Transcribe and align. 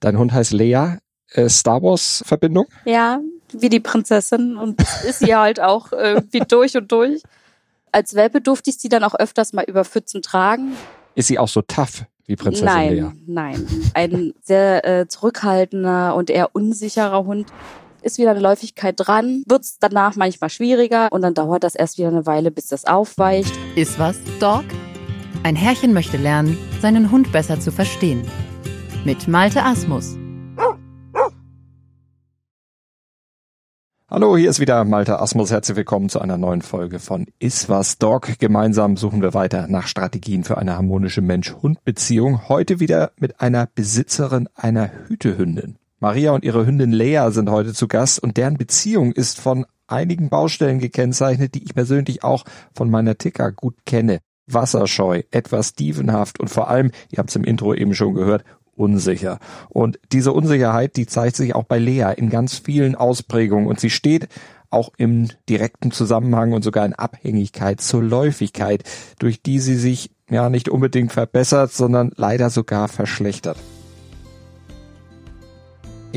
Dein 0.00 0.18
Hund 0.18 0.32
heißt 0.32 0.52
Lea. 0.52 0.98
Äh, 1.32 1.48
Star 1.48 1.82
Wars 1.82 2.22
Verbindung? 2.26 2.66
Ja, 2.84 3.20
wie 3.52 3.68
die 3.68 3.80
Prinzessin 3.80 4.56
und 4.56 4.80
ist 5.06 5.20
sie 5.20 5.34
halt 5.34 5.60
auch 5.60 5.92
irgendwie 5.92 6.40
durch 6.40 6.76
und 6.76 6.90
durch. 6.90 7.22
Als 7.92 8.14
Welpe 8.14 8.40
durfte 8.40 8.70
ich 8.70 8.78
sie 8.78 8.88
dann 8.88 9.04
auch 9.04 9.14
öfters 9.14 9.52
mal 9.52 9.64
über 9.64 9.84
Pfützen 9.84 10.22
tragen. 10.22 10.72
Ist 11.14 11.28
sie 11.28 11.38
auch 11.38 11.48
so 11.48 11.62
tough 11.62 12.04
wie 12.26 12.36
Prinzessin 12.36 12.66
nein, 12.66 12.92
Lea? 12.92 13.10
Nein, 13.26 13.66
ein 13.94 14.34
sehr 14.42 14.84
äh, 14.84 15.08
zurückhaltender 15.08 16.14
und 16.14 16.30
eher 16.30 16.54
unsicherer 16.54 17.24
Hund. 17.24 17.48
Ist 18.00 18.18
wieder 18.18 18.30
eine 18.30 18.40
Läufigkeit 18.40 18.94
dran, 18.96 19.42
wird 19.46 19.62
es 19.64 19.78
danach 19.80 20.14
manchmal 20.14 20.50
schwieriger 20.50 21.08
und 21.10 21.22
dann 21.22 21.34
dauert 21.34 21.64
das 21.64 21.74
erst 21.74 21.98
wieder 21.98 22.08
eine 22.08 22.26
Weile, 22.26 22.50
bis 22.50 22.68
das 22.68 22.84
aufweicht. 22.84 23.52
Ist 23.74 23.98
was, 23.98 24.16
Dog? 24.38 24.64
Ein 25.42 25.56
Herrchen 25.56 25.92
möchte 25.92 26.16
lernen, 26.16 26.56
seinen 26.80 27.10
Hund 27.10 27.32
besser 27.32 27.58
zu 27.58 27.72
verstehen. 27.72 28.22
Mit 29.04 29.28
Malte 29.28 29.64
Asmus. 29.64 30.16
Hallo, 34.10 34.36
hier 34.36 34.50
ist 34.50 34.58
wieder 34.58 34.84
Malte 34.84 35.20
Asmus. 35.20 35.50
Herzlich 35.50 35.76
willkommen 35.76 36.08
zu 36.08 36.20
einer 36.20 36.36
neuen 36.36 36.62
Folge 36.62 36.98
von 36.98 37.26
Iswas 37.38 37.98
Dog. 37.98 38.38
Gemeinsam 38.38 38.96
suchen 38.96 39.22
wir 39.22 39.34
weiter 39.34 39.68
nach 39.68 39.86
Strategien 39.86 40.44
für 40.44 40.58
eine 40.58 40.74
harmonische 40.74 41.20
Mensch-Hund-Beziehung. 41.20 42.48
Heute 42.48 42.80
wieder 42.80 43.12
mit 43.18 43.40
einer 43.40 43.68
Besitzerin 43.72 44.48
einer 44.54 44.90
Hütehündin. 45.06 45.76
Maria 46.00 46.32
und 46.32 46.44
ihre 46.44 46.66
Hündin 46.66 46.92
Lea 46.92 47.28
sind 47.30 47.50
heute 47.50 47.74
zu 47.74 47.86
Gast 47.86 48.22
und 48.22 48.36
deren 48.36 48.56
Beziehung 48.56 49.12
ist 49.12 49.40
von 49.40 49.64
einigen 49.86 50.28
Baustellen 50.28 50.80
gekennzeichnet, 50.80 51.54
die 51.54 51.64
ich 51.64 51.74
persönlich 51.74 52.24
auch 52.24 52.44
von 52.74 52.90
meiner 52.90 53.16
Ticker 53.16 53.52
gut 53.52 53.74
kenne. 53.86 54.18
Wasserscheu, 54.48 55.22
etwas 55.30 55.74
dievenhaft 55.74 56.40
und 56.40 56.48
vor 56.48 56.68
allem, 56.68 56.90
ihr 57.10 57.18
habt 57.18 57.30
es 57.30 57.36
im 57.36 57.44
Intro 57.44 57.74
eben 57.74 57.94
schon 57.94 58.14
gehört, 58.14 58.44
unsicher. 58.78 59.38
Und 59.68 59.98
diese 60.12 60.32
Unsicherheit, 60.32 60.96
die 60.96 61.06
zeigt 61.06 61.36
sich 61.36 61.54
auch 61.54 61.64
bei 61.64 61.78
Lea 61.78 62.12
in 62.16 62.30
ganz 62.30 62.58
vielen 62.58 62.94
Ausprägungen 62.94 63.66
und 63.66 63.80
sie 63.80 63.90
steht 63.90 64.28
auch 64.70 64.90
im 64.98 65.28
direkten 65.48 65.90
Zusammenhang 65.90 66.52
und 66.52 66.62
sogar 66.62 66.84
in 66.84 66.92
Abhängigkeit 66.92 67.80
zur 67.80 68.02
Läufigkeit, 68.02 68.84
durch 69.18 69.42
die 69.42 69.60
sie 69.60 69.76
sich 69.76 70.10
ja 70.30 70.50
nicht 70.50 70.68
unbedingt 70.68 71.12
verbessert, 71.12 71.72
sondern 71.72 72.12
leider 72.16 72.50
sogar 72.50 72.88
verschlechtert. 72.88 73.56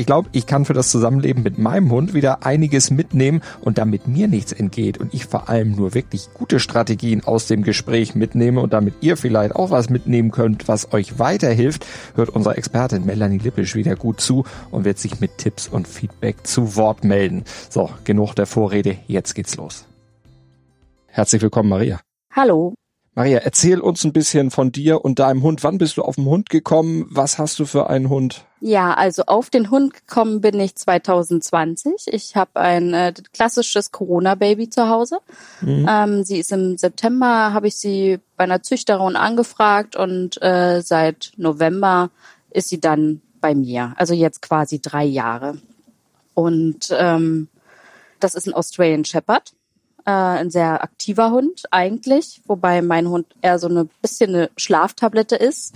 Ich 0.02 0.06
glaube, 0.06 0.30
ich 0.32 0.46
kann 0.46 0.64
für 0.64 0.72
das 0.72 0.90
Zusammenleben 0.90 1.44
mit 1.44 1.58
meinem 1.58 1.92
Hund 1.92 2.12
wieder 2.12 2.44
einiges 2.44 2.90
mitnehmen 2.90 3.40
und 3.60 3.78
damit 3.78 4.08
mir 4.08 4.26
nichts 4.26 4.50
entgeht 4.50 4.98
und 4.98 5.14
ich 5.14 5.26
vor 5.26 5.48
allem 5.48 5.76
nur 5.76 5.94
wirklich 5.94 6.28
gute 6.34 6.58
Strategien 6.58 7.22
aus 7.22 7.46
dem 7.46 7.62
Gespräch 7.62 8.16
mitnehme 8.16 8.60
und 8.60 8.72
damit 8.72 8.94
ihr 9.00 9.16
vielleicht 9.16 9.54
auch 9.54 9.70
was 9.70 9.90
mitnehmen 9.90 10.32
könnt, 10.32 10.66
was 10.66 10.92
euch 10.92 11.20
weiterhilft, 11.20 11.86
hört 12.16 12.30
unsere 12.30 12.56
Expertin 12.56 13.06
Melanie 13.06 13.38
Lippisch 13.38 13.76
wieder 13.76 13.94
gut 13.94 14.20
zu 14.20 14.44
und 14.72 14.84
wird 14.84 14.98
sich 14.98 15.20
mit 15.20 15.38
Tipps 15.38 15.68
und 15.68 15.86
Feedback 15.86 16.44
zu 16.48 16.74
Wort 16.74 17.04
melden. 17.04 17.44
So, 17.70 17.88
genug 18.02 18.34
der 18.34 18.46
Vorrede, 18.46 18.96
jetzt 19.06 19.36
geht's 19.36 19.54
los. 19.54 19.86
Herzlich 21.06 21.42
willkommen, 21.42 21.68
Maria. 21.68 22.00
Hallo. 22.32 22.74
Maria, 23.14 23.38
erzähl 23.38 23.78
uns 23.78 24.02
ein 24.02 24.12
bisschen 24.12 24.50
von 24.50 24.72
dir 24.72 25.04
und 25.04 25.20
deinem 25.20 25.44
Hund. 25.44 25.62
Wann 25.62 25.78
bist 25.78 25.96
du 25.96 26.02
auf 26.02 26.16
den 26.16 26.24
Hund 26.24 26.50
gekommen? 26.50 27.06
Was 27.08 27.38
hast 27.38 27.60
du 27.60 27.66
für 27.66 27.88
einen 27.88 28.08
Hund? 28.08 28.44
Ja, 28.64 28.94
also 28.94 29.24
auf 29.26 29.50
den 29.50 29.70
Hund 29.70 29.92
gekommen 29.92 30.40
bin 30.40 30.60
ich 30.60 30.76
2020. 30.76 32.06
Ich 32.06 32.36
habe 32.36 32.60
ein 32.60 32.94
äh, 32.94 33.12
klassisches 33.32 33.90
Corona-Baby 33.90 34.70
zu 34.70 34.88
Hause. 34.88 35.18
Mhm. 35.62 35.86
Ähm, 35.90 36.24
sie 36.24 36.38
ist 36.38 36.52
im 36.52 36.78
September, 36.78 37.52
habe 37.52 37.66
ich 37.66 37.74
sie 37.74 38.20
bei 38.36 38.44
einer 38.44 38.62
Züchterin 38.62 39.16
angefragt 39.16 39.96
und 39.96 40.40
äh, 40.42 40.80
seit 40.80 41.32
November 41.36 42.10
ist 42.50 42.68
sie 42.68 42.78
dann 42.78 43.20
bei 43.40 43.52
mir. 43.56 43.94
Also 43.96 44.14
jetzt 44.14 44.42
quasi 44.42 44.80
drei 44.80 45.06
Jahre. 45.06 45.58
Und 46.34 46.94
ähm, 46.96 47.48
das 48.20 48.36
ist 48.36 48.46
ein 48.46 48.54
Australian 48.54 49.04
Shepherd 49.04 49.54
äh, 50.04 50.10
ein 50.10 50.50
sehr 50.50 50.82
aktiver 50.82 51.30
Hund 51.30 51.64
eigentlich, 51.70 52.42
wobei 52.46 52.82
mein 52.82 53.08
Hund 53.08 53.26
eher 53.40 53.58
so 53.58 53.68
eine 53.68 53.88
bisschen 54.00 54.34
eine 54.34 54.50
Schlaftablette 54.56 55.36
ist. 55.36 55.74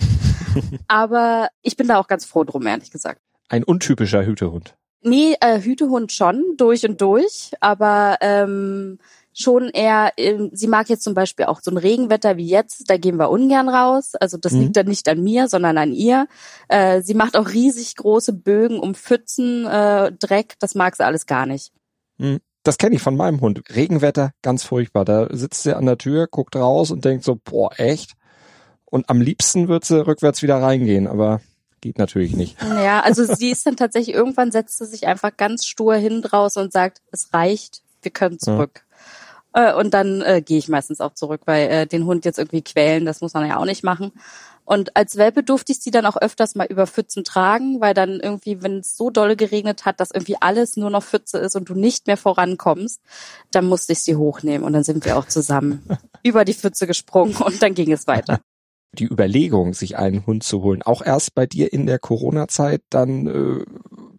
Aber 0.87 1.49
ich 1.61 1.77
bin 1.77 1.87
da 1.87 1.97
auch 1.97 2.07
ganz 2.07 2.25
froh 2.25 2.43
drum, 2.43 2.65
ehrlich 2.67 2.91
gesagt. 2.91 3.21
Ein 3.49 3.63
untypischer 3.63 4.25
Hütehund. 4.25 4.75
Nee, 5.01 5.35
äh, 5.41 5.61
Hütehund 5.61 6.11
schon, 6.11 6.43
durch 6.57 6.87
und 6.87 6.99
durch, 7.01 7.51
aber 7.59 8.17
ähm, 8.21 8.97
schon 9.31 9.69
eher, 9.69 10.11
äh, 10.17 10.49
sie 10.51 10.67
mag 10.67 10.89
jetzt 10.89 11.03
zum 11.03 11.13
Beispiel 11.13 11.45
auch 11.45 11.61
so 11.61 11.71
ein 11.71 11.77
Regenwetter 11.77 12.35
wie 12.37 12.47
jetzt, 12.47 12.89
da 12.89 12.97
gehen 12.97 13.17
wir 13.17 13.29
ungern 13.29 13.69
raus. 13.69 14.15
Also 14.15 14.37
das 14.37 14.53
mhm. 14.53 14.61
liegt 14.61 14.77
dann 14.77 14.87
nicht 14.87 15.07
an 15.07 15.23
mir, 15.23 15.47
sondern 15.47 15.77
an 15.77 15.93
ihr. 15.93 16.27
Äh, 16.67 17.01
sie 17.01 17.13
macht 17.13 17.37
auch 17.37 17.49
riesig 17.49 17.95
große 17.95 18.33
Bögen 18.33 18.79
um 18.79 18.95
Pfützen, 18.95 19.65
äh, 19.65 20.11
Dreck, 20.11 20.55
das 20.59 20.75
mag 20.75 20.95
sie 20.95 21.05
alles 21.05 21.25
gar 21.25 21.45
nicht. 21.45 21.71
Mhm 22.17 22.39
das 22.67 22.77
kenne 22.77 22.95
ich 22.95 23.01
von 23.01 23.15
meinem 23.15 23.39
Hund. 23.39 23.61
Regenwetter, 23.73 24.31
ganz 24.41 24.63
furchtbar. 24.63 25.05
Da 25.05 25.27
sitzt 25.31 25.63
sie 25.63 25.75
an 25.75 25.85
der 25.85 25.97
Tür, 25.97 26.27
guckt 26.27 26.55
raus 26.57 26.91
und 26.91 27.05
denkt 27.05 27.23
so, 27.23 27.39
boah, 27.41 27.71
echt? 27.79 28.13
Und 28.89 29.09
am 29.09 29.21
liebsten 29.21 29.67
wird 29.67 29.85
sie 29.85 30.05
rückwärts 30.05 30.41
wieder 30.41 30.61
reingehen, 30.61 31.07
aber 31.07 31.41
geht 31.81 31.97
natürlich 31.97 32.35
nicht. 32.35 32.57
Ja, 32.61 33.01
also 33.01 33.23
sie 33.23 33.51
ist 33.51 33.65
dann 33.65 33.75
tatsächlich, 33.75 34.15
irgendwann 34.15 34.51
setzt 34.51 34.77
sie 34.77 34.85
sich 34.85 35.07
einfach 35.07 35.35
ganz 35.35 35.65
stur 35.65 35.95
hin 35.95 36.21
draußen 36.21 36.61
und 36.61 36.71
sagt, 36.71 37.01
es 37.11 37.33
reicht, 37.33 37.81
wir 38.01 38.11
können 38.11 38.39
zurück. 38.39 38.85
Ja. 39.53 39.71
Äh, 39.71 39.73
und 39.75 39.93
dann 39.93 40.21
äh, 40.21 40.41
gehe 40.41 40.57
ich 40.57 40.69
meistens 40.69 41.01
auch 41.01 41.13
zurück, 41.13 41.41
weil 41.45 41.69
äh, 41.69 41.87
den 41.87 42.05
Hund 42.05 42.25
jetzt 42.25 42.39
irgendwie 42.39 42.61
quälen, 42.61 43.05
das 43.05 43.21
muss 43.21 43.33
man 43.33 43.47
ja 43.47 43.57
auch 43.57 43.65
nicht 43.65 43.83
machen. 43.83 44.11
Und 44.65 44.97
als 44.97 45.15
Welpe 45.15 45.43
durfte 45.43 45.71
ich 45.71 45.79
sie 45.79 45.91
dann 45.91 46.05
auch 46.05 46.17
öfters 46.17 46.55
mal 46.55 46.67
über 46.67 46.87
Pfützen 46.87 47.23
tragen, 47.23 47.79
weil 47.79 47.93
dann 47.93 48.19
irgendwie, 48.19 48.61
wenn 48.61 48.79
es 48.79 48.97
so 48.97 49.09
dolle 49.09 49.37
geregnet 49.37 49.85
hat, 49.85 50.01
dass 50.01 50.11
irgendwie 50.11 50.35
alles 50.41 50.75
nur 50.75 50.89
noch 50.89 51.03
Pfütze 51.03 51.37
ist 51.37 51.55
und 51.55 51.69
du 51.69 51.73
nicht 51.73 52.05
mehr 52.05 52.17
vorankommst, 52.17 53.01
dann 53.51 53.65
musste 53.65 53.93
ich 53.93 53.99
sie 53.99 54.17
hochnehmen 54.17 54.65
und 54.65 54.73
dann 54.73 54.83
sind 54.83 55.05
wir 55.05 55.17
auch 55.17 55.25
zusammen 55.25 55.87
über 56.23 56.43
die 56.43 56.53
Pfütze 56.53 56.85
gesprungen 56.85 57.37
und 57.37 57.61
dann 57.61 57.75
ging 57.75 57.91
es 57.91 58.07
weiter. 58.07 58.41
Die 58.93 59.05
Überlegung, 59.05 59.73
sich 59.73 59.97
einen 59.97 60.25
Hund 60.25 60.43
zu 60.43 60.63
holen, 60.63 60.81
auch 60.81 61.01
erst 61.01 61.35
bei 61.35 61.45
dir 61.45 61.71
in 61.71 61.85
der 61.85 61.99
Corona-Zeit 61.99 62.81
dann 62.89 63.27
äh, 63.27 63.65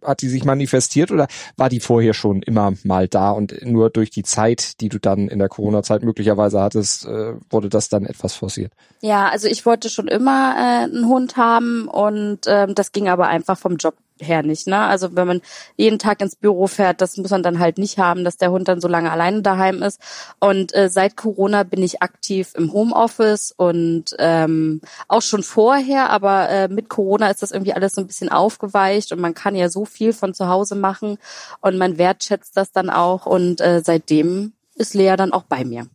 hat 0.04 0.22
die 0.22 0.28
sich 0.28 0.44
manifestiert 0.44 1.10
oder 1.10 1.26
war 1.56 1.68
die 1.68 1.80
vorher 1.80 2.14
schon 2.14 2.42
immer 2.42 2.72
mal 2.84 3.08
da 3.08 3.30
und 3.30 3.64
nur 3.64 3.90
durch 3.90 4.10
die 4.10 4.22
Zeit, 4.22 4.80
die 4.80 4.88
du 4.88 4.98
dann 4.98 5.28
in 5.28 5.38
der 5.38 5.48
Corona-Zeit 5.48 6.02
möglicherweise 6.02 6.60
hattest, 6.60 7.06
äh, 7.06 7.34
wurde 7.50 7.68
das 7.68 7.88
dann 7.88 8.06
etwas 8.06 8.34
forciert? 8.34 8.72
Ja, 9.00 9.28
also 9.28 9.48
ich 9.48 9.66
wollte 9.66 9.90
schon 9.90 10.08
immer 10.08 10.54
äh, 10.56 10.84
einen 10.84 11.08
Hund 11.08 11.36
haben 11.36 11.88
und 11.88 12.40
ähm, 12.46 12.74
das 12.74 12.92
ging 12.92 13.08
aber 13.08 13.28
einfach 13.28 13.58
vom 13.58 13.76
Job 13.76 13.94
her 14.20 14.42
nicht. 14.42 14.66
Ne? 14.66 14.78
Also 14.78 15.14
wenn 15.16 15.26
man 15.26 15.40
jeden 15.76 15.98
Tag 15.98 16.20
ins 16.20 16.36
Büro 16.36 16.66
fährt, 16.66 17.00
das 17.00 17.16
muss 17.16 17.30
man 17.30 17.42
dann 17.42 17.58
halt 17.58 17.78
nicht 17.78 17.98
haben, 17.98 18.24
dass 18.24 18.36
der 18.36 18.50
Hund 18.50 18.68
dann 18.68 18.80
so 18.80 18.88
lange 18.88 19.10
alleine 19.10 19.42
daheim 19.42 19.82
ist. 19.82 20.00
Und 20.40 20.74
äh, 20.74 20.88
seit 20.88 21.16
Corona 21.16 21.62
bin 21.62 21.82
ich 21.82 22.02
aktiv 22.02 22.52
im 22.56 22.72
Homeoffice 22.72 23.52
und 23.56 24.16
ähm, 24.18 24.80
auch 25.08 25.22
schon 25.22 25.42
vorher, 25.42 26.10
aber 26.10 26.48
äh, 26.48 26.68
mit 26.68 26.88
Corona 26.88 27.30
ist 27.30 27.42
das 27.42 27.50
irgendwie 27.50 27.72
alles 27.72 27.94
so 27.94 28.00
ein 28.00 28.06
bisschen 28.06 28.30
aufgeweicht 28.30 29.12
und 29.12 29.20
man 29.20 29.34
kann 29.34 29.54
ja 29.54 29.68
so 29.68 29.84
viel 29.84 30.12
von 30.12 30.34
zu 30.34 30.48
Hause 30.48 30.74
machen 30.74 31.18
und 31.60 31.78
man 31.78 31.98
wertschätzt 31.98 32.56
das 32.56 32.72
dann 32.72 32.90
auch 32.90 33.26
und 33.26 33.60
äh, 33.60 33.82
seitdem 33.84 34.52
ist 34.74 34.94
Lea 34.94 35.16
dann 35.16 35.32
auch 35.32 35.42
bei 35.42 35.64
mir. 35.64 35.86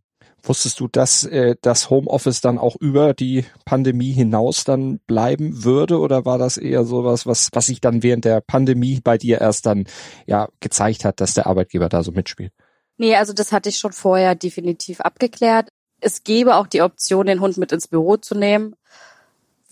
Wusstest 0.45 0.79
du, 0.79 0.89
dass 0.89 1.23
äh, 1.23 1.55
das 1.61 1.89
Homeoffice 1.89 2.41
dann 2.41 2.57
auch 2.57 2.75
über 2.75 3.13
die 3.13 3.45
Pandemie 3.63 4.11
hinaus 4.11 4.65
dann 4.65 4.99
bleiben 4.99 5.63
würde 5.63 5.99
oder 5.99 6.25
war 6.25 6.37
das 6.37 6.57
eher 6.57 6.83
sowas, 6.83 7.25
was 7.25 7.49
was 7.53 7.67
sich 7.67 7.79
dann 7.79 8.03
während 8.03 8.25
der 8.25 8.41
Pandemie 8.41 8.99
bei 9.01 9.17
dir 9.17 9.39
erst 9.39 9.65
dann 9.65 9.85
ja 10.27 10.49
gezeigt 10.59 11.05
hat, 11.05 11.21
dass 11.21 11.33
der 11.33 11.47
Arbeitgeber 11.47 11.87
da 11.87 12.03
so 12.03 12.11
mitspielt? 12.11 12.51
Nee, 12.97 13.15
also 13.15 13.31
das 13.31 13.51
hatte 13.51 13.69
ich 13.69 13.77
schon 13.77 13.93
vorher 13.93 14.35
definitiv 14.35 14.99
abgeklärt. 15.01 15.69
Es 16.01 16.23
gäbe 16.23 16.55
auch 16.57 16.67
die 16.67 16.81
Option, 16.81 17.25
den 17.25 17.39
Hund 17.39 17.57
mit 17.57 17.71
ins 17.71 17.87
Büro 17.87 18.17
zu 18.17 18.35
nehmen 18.35 18.75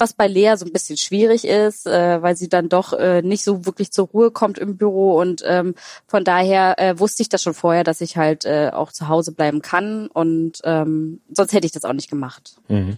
was 0.02 0.14
bei 0.14 0.28
Lea 0.28 0.56
so 0.58 0.66
ein 0.66 0.74
bisschen 0.74 0.98
schwierig 0.98 1.46
ist, 1.46 1.86
äh, 1.86 2.22
weil 2.22 2.36
sie 2.36 2.50
dann 2.50 2.70
doch 2.70 2.92
äh, 2.92 3.22
nicht 3.22 3.44
so 3.44 3.66
wirklich 3.66 3.92
zur 3.92 4.08
Ruhe 4.08 4.32
kommt 4.32 4.58
im 4.58 4.76
Büro 4.76 5.18
und 5.22 5.44
ähm, 5.46 5.76
von 6.08 6.24
daher 6.24 6.80
äh, 6.80 7.00
wusste 7.00 7.22
ich 7.22 7.30
das 7.30 7.44
schon 7.44 7.54
vorher, 7.54 7.84
dass 7.84 8.02
ich 8.02 8.18
halt 8.18 8.44
äh, 8.44 8.72
auch 8.74 8.92
zu 8.92 9.08
Hause 9.08 9.32
bleiben 9.32 9.62
kann 9.62 10.08
und 10.08 10.60
ähm, 10.64 11.22
sonst 11.32 11.54
hätte 11.54 11.68
ich 11.68 11.72
das 11.72 11.86
auch 11.86 11.94
nicht 11.94 12.10
gemacht. 12.10 12.56
Mhm. 12.68 12.98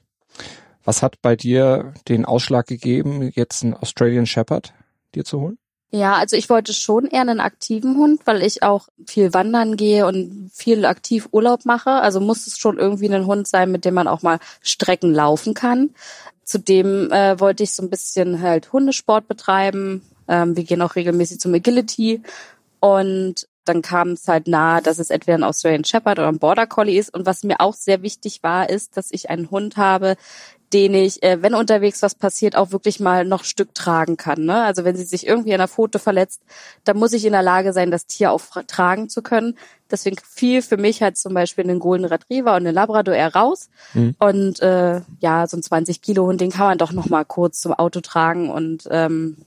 Was 0.85 1.03
hat 1.03 1.21
bei 1.21 1.35
dir 1.35 1.93
den 2.07 2.25
Ausschlag 2.25 2.67
gegeben, 2.67 3.29
jetzt 3.35 3.63
einen 3.63 3.73
Australian 3.73 4.25
Shepherd 4.25 4.73
dir 5.13 5.25
zu 5.25 5.41
holen? 5.41 5.57
Ja, 5.95 6.15
also 6.15 6.35
ich 6.35 6.49
wollte 6.49 6.73
schon 6.73 7.05
eher 7.05 7.21
einen 7.21 7.39
aktiven 7.39 7.97
Hund, 7.97 8.21
weil 8.25 8.41
ich 8.41 8.63
auch 8.63 8.87
viel 9.05 9.31
wandern 9.35 9.77
gehe 9.77 10.07
und 10.07 10.49
viel 10.51 10.85
aktiv 10.85 11.29
Urlaub 11.31 11.65
mache. 11.65 11.91
Also 11.91 12.19
muss 12.19 12.47
es 12.47 12.57
schon 12.57 12.79
irgendwie 12.79 13.13
ein 13.13 13.27
Hund 13.27 13.47
sein, 13.47 13.71
mit 13.71 13.85
dem 13.85 13.93
man 13.93 14.07
auch 14.07 14.23
mal 14.23 14.39
Strecken 14.63 15.13
laufen 15.13 15.53
kann. 15.53 15.91
Zudem 16.43 17.11
äh, 17.11 17.39
wollte 17.39 17.63
ich 17.63 17.73
so 17.73 17.83
ein 17.83 17.89
bisschen 17.89 18.41
halt 18.41 18.73
Hundesport 18.73 19.27
betreiben. 19.27 20.01
Ähm, 20.27 20.55
wir 20.55 20.63
gehen 20.63 20.81
auch 20.81 20.95
regelmäßig 20.95 21.39
zum 21.39 21.53
Agility 21.53 22.21
und 22.79 23.47
dann 23.65 23.81
kam 23.81 24.09
es 24.09 24.27
halt 24.27 24.47
nahe, 24.47 24.81
dass 24.81 24.99
es 24.99 25.09
entweder 25.09 25.37
ein 25.37 25.43
Australian 25.43 25.85
Shepherd 25.85 26.19
oder 26.19 26.27
ein 26.27 26.39
Border 26.39 26.67
Collie 26.67 26.99
ist. 26.99 27.13
Und 27.13 27.25
was 27.25 27.43
mir 27.43 27.61
auch 27.61 27.73
sehr 27.73 28.01
wichtig 28.01 28.43
war, 28.43 28.69
ist, 28.69 28.97
dass 28.97 29.11
ich 29.11 29.29
einen 29.29 29.51
Hund 29.51 29.77
habe, 29.77 30.17
den 30.73 30.93
ich, 30.95 31.21
äh, 31.21 31.41
wenn 31.41 31.53
unterwegs 31.53 32.01
was 32.01 32.15
passiert, 32.15 32.55
auch 32.55 32.71
wirklich 32.71 32.99
mal 32.99 33.25
noch 33.25 33.43
Stück 33.43 33.75
tragen 33.75 34.17
kann. 34.17 34.45
Ne? 34.45 34.63
Also 34.63 34.83
wenn 34.83 34.95
sie 34.95 35.03
sich 35.03 35.27
irgendwie 35.27 35.53
an 35.53 35.59
der 35.59 35.67
Foto 35.67 35.99
verletzt, 35.99 36.41
dann 36.83 36.97
muss 36.97 37.13
ich 37.13 37.25
in 37.25 37.33
der 37.33 37.43
Lage 37.43 37.73
sein, 37.73 37.91
das 37.91 38.07
Tier 38.07 38.31
auch 38.31 38.41
tragen 38.67 39.07
zu 39.09 39.21
können. 39.21 39.55
Deswegen 39.91 40.17
fiel 40.17 40.63
für 40.63 40.77
mich 40.77 41.03
halt 41.03 41.17
zum 41.17 41.35
Beispiel 41.35 41.63
einen 41.63 41.79
Golden 41.79 42.05
Retriever 42.05 42.55
und 42.55 42.65
einen 42.65 42.73
Labrador 42.73 43.13
eher 43.13 43.35
raus. 43.35 43.69
Mhm. 43.93 44.15
Und 44.17 44.59
äh, 44.61 45.01
ja, 45.19 45.45
so 45.47 45.57
ein 45.57 45.63
20 45.63 46.01
Kilo 46.01 46.25
Hund, 46.25 46.41
den 46.41 46.51
kann 46.51 46.67
man 46.67 46.77
doch 46.79 46.91
noch 46.91 47.09
mal 47.09 47.25
kurz 47.25 47.61
zum 47.61 47.73
Auto 47.73 48.01
tragen 48.01 48.49
und 48.49 48.87
ähm, 48.89 49.37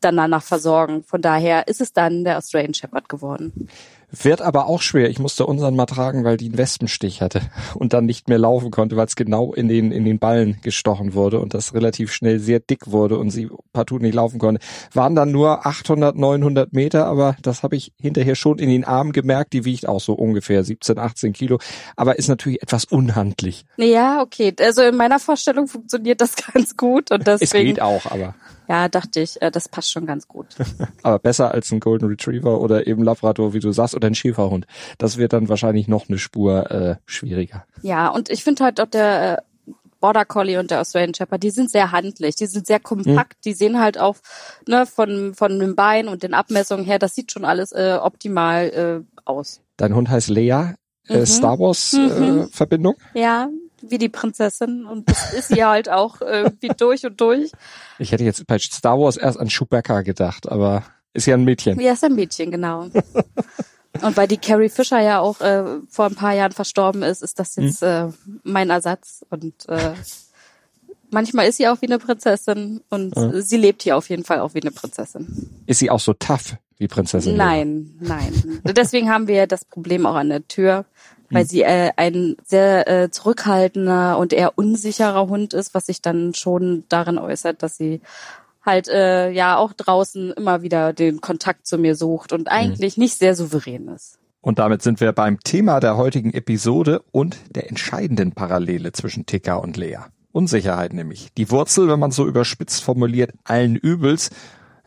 dann 0.00 0.16
danach 0.16 0.42
versorgen. 0.42 1.02
Von 1.04 1.20
daher 1.20 1.68
ist 1.68 1.80
es 1.80 1.92
dann 1.92 2.24
der 2.24 2.38
Australian 2.38 2.74
Shepherd 2.74 3.08
geworden. 3.08 3.68
Wird 4.10 4.40
aber 4.40 4.66
auch 4.66 4.82
schwer. 4.82 5.10
Ich 5.10 5.18
musste 5.18 5.46
unseren 5.46 5.74
mal 5.74 5.86
tragen, 5.86 6.22
weil 6.24 6.36
die 6.36 6.46
einen 6.46 6.58
Wespenstich 6.58 7.22
hatte 7.22 7.40
und 7.74 7.92
dann 7.92 8.06
nicht 8.06 8.28
mehr 8.28 8.38
laufen 8.38 8.70
konnte, 8.70 8.96
weil 8.96 9.06
es 9.06 9.16
genau 9.16 9.52
in 9.52 9.68
den, 9.68 9.90
in 9.90 10.04
den 10.04 10.18
Ballen 10.18 10.60
gestochen 10.62 11.14
wurde 11.14 11.40
und 11.40 11.54
das 11.54 11.74
relativ 11.74 12.12
schnell 12.12 12.38
sehr 12.38 12.60
dick 12.60 12.90
wurde 12.90 13.18
und 13.18 13.30
sie 13.30 13.48
partout 13.72 13.98
nicht 13.98 14.14
laufen 14.14 14.38
konnte. 14.38 14.60
Waren 14.92 15.16
dann 15.16 15.32
nur 15.32 15.66
800, 15.66 16.16
900 16.16 16.72
Meter, 16.72 17.06
aber 17.06 17.36
das 17.42 17.62
habe 17.62 17.74
ich 17.74 17.92
hinterher 18.00 18.36
schon 18.36 18.58
in 18.58 18.68
den 18.68 18.84
Armen 18.84 19.12
gemerkt. 19.12 19.52
Die 19.52 19.64
wiegt 19.64 19.88
auch 19.88 20.00
so 20.00 20.12
ungefähr 20.12 20.62
17, 20.62 20.98
18 20.98 21.32
Kilo, 21.32 21.58
aber 21.96 22.16
ist 22.18 22.28
natürlich 22.28 22.62
etwas 22.62 22.84
unhandlich. 22.84 23.64
Ja, 23.76 24.22
okay. 24.22 24.54
Also 24.60 24.82
in 24.82 24.96
meiner 24.96 25.18
Vorstellung 25.18 25.66
funktioniert 25.66 26.20
das 26.20 26.36
ganz 26.52 26.76
gut 26.76 27.10
und 27.10 27.26
deswegen. 27.26 27.44
Es 27.44 27.74
geht 27.74 27.80
auch, 27.82 28.06
aber. 28.06 28.34
Ja, 28.68 28.88
dachte 28.88 29.20
ich, 29.20 29.40
äh, 29.40 29.50
das 29.50 29.68
passt 29.68 29.92
schon 29.92 30.06
ganz 30.06 30.28
gut. 30.28 30.46
aber 31.02 31.18
besser 31.18 31.52
als 31.52 31.70
ein 31.70 31.80
Golden 31.80 32.06
Retriever 32.06 32.60
oder 32.60 32.86
eben 32.86 33.02
Labrador, 33.02 33.52
wie 33.52 33.60
du 33.60 33.72
sagst, 33.72 33.94
oder 33.94 34.08
ein 34.08 34.14
Schäferhund. 34.14 34.66
Das 34.98 35.16
wird 35.16 35.32
dann 35.32 35.48
wahrscheinlich 35.48 35.88
noch 35.88 36.08
eine 36.08 36.18
Spur 36.18 36.70
äh, 36.70 36.96
schwieriger. 37.06 37.64
Ja, 37.82 38.08
und 38.08 38.30
ich 38.30 38.44
finde 38.44 38.64
halt 38.64 38.80
auch 38.80 38.86
der 38.86 39.38
äh, 39.38 39.42
Border 40.00 40.24
Collie 40.24 40.58
und 40.58 40.70
der 40.70 40.80
Australian 40.80 41.14
Shepherd, 41.14 41.42
die 41.42 41.50
sind 41.50 41.70
sehr 41.70 41.92
handlich, 41.92 42.36
die 42.36 42.46
sind 42.46 42.66
sehr 42.66 42.80
kompakt, 42.80 43.34
hm. 43.34 43.40
die 43.44 43.52
sehen 43.54 43.80
halt 43.80 43.98
auch 43.98 44.16
ne, 44.66 44.86
von, 44.86 45.34
von 45.34 45.58
dem 45.58 45.74
Bein 45.74 46.08
und 46.08 46.22
den 46.22 46.34
Abmessungen 46.34 46.84
her, 46.84 46.98
das 46.98 47.14
sieht 47.14 47.32
schon 47.32 47.44
alles 47.44 47.72
äh, 47.72 47.98
optimal 48.00 49.04
äh, 49.06 49.20
aus. 49.24 49.62
Dein 49.76 49.94
Hund 49.94 50.08
heißt 50.08 50.28
Lea, 50.28 50.74
äh, 51.08 51.18
mhm. 51.18 51.26
Star 51.26 51.58
Wars 51.58 51.94
äh, 51.94 51.98
mhm. 51.98 52.48
Verbindung? 52.48 52.94
Ja, 53.14 53.48
wie 53.90 53.98
die 53.98 54.08
Prinzessin 54.08 54.84
und 54.84 55.08
das 55.08 55.32
ist 55.32 55.48
sie 55.48 55.64
halt 55.64 55.88
auch 55.88 56.20
äh, 56.20 56.50
wie 56.60 56.68
durch 56.68 57.04
und 57.06 57.20
durch. 57.20 57.50
Ich 57.98 58.12
hätte 58.12 58.24
jetzt 58.24 58.46
bei 58.46 58.58
Star 58.58 58.98
Wars 58.98 59.16
erst 59.16 59.38
an 59.38 59.48
Chewbacca 59.48 60.02
gedacht, 60.02 60.48
aber 60.48 60.84
ist 61.12 61.26
ja 61.26 61.34
ein 61.34 61.44
Mädchen. 61.44 61.80
Ja, 61.80 61.92
ist 61.92 62.04
ein 62.04 62.14
Mädchen, 62.14 62.50
genau. 62.50 62.88
Und 64.02 64.16
weil 64.16 64.28
die 64.28 64.36
Carrie 64.36 64.68
Fisher 64.68 65.00
ja 65.00 65.20
auch 65.20 65.40
äh, 65.40 65.64
vor 65.88 66.06
ein 66.06 66.14
paar 66.14 66.34
Jahren 66.34 66.52
verstorben 66.52 67.02
ist, 67.02 67.22
ist 67.22 67.38
das 67.38 67.56
jetzt 67.56 67.82
mhm. 67.82 67.88
äh, 67.88 68.08
mein 68.42 68.70
Ersatz. 68.70 69.24
Und 69.30 69.54
äh, 69.68 69.94
manchmal 71.10 71.48
ist 71.48 71.56
sie 71.56 71.68
auch 71.68 71.80
wie 71.80 71.86
eine 71.86 71.98
Prinzessin 71.98 72.82
und 72.90 73.16
mhm. 73.16 73.40
sie 73.40 73.56
lebt 73.56 73.82
hier 73.82 73.96
auf 73.96 74.08
jeden 74.10 74.24
Fall 74.24 74.40
auch 74.40 74.54
wie 74.54 74.62
eine 74.62 74.70
Prinzessin. 74.70 75.48
Ist 75.66 75.78
sie 75.78 75.90
auch 75.90 76.00
so 76.00 76.12
tough 76.12 76.56
wie 76.78 76.88
Prinzessin? 76.88 77.36
Nein, 77.36 77.96
nein. 78.00 78.60
Deswegen 78.64 79.10
haben 79.10 79.28
wir 79.28 79.46
das 79.46 79.64
Problem 79.64 80.06
auch 80.06 80.16
an 80.16 80.28
der 80.28 80.46
Tür, 80.46 80.84
weil 81.30 81.44
mhm. 81.44 81.48
sie 81.48 81.62
äh, 81.62 81.90
ein 81.96 82.36
sehr 82.44 82.88
äh, 82.88 83.10
zurückhaltender 83.10 84.18
und 84.18 84.32
eher 84.32 84.56
unsicherer 84.56 85.28
Hund 85.28 85.54
ist, 85.54 85.74
was 85.74 85.86
sich 85.86 86.02
dann 86.02 86.34
schon 86.34 86.84
darin 86.88 87.18
äußert, 87.18 87.62
dass 87.62 87.76
sie 87.76 88.00
halt 88.64 88.88
äh, 88.88 89.30
ja 89.30 89.56
auch 89.56 89.72
draußen 89.72 90.32
immer 90.32 90.62
wieder 90.62 90.92
den 90.92 91.20
Kontakt 91.20 91.66
zu 91.66 91.78
mir 91.78 91.94
sucht 91.94 92.32
und 92.32 92.50
eigentlich 92.50 92.96
mhm. 92.96 93.04
nicht 93.04 93.18
sehr 93.18 93.34
souverän 93.34 93.88
ist. 93.88 94.18
Und 94.40 94.58
damit 94.60 94.82
sind 94.82 95.00
wir 95.00 95.12
beim 95.12 95.40
Thema 95.40 95.80
der 95.80 95.96
heutigen 95.96 96.32
Episode 96.32 97.02
und 97.10 97.36
der 97.50 97.68
entscheidenden 97.68 98.32
Parallele 98.32 98.92
zwischen 98.92 99.26
Tika 99.26 99.56
und 99.56 99.76
Lea. 99.76 99.98
Unsicherheit 100.30 100.92
nämlich. 100.92 101.32
Die 101.36 101.50
Wurzel, 101.50 101.88
wenn 101.88 101.98
man 101.98 102.10
so 102.10 102.26
überspitzt 102.26 102.84
formuliert, 102.84 103.32
allen 103.42 103.74
Übels. 103.74 104.30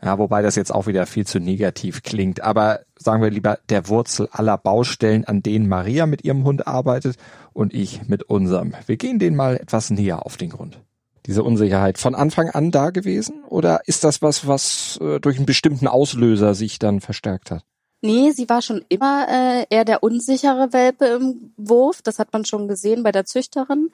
Ja, 0.02 0.18
wobei 0.18 0.40
das 0.42 0.56
jetzt 0.56 0.72
auch 0.74 0.86
wieder 0.86 1.06
viel 1.06 1.26
zu 1.26 1.40
negativ 1.40 2.02
klingt. 2.02 2.42
Aber 2.42 2.80
sagen 2.96 3.22
wir 3.22 3.30
lieber 3.30 3.58
der 3.68 3.88
Wurzel 3.88 4.28
aller 4.32 4.56
Baustellen, 4.56 5.24
an 5.24 5.42
denen 5.42 5.68
Maria 5.68 6.06
mit 6.06 6.24
ihrem 6.24 6.44
Hund 6.44 6.66
arbeitet 6.66 7.16
und 7.52 7.74
ich 7.74 8.08
mit 8.08 8.22
unserem. 8.22 8.74
Wir 8.86 8.96
gehen 8.96 9.18
den 9.18 9.36
mal 9.36 9.56
etwas 9.56 9.90
näher 9.90 10.24
auf 10.24 10.36
den 10.36 10.50
Grund 10.50 10.80
diese 11.26 11.42
Unsicherheit 11.42 11.98
von 11.98 12.14
Anfang 12.14 12.50
an 12.50 12.70
da 12.70 12.90
gewesen? 12.90 13.44
Oder 13.44 13.82
ist 13.86 14.04
das 14.04 14.22
was, 14.22 14.46
was 14.46 14.98
äh, 15.00 15.20
durch 15.20 15.36
einen 15.36 15.46
bestimmten 15.46 15.86
Auslöser 15.86 16.54
sich 16.54 16.78
dann 16.78 17.00
verstärkt 17.00 17.50
hat? 17.50 17.62
Nee, 18.02 18.30
sie 18.30 18.48
war 18.48 18.62
schon 18.62 18.82
immer 18.88 19.26
äh, 19.28 19.66
eher 19.68 19.84
der 19.84 20.02
unsichere 20.02 20.72
Welpe 20.72 21.04
im 21.04 21.52
Wurf. 21.58 22.00
Das 22.00 22.18
hat 22.18 22.32
man 22.32 22.46
schon 22.46 22.66
gesehen 22.66 23.02
bei 23.02 23.12
der 23.12 23.26
Züchterin, 23.26 23.90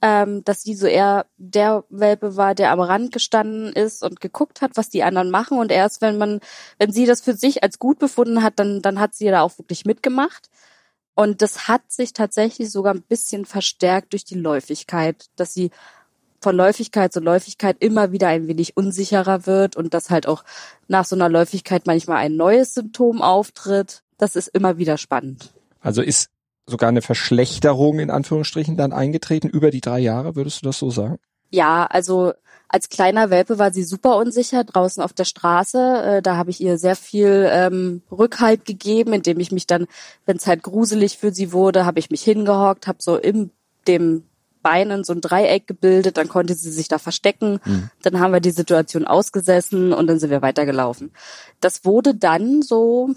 ähm, 0.00 0.44
dass 0.44 0.62
sie 0.62 0.74
so 0.74 0.86
eher 0.86 1.26
der 1.36 1.84
Welpe 1.88 2.36
war, 2.36 2.54
der 2.54 2.70
am 2.70 2.80
Rand 2.80 3.12
gestanden 3.12 3.72
ist 3.72 4.02
und 4.02 4.20
geguckt 4.20 4.60
hat, 4.60 4.72
was 4.76 4.88
die 4.90 5.02
anderen 5.02 5.30
machen. 5.30 5.58
Und 5.58 5.72
erst 5.72 6.00
wenn 6.00 6.18
man, 6.18 6.40
wenn 6.78 6.92
sie 6.92 7.06
das 7.06 7.20
für 7.20 7.34
sich 7.34 7.62
als 7.62 7.78
gut 7.78 7.98
befunden 7.98 8.42
hat, 8.42 8.58
dann, 8.58 8.80
dann 8.82 9.00
hat 9.00 9.14
sie 9.14 9.26
da 9.26 9.42
auch 9.42 9.58
wirklich 9.58 9.84
mitgemacht. 9.84 10.50
Und 11.14 11.42
das 11.42 11.66
hat 11.66 11.90
sich 11.90 12.12
tatsächlich 12.12 12.70
sogar 12.70 12.94
ein 12.94 13.02
bisschen 13.02 13.44
verstärkt 13.44 14.12
durch 14.12 14.24
die 14.24 14.38
Läufigkeit, 14.38 15.26
dass 15.34 15.52
sie 15.52 15.70
von 16.40 16.54
Läufigkeit 16.54 17.12
zu 17.12 17.18
Läufigkeit 17.18 17.76
immer 17.80 18.12
wieder 18.12 18.28
ein 18.28 18.46
wenig 18.46 18.76
unsicherer 18.76 19.46
wird 19.46 19.74
und 19.74 19.94
dass 19.94 20.10
halt 20.10 20.28
auch 20.28 20.44
nach 20.86 21.04
so 21.04 21.16
einer 21.16 21.28
Läufigkeit 21.28 21.88
manchmal 21.88 22.18
ein 22.18 22.36
neues 22.36 22.74
Symptom 22.74 23.20
auftritt. 23.20 24.04
Das 24.16 24.36
ist 24.36 24.46
immer 24.46 24.78
wieder 24.78 24.96
spannend. 24.96 25.52
Also 25.80 26.02
ist 26.02 26.30
sogar 26.68 26.88
eine 26.88 27.02
Verschlechterung 27.02 27.98
in 27.98 28.10
Anführungsstrichen 28.10 28.76
dann 28.76 28.92
eingetreten 28.92 29.48
über 29.48 29.70
die 29.70 29.80
drei 29.80 29.98
Jahre, 29.98 30.36
würdest 30.36 30.62
du 30.62 30.66
das 30.66 30.78
so 30.78 30.90
sagen? 30.90 31.18
Ja, 31.50 31.86
also 31.86 32.32
als 32.68 32.90
kleiner 32.90 33.30
Welpe 33.30 33.58
war 33.58 33.72
sie 33.72 33.82
super 33.82 34.16
unsicher 34.16 34.62
draußen 34.62 35.02
auf 35.02 35.14
der 35.14 35.24
Straße. 35.24 36.02
Äh, 36.04 36.22
da 36.22 36.36
habe 36.36 36.50
ich 36.50 36.60
ihr 36.60 36.76
sehr 36.76 36.96
viel 36.96 37.48
ähm, 37.50 38.02
Rückhalt 38.12 38.66
gegeben, 38.66 39.14
indem 39.14 39.40
ich 39.40 39.50
mich 39.50 39.66
dann, 39.66 39.86
wenn 40.26 40.36
es 40.36 40.46
halt 40.46 40.62
gruselig 40.62 41.16
für 41.16 41.32
sie 41.32 41.52
wurde, 41.52 41.86
habe 41.86 41.98
ich 41.98 42.10
mich 42.10 42.22
hingehockt, 42.22 42.86
habe 42.86 42.98
so 43.00 43.16
im 43.16 43.50
dem 43.86 44.24
Beinen 44.62 45.04
so 45.04 45.14
ein 45.14 45.22
Dreieck 45.22 45.66
gebildet, 45.66 46.18
dann 46.18 46.28
konnte 46.28 46.54
sie 46.54 46.70
sich 46.70 46.88
da 46.88 46.98
verstecken. 46.98 47.60
Mhm. 47.64 47.90
Dann 48.02 48.20
haben 48.20 48.32
wir 48.32 48.40
die 48.40 48.50
Situation 48.50 49.06
ausgesessen 49.06 49.94
und 49.94 50.06
dann 50.06 50.18
sind 50.18 50.30
wir 50.30 50.42
weitergelaufen. 50.42 51.12
Das 51.60 51.86
wurde 51.86 52.14
dann 52.14 52.60
so 52.60 53.10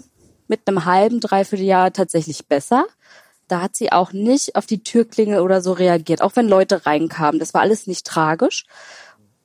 mit 0.48 0.60
einem 0.66 0.84
halben, 0.86 1.20
dreiviertel 1.20 1.64
Jahr 1.64 1.92
tatsächlich 1.92 2.46
besser. 2.46 2.86
Da 3.52 3.60
hat 3.60 3.76
sie 3.76 3.92
auch 3.92 4.14
nicht 4.14 4.56
auf 4.56 4.64
die 4.64 4.82
Türklingel 4.82 5.40
oder 5.40 5.60
so 5.60 5.72
reagiert, 5.72 6.22
auch 6.22 6.36
wenn 6.36 6.48
Leute 6.48 6.86
reinkamen. 6.86 7.38
Das 7.38 7.52
war 7.52 7.60
alles 7.60 7.86
nicht 7.86 8.06
tragisch. 8.06 8.64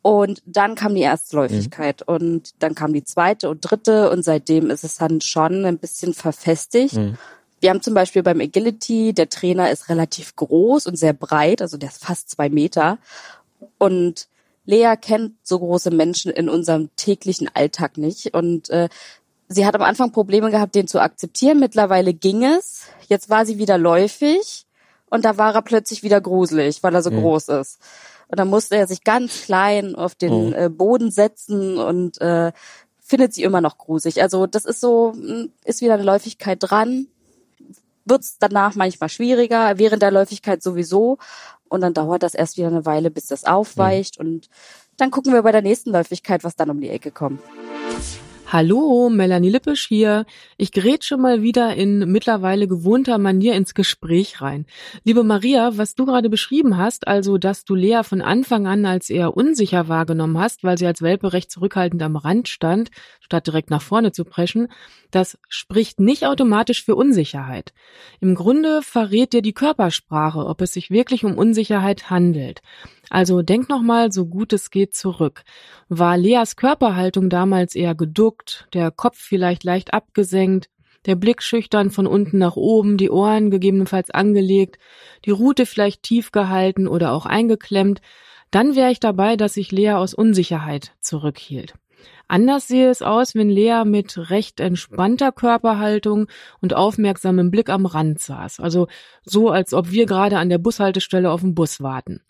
Und 0.02 0.42
dann 0.46 0.76
kam 0.76 0.96
die 0.96 1.02
Erstläufigkeit 1.02 2.06
mhm. 2.08 2.16
und 2.16 2.64
dann 2.64 2.74
kam 2.74 2.94
die 2.94 3.04
zweite 3.04 3.50
und 3.50 3.60
dritte 3.60 4.10
und 4.10 4.24
seitdem 4.24 4.70
ist 4.70 4.86
es 4.86 4.96
dann 4.96 5.20
schon 5.20 5.66
ein 5.66 5.78
bisschen 5.78 6.14
verfestigt. 6.14 6.94
Mhm. 6.94 7.18
Wir 7.60 7.70
haben 7.70 7.82
zum 7.82 7.96
Beispiel 7.96 8.24
beim 8.24 8.40
Agility, 8.40 9.12
der 9.12 9.28
Trainer 9.28 9.72
ist 9.72 9.90
relativ 9.90 10.38
groß 10.38 10.88
und 10.88 10.96
sehr 10.96 11.12
breit, 11.12 11.62
also 11.62 11.76
der 11.76 11.90
ist 11.90 12.06
fast 12.06 12.30
zwei 12.30 12.48
Meter. 12.48 13.00
Und 13.78 14.30
Lea 14.64 14.94
kennt 14.96 15.34
so 15.44 15.60
große 15.60 15.92
Menschen 15.92 16.32
in 16.32 16.48
unserem 16.48 16.96
täglichen 16.96 17.50
Alltag 17.54 17.98
nicht. 17.98 18.34
Und 18.34 18.70
äh, 18.70 18.88
sie 19.50 19.66
hat 19.66 19.76
am 19.76 19.82
Anfang 19.82 20.14
Probleme 20.14 20.50
gehabt, 20.50 20.76
den 20.76 20.88
zu 20.88 21.02
akzeptieren. 21.02 21.60
Mittlerweile 21.60 22.14
ging 22.14 22.46
es. 22.46 22.87
Jetzt 23.08 23.30
war 23.30 23.46
sie 23.46 23.58
wieder 23.58 23.78
läufig 23.78 24.66
und 25.10 25.26
da 25.26 25.38
war 25.38 25.56
er 25.56 25.62
plötzlich 25.62 26.04
wieder 26.04 26.22
gruselig, 26.22 26.84
weil 26.84 26.96
er 26.96 27.04
so 27.04 27.12
mhm. 27.12 27.22
groß 27.22 27.50
ist. 27.50 27.80
Und 28.28 28.40
dann 28.40 28.50
musste 28.50 28.76
er 28.76 28.88
sich 28.88 29.04
ganz 29.04 29.44
klein 29.44 29.96
auf 29.96 30.16
den 30.16 30.48
mhm. 30.48 30.54
äh, 30.54 30.70
Boden 30.70 31.12
setzen 31.12 31.78
und 31.78 32.20
äh, 32.22 32.52
findet 33.00 33.34
sie 33.34 33.44
immer 33.44 33.62
noch 33.62 33.78
gruselig. 33.78 34.22
Also 34.22 34.48
das 34.48 34.66
ist 34.66 34.82
so, 34.82 35.14
hm, 35.14 35.52
ist 35.64 35.82
wieder 35.82 35.94
eine 35.94 36.04
Läufigkeit 36.04 36.58
dran 36.62 37.08
wird 38.10 38.22
es 38.22 38.38
danach 38.40 38.76
manchmal 38.76 39.10
schwieriger, 39.10 39.78
während 39.78 40.02
der 40.02 40.12
Läufigkeit 40.12 40.64
sowieso. 40.64 41.18
Und 41.70 41.82
dann 41.82 41.94
dauert 41.94 42.24
das 42.24 42.34
erst 42.34 42.58
wieder 42.58 42.68
eine 42.68 42.86
Weile, 42.86 43.12
bis 43.12 43.28
das 43.28 43.44
aufweicht. 43.44 44.20
Mhm. 44.20 44.26
Und 44.26 44.50
dann 44.96 45.12
gucken 45.12 45.34
wir 45.34 45.42
bei 45.44 45.52
der 45.52 45.62
nächsten 45.62 45.92
Läufigkeit, 45.92 46.44
was 46.44 46.56
dann 46.56 46.70
um 46.70 46.80
die 46.80 46.90
Ecke 46.90 47.12
kommt. 47.12 47.42
Hallo, 48.50 49.10
Melanie 49.10 49.50
Lippisch 49.50 49.90
hier. 49.90 50.26
Ich 50.56 50.72
grätsche 50.72 51.18
mal 51.18 51.42
wieder 51.42 51.76
in 51.76 52.10
mittlerweile 52.10 52.70
gewohnter 52.70 53.18
Manier 53.18 53.56
ins 53.56 53.74
Gespräch 53.74 54.40
rein. 54.40 54.66
Liebe 55.04 55.26
Maria, 55.26 55.76
was 55.76 55.96
du 55.96 56.06
gerade 56.06 56.30
beschrieben 56.30 56.78
hast, 56.78 57.10
also 57.10 57.38
dass 57.38 57.66
du 57.66 57.76
Lea 57.76 58.04
von 58.04 58.22
Anfang 58.22 58.66
an 58.66 58.86
als 58.86 59.10
eher 59.10 59.36
unsicher 59.36 59.90
wahrgenommen 59.90 60.38
hast, 60.38 60.64
weil 60.64 60.78
sie 60.78 60.88
als 60.88 61.02
Welpe 61.02 61.34
recht 61.34 61.52
zurückhaltend 61.52 62.02
am 62.02 62.16
Rand 62.16 62.48
stand, 62.48 62.90
statt 63.20 63.48
direkt 63.48 63.70
nach 63.70 63.82
vorne 63.82 64.14
zu 64.14 64.24
preschen, 64.24 64.70
das 65.12 65.38
spricht 65.50 66.00
nicht 66.00 66.26
automatisch 66.26 66.86
für 66.86 66.96
Unsicherheit. 66.96 67.74
Im 68.22 68.34
Grunde 68.34 68.82
verrät 68.82 69.34
dir 69.34 69.42
die 69.42 69.54
Körpersprache, 69.54 70.46
ob 70.46 70.62
es 70.62 70.72
sich 70.72 70.90
wirklich 70.90 71.26
um 71.26 71.38
Unsicherheit 71.38 72.10
handelt. 72.10 72.62
Also 73.10 73.42
denk 73.42 73.70
nochmal 73.70 74.12
so 74.12 74.26
gut 74.26 74.54
es 74.54 74.72
geht 74.72 74.96
zurück. 74.96 75.44
War 75.90 76.18
Leas 76.18 76.56
Körperhaltung 76.56 77.30
damals 77.30 77.76
eher 77.76 77.96
geduckt, 77.96 78.68
der 78.74 78.92
Kopf 78.92 79.18
vielleicht 79.18 79.64
leicht 79.64 79.94
abgesenkt, 79.94 80.70
der 81.06 81.16
Blick 81.16 81.42
schüchtern 81.42 81.90
von 81.90 82.06
unten 82.06 82.38
nach 82.38 82.56
oben, 82.58 82.98
die 82.98 83.10
Ohren 83.10 83.50
gegebenenfalls 83.50 84.10
angelegt, 84.12 84.78
die 85.26 85.32
Rute 85.32 85.66
vielleicht 85.66 86.04
tief 86.04 86.32
gehalten 86.32 86.88
oder 86.88 87.14
auch 87.14 87.26
eingeklemmt, 87.26 88.02
Dann 88.52 88.76
wäre 88.76 88.92
ich 88.92 89.00
dabei, 89.00 89.36
dass 89.36 89.54
sich 89.56 89.72
Lea 89.72 89.92
aus 89.92 90.14
Unsicherheit 90.14 90.94
zurückhielt. 91.02 91.74
Anders 92.28 92.68
sehe 92.68 92.90
es 92.90 93.02
aus, 93.02 93.36
wenn 93.36 93.50
Lea 93.50 93.84
mit 93.86 94.30
recht 94.30 94.60
entspannter 94.60 95.32
Körperhaltung 95.32 96.28
und 96.62 96.74
aufmerksamem 96.74 97.52
Blick 97.52 97.70
am 97.70 97.86
Rand 97.86 98.20
saß. 98.20 98.60
Also 98.60 98.88
so, 99.24 99.50
als 99.50 99.74
ob 99.74 99.92
wir 99.92 100.06
gerade 100.06 100.38
an 100.38 100.50
der 100.50 100.58
Bushaltestelle 100.58 101.32
auf 101.32 101.42
den 101.42 101.56
Bus 101.56 101.82
warten. 101.82 102.22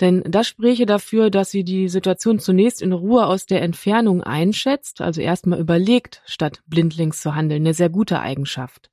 Denn 0.00 0.22
das 0.26 0.46
spräche 0.46 0.86
dafür, 0.86 1.30
dass 1.30 1.50
sie 1.50 1.64
die 1.64 1.88
Situation 1.88 2.38
zunächst 2.38 2.80
in 2.80 2.92
Ruhe 2.92 3.26
aus 3.26 3.46
der 3.46 3.62
Entfernung 3.62 4.22
einschätzt, 4.22 5.00
also 5.00 5.20
erstmal 5.20 5.58
überlegt, 5.58 6.22
statt 6.26 6.60
blindlings 6.66 7.20
zu 7.20 7.34
handeln. 7.34 7.62
Eine 7.62 7.74
sehr 7.74 7.90
gute 7.90 8.20
Eigenschaft. 8.20 8.90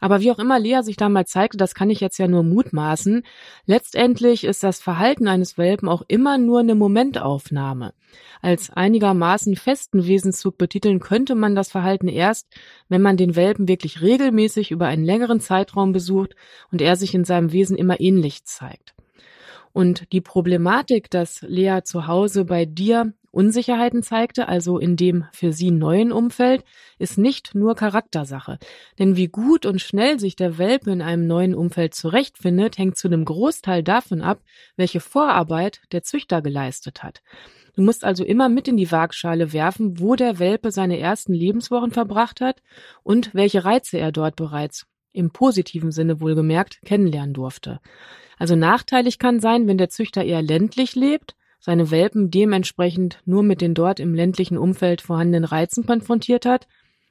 Aber 0.00 0.20
wie 0.20 0.30
auch 0.30 0.38
immer 0.38 0.58
Lea 0.58 0.80
sich 0.82 0.96
damals 0.96 1.30
zeigte, 1.30 1.56
das 1.56 1.74
kann 1.74 1.90
ich 1.90 2.00
jetzt 2.00 2.18
ja 2.18 2.26
nur 2.26 2.42
mutmaßen, 2.42 3.22
letztendlich 3.66 4.44
ist 4.44 4.62
das 4.62 4.80
Verhalten 4.80 5.28
eines 5.28 5.58
Welpen 5.58 5.88
auch 5.88 6.02
immer 6.08 6.38
nur 6.38 6.60
eine 6.60 6.74
Momentaufnahme. 6.74 7.92
Als 8.42 8.70
einigermaßen 8.70 9.54
festen 9.56 10.06
Wesenszug 10.06 10.56
betiteln 10.58 10.98
könnte 11.00 11.34
man 11.34 11.54
das 11.54 11.70
Verhalten 11.70 12.08
erst, 12.08 12.48
wenn 12.88 13.02
man 13.02 13.16
den 13.16 13.36
Welpen 13.36 13.68
wirklich 13.68 14.00
regelmäßig 14.00 14.70
über 14.70 14.86
einen 14.86 15.04
längeren 15.04 15.40
Zeitraum 15.40 15.92
besucht 15.92 16.34
und 16.72 16.80
er 16.80 16.96
sich 16.96 17.14
in 17.14 17.24
seinem 17.24 17.52
Wesen 17.52 17.76
immer 17.76 18.00
ähnlich 18.00 18.44
zeigt. 18.44 18.94
Und 19.72 20.12
die 20.12 20.20
Problematik, 20.20 21.10
dass 21.10 21.42
Lea 21.42 21.80
zu 21.84 22.06
Hause 22.06 22.44
bei 22.44 22.64
dir 22.64 23.12
Unsicherheiten 23.32 24.02
zeigte, 24.02 24.48
also 24.48 24.78
in 24.78 24.96
dem 24.96 25.24
für 25.32 25.52
sie 25.52 25.70
neuen 25.70 26.10
Umfeld, 26.10 26.64
ist 26.98 27.16
nicht 27.16 27.54
nur 27.54 27.76
Charaktersache. 27.76 28.58
Denn 28.98 29.16
wie 29.16 29.28
gut 29.28 29.66
und 29.66 29.80
schnell 29.80 30.18
sich 30.18 30.34
der 30.34 30.58
Welpe 30.58 30.90
in 30.90 31.00
einem 31.00 31.26
neuen 31.28 31.54
Umfeld 31.54 31.94
zurechtfindet, 31.94 32.76
hängt 32.76 32.96
zu 32.96 33.06
einem 33.06 33.24
Großteil 33.24 33.84
davon 33.84 34.20
ab, 34.20 34.40
welche 34.76 34.98
Vorarbeit 34.98 35.80
der 35.92 36.02
Züchter 36.02 36.42
geleistet 36.42 37.04
hat. 37.04 37.22
Du 37.76 37.82
musst 37.82 38.04
also 38.04 38.24
immer 38.24 38.48
mit 38.48 38.66
in 38.66 38.76
die 38.76 38.90
Waagschale 38.90 39.52
werfen, 39.52 40.00
wo 40.00 40.16
der 40.16 40.40
Welpe 40.40 40.72
seine 40.72 40.98
ersten 40.98 41.32
Lebenswochen 41.32 41.92
verbracht 41.92 42.40
hat 42.40 42.62
und 43.04 43.32
welche 43.32 43.64
Reize 43.64 43.98
er 43.98 44.10
dort 44.10 44.34
bereits 44.34 44.86
im 45.12 45.30
positiven 45.30 45.92
Sinne 45.92 46.20
wohlgemerkt 46.20 46.80
kennenlernen 46.84 47.34
durfte. 47.34 47.80
Also 48.38 48.56
nachteilig 48.56 49.18
kann 49.18 49.38
sein, 49.38 49.68
wenn 49.68 49.78
der 49.78 49.88
Züchter 49.88 50.24
eher 50.24 50.42
ländlich 50.42 50.96
lebt 50.96 51.36
seine 51.60 51.90
Welpen 51.90 52.30
dementsprechend 52.30 53.20
nur 53.24 53.42
mit 53.42 53.60
den 53.60 53.74
dort 53.74 54.00
im 54.00 54.14
ländlichen 54.14 54.58
Umfeld 54.58 55.02
vorhandenen 55.02 55.44
Reizen 55.44 55.86
konfrontiert 55.86 56.46
hat 56.46 56.66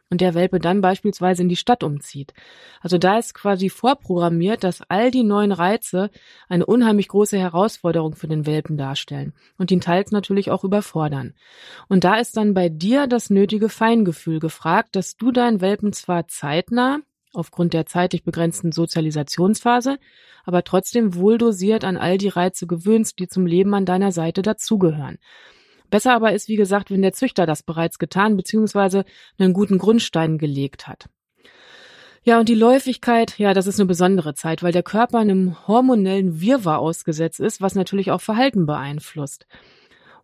und 0.09 0.21
der 0.21 0.33
Welpe 0.33 0.59
dann 0.59 0.81
beispielsweise 0.81 1.43
in 1.43 1.49
die 1.49 1.55
Stadt 1.55 1.83
umzieht. 1.83 2.33
Also 2.81 2.97
da 2.97 3.17
ist 3.17 3.33
quasi 3.33 3.69
vorprogrammiert, 3.69 4.63
dass 4.63 4.81
all 4.89 5.11
die 5.11 5.23
neuen 5.23 5.51
Reize 5.51 6.09
eine 6.47 6.65
unheimlich 6.65 7.07
große 7.07 7.37
Herausforderung 7.37 8.15
für 8.15 8.27
den 8.27 8.45
Welpen 8.45 8.77
darstellen 8.77 9.33
und 9.57 9.71
ihn 9.71 9.81
teils 9.81 10.11
natürlich 10.11 10.49
auch 10.49 10.63
überfordern. 10.63 11.35
Und 11.87 12.03
da 12.03 12.15
ist 12.15 12.37
dann 12.37 12.53
bei 12.53 12.69
dir 12.69 13.07
das 13.07 13.29
nötige 13.29 13.69
Feingefühl 13.69 14.39
gefragt, 14.39 14.95
dass 14.95 15.15
du 15.15 15.31
deinen 15.31 15.61
Welpen 15.61 15.93
zwar 15.93 16.27
zeitnah 16.27 16.99
aufgrund 17.33 17.73
der 17.73 17.85
zeitlich 17.85 18.23
begrenzten 18.23 18.71
Sozialisationsphase, 18.71 19.97
aber 20.45 20.63
trotzdem 20.63 21.15
wohldosiert 21.15 21.83
an 21.83 21.97
all 21.97 22.17
die 22.17 22.27
Reize 22.27 22.67
gewöhnst, 22.67 23.19
die 23.19 23.27
zum 23.27 23.45
Leben 23.45 23.73
an 23.73 23.85
deiner 23.85 24.11
Seite 24.11 24.41
dazugehören. 24.41 25.17
Besser 25.89 26.13
aber 26.13 26.33
ist, 26.33 26.47
wie 26.47 26.55
gesagt, 26.55 26.91
wenn 26.91 27.01
der 27.01 27.13
Züchter 27.13 27.45
das 27.45 27.63
bereits 27.63 27.99
getan 27.99 28.37
bzw. 28.37 29.03
einen 29.37 29.53
guten 29.53 29.77
Grundstein 29.77 30.37
gelegt 30.37 30.87
hat. 30.87 31.09
Ja, 32.23 32.39
und 32.39 32.49
die 32.49 32.55
Läufigkeit, 32.55 33.39
ja, 33.39 33.53
das 33.53 33.65
ist 33.65 33.79
eine 33.79 33.87
besondere 33.87 34.33
Zeit, 34.33 34.61
weil 34.61 34.73
der 34.73 34.83
Körper 34.83 35.19
einem 35.19 35.67
hormonellen 35.67 36.41
Wirrwarr 36.41 36.79
ausgesetzt 36.79 37.39
ist, 37.39 37.61
was 37.61 37.75
natürlich 37.75 38.11
auch 38.11 38.21
Verhalten 38.21 38.65
beeinflusst. 38.65 39.47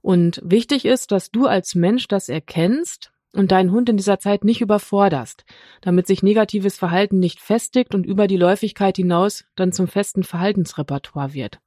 Und 0.01 0.39
wichtig 0.43 0.85
ist, 0.85 1.12
dass 1.12 1.31
du 1.31 1.47
als 1.47 1.74
Mensch 1.74 2.07
das 2.07 2.29
erkennst 2.29 3.12
und 3.36 3.51
deinen 3.51 3.72
Hund 3.72 3.89
in 3.89 3.98
dieser 3.98 4.20
Zeit 4.20 4.44
nicht 4.44 4.62
überforderst, 4.62 5.46
damit 5.82 6.08
sich 6.08 6.24
negatives 6.24 6.77
Verhalten 6.77 7.20
nicht 7.20 7.39
festigt 7.39 7.94
und 7.94 8.06
über 8.06 8.27
die 8.27 8.38
Läufigkeit 8.38 8.98
hinaus 8.98 9.46
dann 9.56 9.72
zum 9.72 9.88
festen 9.88 10.24
Verhaltensrepertoire 10.24 11.34
wird. 11.34 11.60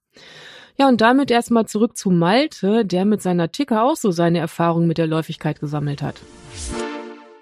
Ja, 0.77 0.89
und 0.89 1.01
damit 1.01 1.31
erstmal 1.31 1.67
zurück 1.67 1.97
zu 1.97 2.11
Malte, 2.11 2.85
der 2.85 3.05
mit 3.05 3.21
seiner 3.21 3.51
Ticker 3.51 3.83
auch 3.83 3.97
so 3.97 4.13
seine 4.13 4.39
Erfahrungen 4.39 4.87
mit 4.87 4.99
der 4.99 5.09
Läufigkeit 5.09 5.61
gesammelt 5.61 6.03
hat. 6.03 6.21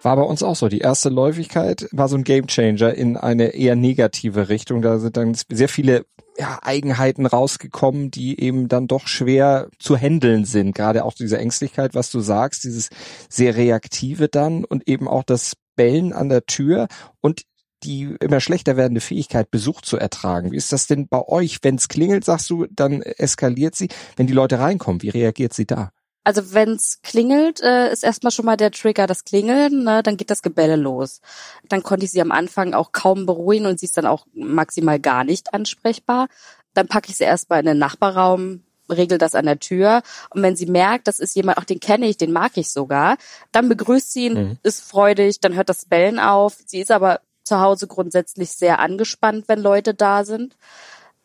War 0.06 0.14
bei 0.14 0.22
uns 0.22 0.44
auch 0.44 0.54
so. 0.54 0.68
Die 0.68 0.78
erste 0.78 1.08
Läufigkeit 1.08 1.88
war 1.90 2.06
so 2.06 2.14
ein 2.14 2.22
Gamechanger 2.22 2.94
in 2.94 3.16
eine 3.16 3.56
eher 3.56 3.74
negative 3.74 4.48
Richtung. 4.48 4.80
Da 4.80 5.00
sind 5.00 5.16
dann 5.16 5.36
sehr 5.50 5.68
viele 5.68 6.06
ja, 6.38 6.60
Eigenheiten 6.62 7.26
rausgekommen, 7.26 8.12
die 8.12 8.40
eben 8.40 8.68
dann 8.68 8.86
doch 8.86 9.08
schwer 9.08 9.68
zu 9.80 9.96
handeln 9.96 10.44
sind. 10.44 10.76
Gerade 10.76 11.04
auch 11.04 11.14
diese 11.14 11.38
Ängstlichkeit, 11.38 11.96
was 11.96 12.12
du 12.12 12.20
sagst, 12.20 12.62
dieses 12.62 12.88
sehr 13.28 13.56
reaktive 13.56 14.28
dann 14.28 14.64
und 14.64 14.88
eben 14.88 15.08
auch 15.08 15.24
das 15.24 15.54
Bellen 15.74 16.12
an 16.12 16.28
der 16.28 16.46
Tür 16.46 16.86
und 17.20 17.42
die 17.82 18.14
immer 18.20 18.38
schlechter 18.38 18.76
werdende 18.76 19.00
Fähigkeit, 19.00 19.50
Besuch 19.50 19.80
zu 19.80 19.96
ertragen. 19.96 20.52
Wie 20.52 20.56
ist 20.56 20.72
das 20.72 20.86
denn 20.86 21.08
bei 21.08 21.26
euch? 21.26 21.58
Wenn 21.62 21.74
es 21.74 21.88
klingelt, 21.88 22.24
sagst 22.24 22.48
du, 22.48 22.66
dann 22.70 23.02
eskaliert 23.02 23.74
sie. 23.74 23.88
Wenn 24.14 24.28
die 24.28 24.34
Leute 24.34 24.60
reinkommen, 24.60 25.02
wie 25.02 25.08
reagiert 25.08 25.52
sie 25.52 25.66
da? 25.66 25.90
Also 26.26 26.54
wenn's 26.54 27.02
klingelt, 27.02 27.60
äh, 27.60 27.92
ist 27.92 28.02
erstmal 28.02 28.32
schon 28.32 28.46
mal 28.46 28.56
der 28.56 28.72
Trigger 28.72 29.06
das 29.06 29.24
Klingeln, 29.24 29.84
ne? 29.84 30.02
dann 30.02 30.16
geht 30.16 30.28
das 30.28 30.42
Gebelle 30.42 30.74
los. 30.74 31.20
Dann 31.68 31.84
konnte 31.84 32.04
ich 32.04 32.10
sie 32.10 32.20
am 32.20 32.32
Anfang 32.32 32.74
auch 32.74 32.90
kaum 32.90 33.26
beruhigen 33.26 33.66
und 33.66 33.78
sie 33.78 33.86
ist 33.86 33.96
dann 33.96 34.06
auch 34.06 34.26
maximal 34.34 34.98
gar 34.98 35.22
nicht 35.22 35.54
ansprechbar. 35.54 36.26
Dann 36.74 36.88
packe 36.88 37.10
ich 37.10 37.16
sie 37.16 37.22
erstmal 37.22 37.60
in 37.60 37.66
den 37.66 37.78
Nachbarraum, 37.78 38.64
regel 38.90 39.18
das 39.18 39.36
an 39.36 39.46
der 39.46 39.60
Tür. 39.60 40.02
Und 40.30 40.42
wenn 40.42 40.56
sie 40.56 40.66
merkt, 40.66 41.06
das 41.06 41.20
ist 41.20 41.36
jemand, 41.36 41.58
auch 41.58 41.64
den 41.64 41.78
kenne 41.78 42.08
ich, 42.08 42.16
den 42.16 42.32
mag 42.32 42.56
ich 42.56 42.72
sogar, 42.72 43.18
dann 43.52 43.68
begrüßt 43.68 44.12
sie 44.12 44.26
ihn, 44.26 44.34
mhm. 44.34 44.58
ist 44.64 44.82
freudig, 44.82 45.38
dann 45.38 45.54
hört 45.54 45.68
das 45.68 45.84
Bellen 45.84 46.18
auf. 46.18 46.56
Sie 46.66 46.80
ist 46.80 46.90
aber 46.90 47.20
zu 47.44 47.60
Hause 47.60 47.86
grundsätzlich 47.86 48.50
sehr 48.50 48.80
angespannt, 48.80 49.44
wenn 49.46 49.60
Leute 49.60 49.94
da 49.94 50.24
sind, 50.24 50.56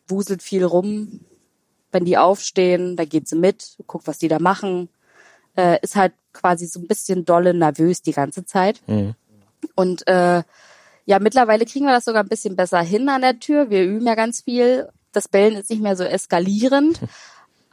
wuselt 0.06 0.44
viel 0.44 0.64
rum, 0.64 1.24
wenn 1.92 2.04
die 2.04 2.18
aufstehen, 2.18 2.96
da 2.96 3.04
geht 3.04 3.28
sie 3.28 3.36
mit, 3.36 3.76
guckt, 3.86 4.06
was 4.06 4.18
die 4.18 4.28
da 4.28 4.38
machen, 4.38 4.88
äh, 5.56 5.78
ist 5.82 5.96
halt 5.96 6.14
quasi 6.32 6.66
so 6.66 6.80
ein 6.80 6.86
bisschen 6.86 7.24
dolle 7.24 7.54
nervös 7.54 8.02
die 8.02 8.12
ganze 8.12 8.44
Zeit. 8.44 8.80
Mhm. 8.86 9.14
Und 9.74 10.06
äh, 10.08 10.42
ja, 11.04 11.18
mittlerweile 11.18 11.66
kriegen 11.66 11.86
wir 11.86 11.92
das 11.92 12.04
sogar 12.04 12.22
ein 12.22 12.28
bisschen 12.28 12.56
besser 12.56 12.80
hin 12.80 13.08
an 13.08 13.22
der 13.22 13.38
Tür. 13.38 13.70
Wir 13.70 13.84
üben 13.84 14.06
ja 14.06 14.14
ganz 14.14 14.42
viel. 14.42 14.88
Das 15.12 15.28
Bellen 15.28 15.56
ist 15.56 15.70
nicht 15.70 15.82
mehr 15.82 15.96
so 15.96 16.04
eskalierend. 16.04 17.00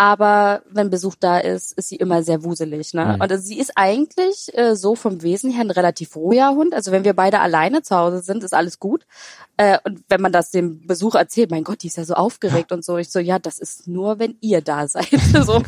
Aber 0.02 0.62
wenn 0.72 0.90
Besuch 0.90 1.16
da 1.20 1.40
ist, 1.40 1.74
ist 1.74 1.90
sie 1.90 1.98
immer 1.98 2.24
sehr 2.24 2.46
wuselig. 2.46 2.94
Ne? 2.94 3.04
Mhm. 3.04 3.14
Und 3.16 3.22
also 3.22 3.44
sie 3.44 3.60
ist 3.60 3.74
eigentlich 3.76 4.50
äh, 4.58 4.74
so 4.78 4.96
vom 4.96 5.24
Wesen 5.24 5.52
her 5.52 5.60
ein 5.60 5.72
relativ 5.72 6.16
ruhiger 6.16 6.52
Hund. 6.52 6.74
Also 6.74 6.94
wenn 6.94 7.04
wir 7.04 7.14
beide 7.14 7.42
alleine 7.42 7.82
zu 7.82 7.98
Hause 7.98 8.22
sind, 8.22 8.42
ist 8.46 8.54
alles 8.54 8.80
gut. 8.80 9.06
Äh, 9.58 9.78
und 9.84 10.02
wenn 10.08 10.22
man 10.22 10.32
das 10.32 10.52
dem 10.52 10.88
Besuch 10.88 11.16
erzählt, 11.16 11.52
mein 11.52 11.66
Gott, 11.66 11.84
die 11.84 11.88
ist 11.88 11.98
ja 11.98 12.06
so 12.06 12.14
aufgeregt 12.14 12.72
und 12.72 12.86
so. 12.86 12.96
Ich 12.96 13.10
so, 13.10 13.20
ja, 13.20 13.40
das 13.40 13.60
ist 13.60 13.90
nur, 13.90 14.20
wenn 14.20 14.38
ihr 14.40 14.62
da 14.62 14.88
seid. 14.88 15.10
so. 15.44 15.62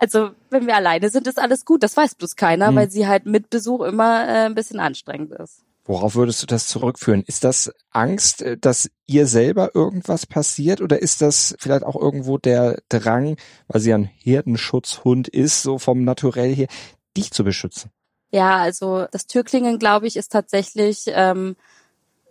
Also 0.00 0.30
wenn 0.50 0.66
wir 0.66 0.74
alleine 0.74 1.08
sind, 1.08 1.28
ist 1.28 1.38
alles 1.38 1.64
gut. 1.64 1.84
Das 1.84 1.96
weiß 1.96 2.16
bloß 2.16 2.34
keiner, 2.34 2.72
mhm. 2.72 2.76
weil 2.76 2.90
sie 2.90 3.06
halt 3.06 3.26
mit 3.26 3.48
Besuch 3.48 3.82
immer 3.82 4.26
äh, 4.26 4.46
ein 4.46 4.56
bisschen 4.56 4.80
anstrengend 4.80 5.30
ist. 5.34 5.62
Worauf 5.88 6.16
würdest 6.16 6.42
du 6.42 6.46
das 6.46 6.66
zurückführen? 6.66 7.24
Ist 7.26 7.44
das 7.44 7.72
Angst, 7.90 8.42
äh, 8.42 8.58
dass 8.58 8.90
ihr 9.06 9.26
selber 9.26 9.74
irgendwas 9.74 10.26
passiert 10.26 10.82
oder 10.82 11.00
ist 11.00 11.22
das 11.22 11.56
vielleicht 11.58 11.82
auch 11.82 11.96
irgendwo 11.96 12.36
der 12.36 12.82
Drang, 12.90 13.38
weil 13.68 13.80
sie 13.80 13.94
ein 13.94 14.04
Herdenschutzhund 14.04 15.28
ist, 15.28 15.62
so 15.62 15.78
vom 15.78 16.04
Naturell 16.04 16.54
her, 16.54 16.68
dich 17.16 17.30
zu 17.30 17.42
beschützen? 17.42 17.90
Ja, 18.30 18.58
also 18.58 19.06
das 19.10 19.26
Türklingeln, 19.26 19.78
glaube 19.78 20.06
ich, 20.06 20.18
ist 20.18 20.30
tatsächlich, 20.30 21.04
ähm, 21.06 21.56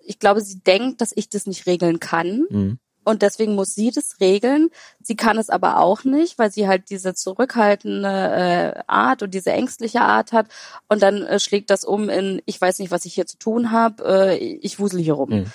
ich 0.06 0.20
glaube, 0.20 0.42
sie 0.42 0.60
denkt, 0.60 1.02
dass 1.02 1.12
ich 1.16 1.28
das 1.28 1.48
nicht 1.48 1.66
regeln 1.66 2.00
kann. 2.00 2.46
Mhm 2.52 2.80
und 3.08 3.22
deswegen 3.22 3.56
muss 3.56 3.74
sie 3.74 3.90
das 3.90 4.20
regeln. 4.20 4.70
Sie 5.02 5.16
kann 5.16 5.38
es 5.38 5.50
aber 5.50 5.80
auch 5.80 6.04
nicht, 6.04 6.38
weil 6.38 6.52
sie 6.52 6.68
halt 6.68 6.90
diese 6.90 7.14
zurückhaltende 7.14 8.10
äh, 8.10 8.82
Art 8.86 9.24
und 9.24 9.34
diese 9.34 9.54
ängstliche 9.54 10.02
Art 10.02 10.34
hat 10.34 10.48
und 10.90 11.02
dann 11.02 11.24
äh, 11.24 11.40
schlägt 11.40 11.70
das 11.70 11.86
um 11.86 12.10
in 12.10 12.42
ich 12.46 12.60
weiß 12.60 12.80
nicht, 12.80 12.92
was 12.92 13.06
ich 13.06 13.14
hier 13.14 13.26
zu 13.26 13.38
tun 13.38 13.72
habe, 13.72 14.04
äh, 14.04 14.38
ich 14.38 14.80
wusel 14.80 15.00
hier 15.00 15.14
rum 15.14 15.30
mhm. 15.30 15.46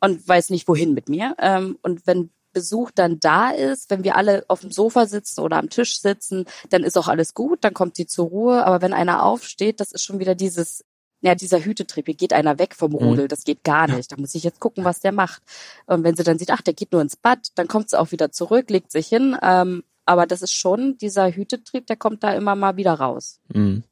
und 0.00 0.28
weiß 0.28 0.50
nicht 0.50 0.68
wohin 0.68 0.94
mit 0.94 1.08
mir. 1.08 1.34
Ähm, 1.40 1.78
und 1.82 2.06
wenn 2.06 2.30
Besuch 2.52 2.92
dann 2.92 3.18
da 3.18 3.50
ist, 3.50 3.90
wenn 3.90 4.04
wir 4.04 4.14
alle 4.16 4.44
auf 4.46 4.60
dem 4.60 4.70
Sofa 4.70 5.06
sitzen 5.06 5.40
oder 5.40 5.56
am 5.56 5.68
Tisch 5.68 6.00
sitzen, 6.00 6.44
dann 6.68 6.84
ist 6.84 6.96
auch 6.96 7.08
alles 7.08 7.34
gut, 7.34 7.64
dann 7.64 7.74
kommt 7.74 7.96
sie 7.96 8.06
zur 8.06 8.28
Ruhe. 8.28 8.64
Aber 8.64 8.82
wenn 8.82 8.92
einer 8.92 9.24
aufsteht, 9.24 9.80
das 9.80 9.92
ist 9.92 10.04
schon 10.04 10.20
wieder 10.20 10.34
dieses 10.34 10.84
ja, 11.22 11.34
dieser 11.34 11.60
Hütetrieb, 11.60 12.06
hier 12.06 12.14
geht 12.14 12.32
einer 12.32 12.58
weg 12.58 12.74
vom 12.74 12.94
Rudel, 12.94 13.24
mhm. 13.24 13.28
das 13.28 13.44
geht 13.44 13.62
gar 13.62 13.88
nicht. 13.88 14.10
Da 14.10 14.16
muss 14.16 14.34
ich 14.34 14.42
jetzt 14.42 14.60
gucken, 14.60 14.84
was 14.84 15.00
der 15.00 15.12
macht. 15.12 15.42
Und 15.86 16.02
wenn 16.02 16.16
sie 16.16 16.22
dann 16.22 16.38
sieht, 16.38 16.50
ach, 16.50 16.62
der 16.62 16.74
geht 16.74 16.92
nur 16.92 17.02
ins 17.02 17.16
Bad, 17.16 17.48
dann 17.56 17.68
kommt 17.68 17.90
sie 17.90 17.98
auch 17.98 18.10
wieder 18.12 18.32
zurück, 18.32 18.70
legt 18.70 18.90
sich 18.90 19.08
hin. 19.08 19.36
Ähm, 19.42 19.82
aber 20.06 20.26
das 20.26 20.42
ist 20.42 20.54
schon 20.54 20.96
dieser 20.98 21.30
Hütetrieb, 21.30 21.86
der 21.86 21.96
kommt 21.96 22.24
da 22.24 22.32
immer 22.32 22.56
mal 22.56 22.76
wieder 22.76 22.94
raus. 22.94 23.38
Mhm. 23.52 23.84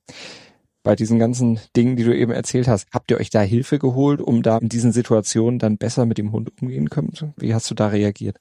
Bei 0.83 0.97
diesen 0.97 1.19
ganzen 1.19 1.61
Dingen, 1.77 1.97
die 1.97 2.05
du 2.05 2.17
eben 2.17 2.33
erzählt 2.33 2.67
hast, 2.67 2.89
habt 2.95 3.11
ihr 3.11 3.19
euch 3.19 3.29
da 3.29 3.41
Hilfe 3.41 3.79
geholt, 3.79 4.23
um 4.23 4.43
da 4.43 4.57
in 4.57 4.71
diesen 4.71 4.93
Situationen 4.93 5.59
dann 5.59 5.77
besser 5.77 6.07
mit 6.07 6.17
dem 6.17 6.33
Hund 6.33 6.51
umgehen 6.63 6.89
können? 6.89 7.13
Wie 7.37 7.53
hast 7.53 7.71
du 7.71 7.75
da 7.75 7.89
reagiert? 7.89 8.39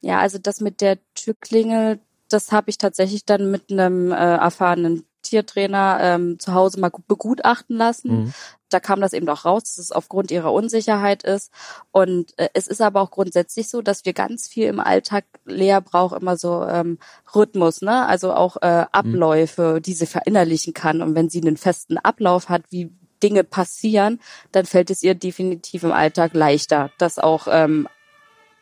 Ja, 0.00 0.20
also 0.20 0.38
das 0.38 0.60
mit 0.60 0.80
der 0.80 0.98
Türklingel, 1.14 1.98
das 2.28 2.52
habe 2.52 2.70
ich 2.70 2.78
tatsächlich 2.78 3.24
dann 3.24 3.50
mit 3.50 3.72
einem 3.72 4.12
äh, 4.12 4.14
erfahrenen 4.14 5.07
Tiertrainer 5.22 5.98
ähm, 6.00 6.38
zu 6.38 6.54
Hause 6.54 6.80
mal 6.80 6.90
begutachten 7.06 7.76
lassen. 7.76 8.24
Mhm. 8.24 8.34
Da 8.70 8.80
kam 8.80 9.00
das 9.00 9.12
eben 9.12 9.28
auch 9.28 9.44
raus, 9.44 9.64
dass 9.64 9.78
es 9.78 9.92
aufgrund 9.92 10.30
ihrer 10.30 10.52
Unsicherheit 10.52 11.22
ist. 11.22 11.52
Und 11.90 12.38
äh, 12.38 12.48
es 12.54 12.66
ist 12.66 12.80
aber 12.80 13.00
auch 13.00 13.10
grundsätzlich 13.10 13.68
so, 13.68 13.82
dass 13.82 14.04
wir 14.04 14.12
ganz 14.12 14.48
viel 14.48 14.66
im 14.66 14.80
Alltag, 14.80 15.24
Lea 15.44 15.78
braucht 15.82 16.20
immer 16.20 16.36
so 16.36 16.64
ähm, 16.64 16.98
Rhythmus, 17.34 17.80
ne? 17.80 18.06
Also 18.06 18.34
auch 18.34 18.56
äh, 18.60 18.86
Abläufe, 18.92 19.74
mhm. 19.76 19.82
die 19.82 19.94
sie 19.94 20.06
verinnerlichen 20.06 20.74
kann. 20.74 21.02
Und 21.02 21.14
wenn 21.14 21.30
sie 21.30 21.40
einen 21.40 21.56
festen 21.56 21.98
Ablauf 21.98 22.48
hat, 22.48 22.64
wie 22.70 22.90
Dinge 23.22 23.44
passieren, 23.44 24.20
dann 24.52 24.66
fällt 24.66 24.90
es 24.90 25.02
ihr 25.02 25.14
definitiv 25.14 25.82
im 25.82 25.92
Alltag 25.92 26.34
leichter, 26.34 26.90
das 26.98 27.18
auch 27.18 27.48
ähm, 27.50 27.88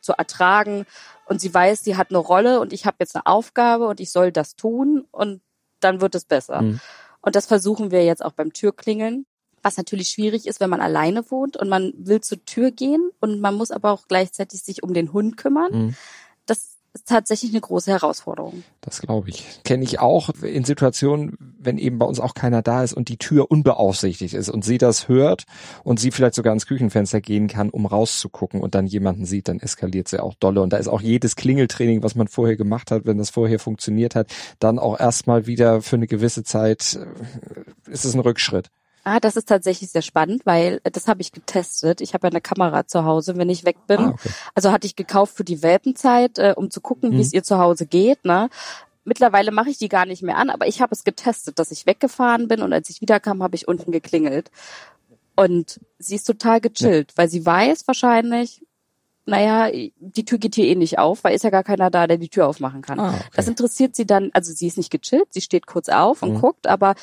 zu 0.01 0.13
ertragen. 0.13 0.87
Und 1.27 1.41
sie 1.41 1.53
weiß, 1.53 1.83
sie 1.83 1.97
hat 1.97 2.11
eine 2.11 2.19
Rolle 2.19 2.61
und 2.61 2.73
ich 2.73 2.87
habe 2.87 2.97
jetzt 3.01 3.17
eine 3.17 3.27
Aufgabe 3.27 3.89
und 3.89 4.01
ich 4.01 4.13
soll 4.13 4.31
das 4.31 4.55
tun 4.55 5.07
und 5.11 5.41
dann 5.87 6.01
wird 6.01 6.15
es 6.15 6.25
besser. 6.25 6.63
Mhm. 6.63 6.81
Und 7.21 7.37
das 7.37 7.47
versuchen 7.47 7.91
wir 7.91 8.05
jetzt 8.05 8.25
auch 8.25 8.33
beim 8.33 8.53
Türklingeln. 8.53 9.27
Was 9.63 9.77
natürlich 9.77 10.11
schwierig 10.11 10.47
ist, 10.47 10.61
wenn 10.61 10.71
man 10.71 10.81
alleine 10.81 11.29
wohnt 11.31 11.57
und 11.57 11.69
man 11.69 11.93
will 11.97 12.21
zur 12.21 12.45
Tür 12.45 12.71
gehen 12.71 13.11
und 13.21 13.41
man 13.41 13.55
muss 13.55 13.73
aber 13.73 13.91
auch 13.91 14.07
gleichzeitig 14.07 14.63
sich 14.63 14.83
um 14.85 14.95
den 14.95 15.13
Hund 15.13 15.37
kümmern. 15.37 15.73
Mhm. 15.73 15.97
Ist 16.97 17.09
tatsächlich 17.09 17.51
eine 17.51 17.61
große 17.61 17.91
Herausforderung. 17.91 18.65
Das 18.81 19.03
glaube 19.03 19.29
ich. 19.29 19.61
Kenne 19.65 19.85
ich 19.85 20.01
auch 20.01 20.31
in 20.43 20.65
Situationen, 20.65 21.37
wenn 21.59 21.77
eben 21.77 21.99
bei 21.99 22.07
uns 22.07 22.21
auch 22.21 22.33
keiner 22.33 22.63
da 22.63 22.83
ist 22.83 22.95
und 22.95 23.11
die 23.11 23.19
Tür 23.19 23.51
unbeaufsichtigt 23.51 24.33
ist 24.33 24.49
und 24.49 24.65
sie 24.65 24.79
das 24.79 25.07
hört 25.07 25.45
und 25.85 26.01
sie 26.01 26.11
vielleicht 26.11 26.37
sogar 26.37 26.53
ans 26.53 26.65
Küchenfenster 26.65 27.21
gehen 27.21 27.49
kann, 27.49 27.69
um 27.69 27.85
rauszugucken 27.85 28.63
und 28.63 28.75
dann 28.75 28.87
jemanden 28.87 29.27
sieht, 29.27 29.49
dann 29.49 29.61
eskaliert 29.61 30.09
sie 30.09 30.23
auch 30.23 30.33
dolle. 30.37 30.63
Und 30.63 30.73
da 30.73 30.79
ist 30.79 30.89
auch 30.89 31.03
jedes 31.03 31.37
Klingeltraining, 31.37 32.03
was 32.03 32.15
man 32.15 32.29
vorher 32.29 32.57
gemacht 32.57 32.91
hat, 32.91 33.05
wenn 33.05 33.19
das 33.19 33.29
vorher 33.29 33.59
funktioniert 33.59 34.15
hat, 34.15 34.33
dann 34.59 34.79
auch 34.79 34.99
erstmal 34.99 35.47
wieder 35.47 35.83
für 35.83 35.97
eine 35.97 36.07
gewisse 36.07 36.45
Zeit 36.45 36.99
äh, 36.99 37.91
ist 37.91 38.07
es 38.07 38.15
ein 38.15 38.21
Rückschritt. 38.21 38.71
Ah, 39.07 39.21
das 39.21 39.37
ist 39.37 39.49
tatsächlich 39.49 39.91
sehr 39.91 40.03
spannend, 40.03 40.45
weil 40.47 40.81
äh, 40.83 40.91
das 40.91 41.07
habe 41.07 41.21
ich 41.23 41.31
getestet. 41.31 42.01
Ich 42.01 42.13
habe 42.13 42.27
ja 42.27 42.31
eine 42.33 42.41
Kamera 42.41 42.89
zu 42.89 43.05
Hause, 43.05 43.37
wenn 43.37 43.49
ich 43.49 43.65
weg 43.65 43.77
bin. 43.87 44.01
Ah, 44.01 44.09
okay. 44.09 44.31
Also 44.57 44.73
hatte 44.73 44.89
ich 44.89 44.97
gekauft 44.97 45.37
für 45.37 45.45
die 45.45 45.63
Welpenzeit, 45.63 46.41
äh, 46.41 46.55
um 46.57 46.73
zu 46.73 46.81
gucken, 46.81 47.11
mhm. 47.11 47.19
wie 47.19 47.21
es 47.21 47.33
ihr 47.33 47.45
zu 47.45 47.59
Hause 47.59 47.87
geht. 47.87 48.25
Ne? 48.25 48.51
Mittlerweile 49.05 49.53
mache 49.53 49.71
ich 49.71 49.79
die 49.79 49.89
gar 49.89 50.07
nicht 50.07 50.25
mehr 50.25 50.37
an, 50.37 50.51
aber 50.51 50.67
ich 50.67 50.81
habe 50.81 50.93
es 50.93 51.05
getestet, 51.05 51.61
dass 51.61 51.71
ich 51.71 51.87
weggefahren 51.87 52.49
bin 52.49 52.63
und 52.63 52.73
als 52.73 52.91
ich 52.91 53.01
wiederkam, 53.01 53.45
habe 53.45 53.55
ich 53.55 53.69
unten 53.69 53.93
geklingelt. 53.93 54.51
Und 55.37 55.79
sie 56.01 56.17
ist 56.17 56.25
total 56.25 56.61
gechillt, 56.61 57.13
ja. 57.13 57.19
weil 57.19 57.29
sie 57.29 57.47
weiß 57.47 57.87
wahrscheinlich, 57.87 58.67
naja, 59.25 59.71
die 60.01 60.25
Tür 60.25 60.39
geht 60.39 60.57
hier 60.57 60.67
eh 60.67 60.75
nicht 60.75 60.99
auf, 60.99 61.23
weil 61.23 61.37
ist 61.37 61.45
ja 61.45 61.51
gar 61.51 61.63
keiner 61.63 61.91
da, 61.91 62.09
der 62.09 62.17
die 62.17 62.29
Tür 62.29 62.49
aufmachen 62.49 62.83
kann. 62.83 62.99
Ah, 62.99 63.11
okay. 63.11 63.23
Das 63.37 63.47
interessiert 63.47 63.95
sie 63.95 64.05
dann, 64.05 64.31
also 64.33 64.53
sie 64.53 64.67
ist 64.67 64.79
nicht 64.79 64.91
gechillt, 64.91 65.33
sie 65.33 65.43
steht 65.43 65.69
kurz 65.69 65.89
auf 65.89 66.25
und 66.25 66.35
mhm. 66.35 66.41
guckt, 66.41 66.67
aber 66.67 66.97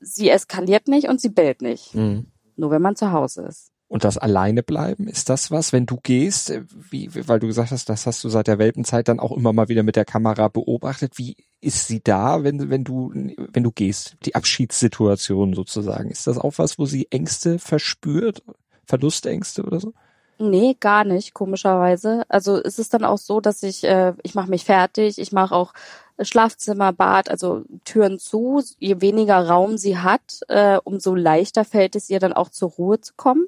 sie 0.00 0.30
eskaliert 0.30 0.88
nicht 0.88 1.08
und 1.08 1.20
sie 1.20 1.28
bellt 1.28 1.62
nicht. 1.62 1.94
Mhm. 1.94 2.26
Nur 2.56 2.70
wenn 2.70 2.82
man 2.82 2.96
zu 2.96 3.12
Hause 3.12 3.42
ist. 3.42 3.70
Und 3.88 4.04
das 4.04 4.18
alleine 4.18 4.62
bleiben, 4.62 5.08
ist 5.08 5.28
das 5.30 5.50
was, 5.50 5.72
wenn 5.72 5.84
du 5.84 5.98
gehst, 6.00 6.52
wie, 6.90 7.10
weil 7.26 7.40
du 7.40 7.48
gesagt 7.48 7.72
hast, 7.72 7.88
das 7.88 8.06
hast 8.06 8.22
du 8.22 8.28
seit 8.28 8.46
der 8.46 8.58
Welpenzeit 8.58 9.08
dann 9.08 9.18
auch 9.18 9.32
immer 9.32 9.52
mal 9.52 9.68
wieder 9.68 9.82
mit 9.82 9.96
der 9.96 10.04
Kamera 10.04 10.46
beobachtet. 10.46 11.18
Wie 11.18 11.36
ist 11.60 11.88
sie 11.88 12.00
da, 12.00 12.44
wenn, 12.44 12.70
wenn 12.70 12.84
du, 12.84 13.10
wenn 13.12 13.64
du 13.64 13.72
gehst? 13.72 14.16
Die 14.24 14.36
Abschiedssituation 14.36 15.54
sozusagen. 15.54 16.08
Ist 16.08 16.28
das 16.28 16.38
auch 16.38 16.54
was, 16.58 16.78
wo 16.78 16.86
sie 16.86 17.08
Ängste 17.10 17.58
verspürt? 17.58 18.44
Verlustängste 18.84 19.64
oder 19.64 19.80
so? 19.80 19.92
Nee, 20.38 20.76
gar 20.78 21.04
nicht, 21.04 21.34
komischerweise. 21.34 22.22
Also 22.28 22.62
es 22.62 22.78
ist 22.78 22.94
dann 22.94 23.04
auch 23.04 23.18
so, 23.18 23.40
dass 23.40 23.62
ich, 23.64 23.82
äh, 23.82 24.14
ich 24.22 24.36
mache 24.36 24.50
mich 24.50 24.64
fertig, 24.64 25.18
ich 25.18 25.32
mache 25.32 25.54
auch 25.54 25.74
Schlafzimmer, 26.22 26.92
Bad, 26.92 27.30
also 27.30 27.64
Türen 27.84 28.18
zu. 28.18 28.62
Je 28.78 29.00
weniger 29.00 29.46
Raum 29.46 29.78
sie 29.78 29.98
hat, 29.98 30.40
äh, 30.48 30.78
umso 30.84 31.14
leichter 31.14 31.64
fällt 31.64 31.96
es 31.96 32.10
ihr 32.10 32.20
dann 32.20 32.32
auch 32.32 32.50
zur 32.50 32.70
Ruhe 32.70 33.00
zu 33.00 33.14
kommen. 33.16 33.46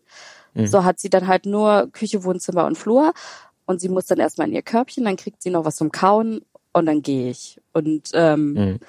Mhm. 0.55 0.67
So 0.67 0.85
hat 0.85 0.99
sie 0.99 1.11
dann 1.11 1.27
halt 1.27 1.47
nur 1.47 1.89
Küche, 1.93 2.25
Wohnzimmer 2.25 2.67
und 2.67 2.77
Flur. 2.77 3.13
Und 3.67 3.81
sie 3.81 3.89
muss 3.89 4.07
dann 4.07 4.19
erstmal 4.19 4.49
in 4.49 4.55
ihr 4.55 4.63
Körbchen, 4.63 5.05
dann 5.05 5.17
kriegt 5.17 5.43
sie 5.43 5.51
noch 5.51 5.65
was 5.65 5.77
zum 5.77 5.93
Kauen 5.93 6.45
und 6.73 6.87
dann 6.87 7.03
gehe 7.03 7.31
ich. 7.31 7.61
Und 7.73 8.11
ähm, 8.13 8.53
mhm. 8.53 8.81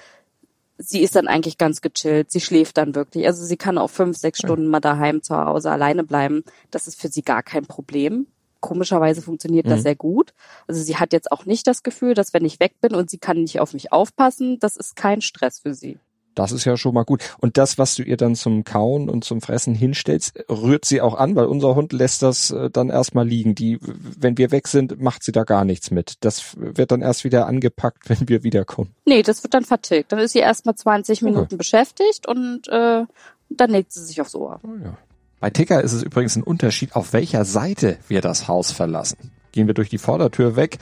sie 0.78 1.02
ist 1.02 1.16
dann 1.16 1.28
eigentlich 1.28 1.58
ganz 1.58 1.82
gechillt. 1.82 2.32
Sie 2.32 2.42
schläft 2.42 2.78
dann 2.78 2.96
wirklich. 2.96 3.26
Also 3.28 3.46
sie 3.46 3.58
kann 3.58 3.78
auch 3.78 3.90
fünf, 3.90 4.18
sechs 4.18 4.40
Stunden 4.40 4.68
mal 4.68 4.80
daheim 4.80 5.22
zu 5.22 5.38
Hause 5.38 5.72
alleine 5.72 6.04
bleiben. 6.04 6.44
Das 6.72 6.88
ist 6.88 7.00
für 7.00 7.08
sie 7.08 7.22
gar 7.22 7.44
kein 7.44 7.66
Problem 7.66 8.28
komischerweise 8.64 9.22
funktioniert 9.22 9.68
das 9.68 9.80
mhm. 9.80 9.84
sehr 9.84 9.96
gut. 9.96 10.34
Also 10.68 10.82
sie 10.82 10.96
hat 10.96 11.14
jetzt 11.14 11.32
auch 11.32 11.46
nicht 11.46 11.68
das 11.68 11.84
Gefühl, 11.84 12.16
dass 12.16 12.34
wenn 12.34 12.46
ich 12.46 12.60
weg 12.60 12.76
bin 12.82 12.96
und 12.96 13.10
sie 13.10 13.20
kann 13.20 13.42
nicht 13.42 13.60
auf 13.60 13.74
mich 13.74 13.92
aufpassen, 13.92 14.58
das 14.60 14.78
ist 14.78 14.96
kein 14.96 15.22
Stress 15.22 15.60
für 15.60 15.76
sie. 15.76 16.00
Das 16.34 16.52
ist 16.52 16.66
ja 16.66 16.78
schon 16.78 16.96
mal 16.96 17.04
gut. 17.04 17.22
Und 17.42 17.58
das, 17.58 17.78
was 17.78 17.94
du 17.94 18.02
ihr 18.02 18.18
dann 18.18 18.36
zum 18.36 18.64
Kauen 18.64 19.08
und 19.10 19.24
zum 19.24 19.42
Fressen 19.42 19.76
hinstellst, 19.76 20.46
rührt 20.50 20.86
sie 20.86 21.02
auch 21.02 21.14
an, 21.14 21.36
weil 21.36 21.46
unser 21.46 21.76
Hund 21.76 21.94
lässt 21.94 22.24
das 22.24 22.50
äh, 22.50 22.72
dann 22.72 22.90
erstmal 22.90 23.28
liegen. 23.28 23.54
Die, 23.54 23.78
wenn 23.82 24.38
wir 24.38 24.50
weg 24.50 24.68
sind, 24.68 25.00
macht 25.00 25.24
sie 25.24 25.32
da 25.32 25.44
gar 25.44 25.64
nichts 25.64 25.92
mit. 25.92 26.16
Das 26.22 26.56
wird 26.58 26.92
dann 26.92 27.02
erst 27.02 27.24
wieder 27.24 27.46
angepackt, 27.46 28.10
wenn 28.10 28.30
wir 28.30 28.44
wiederkommen. 28.44 28.96
Nee, 29.06 29.22
das 29.22 29.44
wird 29.44 29.54
dann 29.54 29.66
vertilgt. 29.66 30.12
Dann 30.12 30.20
ist 30.20 30.32
sie 30.32 30.40
erstmal 30.40 30.74
20 30.74 31.22
Minuten 31.22 31.46
okay. 31.46 31.58
beschäftigt 31.58 32.28
und 32.28 32.68
äh, 32.70 33.06
dann 33.50 33.70
legt 33.70 33.92
sie 33.92 34.04
sich 34.04 34.20
aufs 34.20 34.34
Ohr. 34.34 34.60
Oh 34.64 34.84
ja. 34.84 34.98
Bei 35.44 35.50
Ticker 35.50 35.82
ist 35.82 35.92
es 35.92 36.04
übrigens 36.04 36.38
ein 36.38 36.44
Unterschied, 36.44 36.96
auf 36.96 37.12
welcher 37.12 37.44
Seite 37.44 37.98
wir 38.08 38.22
das 38.22 38.48
Haus 38.48 38.72
verlassen. 38.72 39.30
Gehen 39.52 39.68
wir 39.68 39.74
durch 39.74 39.90
die 39.90 39.98
Vordertür 39.98 40.56
weg, 40.56 40.78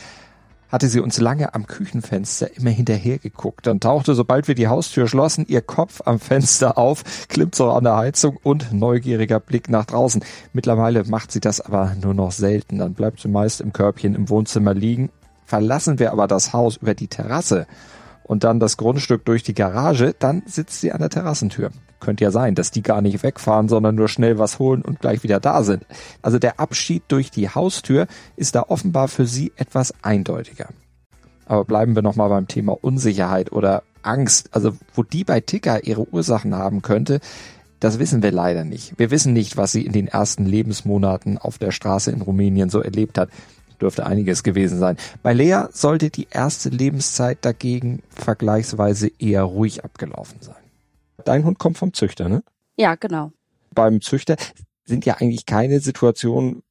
hatte 0.69 0.87
sie 0.87 0.99
uns 0.99 1.19
lange 1.19 1.55
am 1.55 1.65
Küchenfenster 1.65 2.55
immer 2.55 2.69
hinterher 2.69 3.17
geguckt. 3.17 3.65
Dann 3.65 3.79
tauchte, 3.79 4.13
sobald 4.13 4.47
wir 4.47 4.53
die 4.53 4.67
Haustür 4.67 5.07
schlossen, 5.07 5.47
ihr 5.47 5.63
Kopf 5.63 6.01
am 6.05 6.19
Fenster 6.19 6.77
auf, 6.77 7.27
klimmt 7.27 7.55
so 7.55 7.71
an 7.71 7.85
der 7.85 7.97
Heizung 7.97 8.37
und 8.43 8.71
neugieriger 8.71 9.39
Blick 9.39 9.67
nach 9.67 9.85
draußen. 9.85 10.23
Mittlerweile 10.53 11.05
macht 11.05 11.31
sie 11.31 11.39
das 11.39 11.59
aber 11.59 11.95
nur 11.99 12.13
noch 12.13 12.31
selten. 12.31 12.77
Dann 12.77 12.93
bleibt 12.93 13.19
sie 13.19 13.29
meist 13.29 13.61
im 13.61 13.73
Körbchen 13.73 14.13
im 14.13 14.29
Wohnzimmer 14.29 14.75
liegen. 14.75 15.09
Verlassen 15.43 15.97
wir 15.97 16.11
aber 16.11 16.27
das 16.27 16.53
Haus 16.53 16.77
über 16.77 16.93
die 16.93 17.07
Terrasse 17.07 17.65
und 18.21 18.43
dann 18.43 18.59
das 18.59 18.77
Grundstück 18.77 19.25
durch 19.25 19.41
die 19.41 19.55
Garage, 19.55 20.13
dann 20.19 20.43
sitzt 20.45 20.81
sie 20.81 20.91
an 20.91 20.99
der 20.99 21.09
Terrassentür. 21.09 21.71
Könnte 22.01 22.25
ja 22.25 22.31
sein, 22.31 22.55
dass 22.55 22.71
die 22.71 22.81
gar 22.81 23.01
nicht 23.01 23.23
wegfahren, 23.23 23.69
sondern 23.69 23.95
nur 23.95 24.09
schnell 24.09 24.37
was 24.37 24.59
holen 24.59 24.81
und 24.81 24.99
gleich 24.99 25.23
wieder 25.23 25.39
da 25.39 25.63
sind. 25.63 25.85
Also 26.21 26.39
der 26.39 26.59
Abschied 26.59 27.03
durch 27.07 27.31
die 27.31 27.47
Haustür 27.47 28.07
ist 28.35 28.55
da 28.55 28.63
offenbar 28.67 29.07
für 29.07 29.25
sie 29.25 29.53
etwas 29.55 29.93
eindeutiger. 30.01 30.67
Aber 31.45 31.63
bleiben 31.63 31.95
wir 31.95 32.01
nochmal 32.01 32.29
beim 32.29 32.47
Thema 32.47 32.77
Unsicherheit 32.81 33.51
oder 33.51 33.83
Angst. 34.03 34.49
Also 34.51 34.73
wo 34.93 35.03
die 35.03 35.23
bei 35.23 35.39
Ticker 35.39 35.85
ihre 35.85 36.07
Ursachen 36.11 36.55
haben 36.55 36.81
könnte, 36.81 37.19
das 37.79 37.99
wissen 37.99 38.21
wir 38.21 38.31
leider 38.31 38.63
nicht. 38.63 38.93
Wir 38.97 39.11
wissen 39.11 39.33
nicht, 39.33 39.57
was 39.57 39.71
sie 39.71 39.85
in 39.85 39.91
den 39.91 40.07
ersten 40.07 40.45
Lebensmonaten 40.45 41.37
auf 41.37 41.57
der 41.57 41.71
Straße 41.71 42.11
in 42.11 42.21
Rumänien 42.21 42.69
so 42.69 42.81
erlebt 42.81 43.17
hat. 43.17 43.29
Dürfte 43.81 44.05
einiges 44.05 44.43
gewesen 44.43 44.77
sein. 44.77 44.97
Bei 45.23 45.33
Lea 45.33 45.63
sollte 45.71 46.11
die 46.11 46.27
erste 46.29 46.69
Lebenszeit 46.69 47.39
dagegen 47.41 48.03
vergleichsweise 48.09 49.11
eher 49.17 49.43
ruhig 49.43 49.83
abgelaufen 49.83 50.37
sein. 50.41 50.60
Dein 51.21 51.45
Hund 51.45 51.59
kommt 51.59 51.77
vom 51.77 51.93
Züchter, 51.93 52.29
ne? 52.29 52.43
Ja, 52.77 52.95
genau. 52.95 53.31
Beim 53.73 54.01
Züchter 54.01 54.35
sind 54.85 55.05
ja 55.05 55.15
eigentlich 55.15 55.45
keine 55.45 55.79
Situationen 55.79 56.63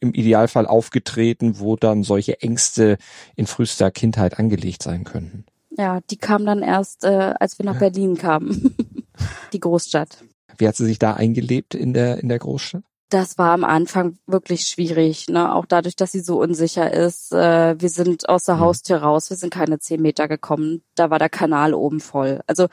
im 0.00 0.14
Idealfall 0.14 0.66
aufgetreten, 0.66 1.60
wo 1.60 1.76
dann 1.76 2.02
solche 2.02 2.40
Ängste 2.40 2.96
in 3.36 3.46
frühester 3.46 3.90
Kindheit 3.90 4.38
angelegt 4.38 4.82
sein 4.82 5.04
könnten. 5.04 5.44
Ja, 5.76 6.00
die 6.10 6.16
kam 6.16 6.46
dann 6.46 6.62
erst, 6.62 7.04
äh, 7.04 7.34
als 7.38 7.58
wir 7.58 7.66
nach 7.66 7.74
ja. 7.74 7.80
Berlin 7.80 8.16
kamen. 8.16 8.74
die 9.52 9.60
Großstadt. 9.60 10.24
Wie 10.56 10.66
hat 10.66 10.76
sie 10.76 10.86
sich 10.86 10.98
da 10.98 11.14
eingelebt 11.14 11.74
in 11.74 11.92
der, 11.92 12.18
in 12.18 12.28
der 12.28 12.38
Großstadt? 12.38 12.82
Das 13.10 13.38
war 13.38 13.50
am 13.52 13.64
Anfang 13.64 14.18
wirklich 14.26 14.62
schwierig, 14.62 15.28
ne? 15.28 15.52
Auch 15.54 15.66
dadurch, 15.66 15.96
dass 15.96 16.12
sie 16.12 16.20
so 16.20 16.40
unsicher 16.40 16.92
ist. 16.92 17.32
Äh, 17.32 17.80
wir 17.80 17.88
sind 17.88 18.28
aus 18.28 18.44
der 18.44 18.56
mhm. 18.56 18.60
Haustür 18.60 18.98
raus, 18.98 19.30
wir 19.30 19.36
sind 19.36 19.52
keine 19.52 19.80
zehn 19.80 20.00
Meter 20.00 20.28
gekommen. 20.28 20.82
Da 20.94 21.10
war 21.10 21.18
der 21.18 21.28
Kanal 21.28 21.74
oben 21.74 22.00
voll. 22.00 22.40
Also 22.46 22.68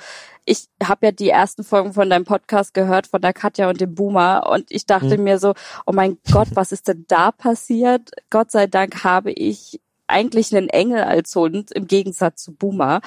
ich 0.46 0.68
habe 0.82 1.08
ja 1.08 1.12
die 1.12 1.30
ersten 1.30 1.64
Folgen 1.64 1.94
von 1.94 2.10
deinem 2.10 2.26
Podcast 2.26 2.74
gehört, 2.74 3.08
von 3.08 3.22
der 3.22 3.34
Katja 3.34 3.70
und 3.70 3.82
dem 3.82 3.96
Boomer, 3.96 4.48
und 4.50 4.66
ich 4.70 4.86
dachte 4.86 5.18
mhm. 5.18 5.24
mir 5.24 5.40
so, 5.40 5.56
oh 5.86 5.92
mein 5.92 6.18
Gott, 6.32 6.50
was 6.54 6.72
ist 6.72 6.88
denn 6.88 7.06
da 7.08 7.32
passiert? 7.32 8.12
Gott 8.30 8.52
sei 8.52 8.68
Dank 8.68 9.04
habe 9.04 9.32
ich 9.32 9.82
eigentlich 10.06 10.56
einen 10.56 10.70
Engel 10.70 11.04
als 11.04 11.36
Hund 11.36 11.72
im 11.72 11.88
Gegensatz 11.88 12.44
zu 12.44 12.56
Boomer. 12.56 13.02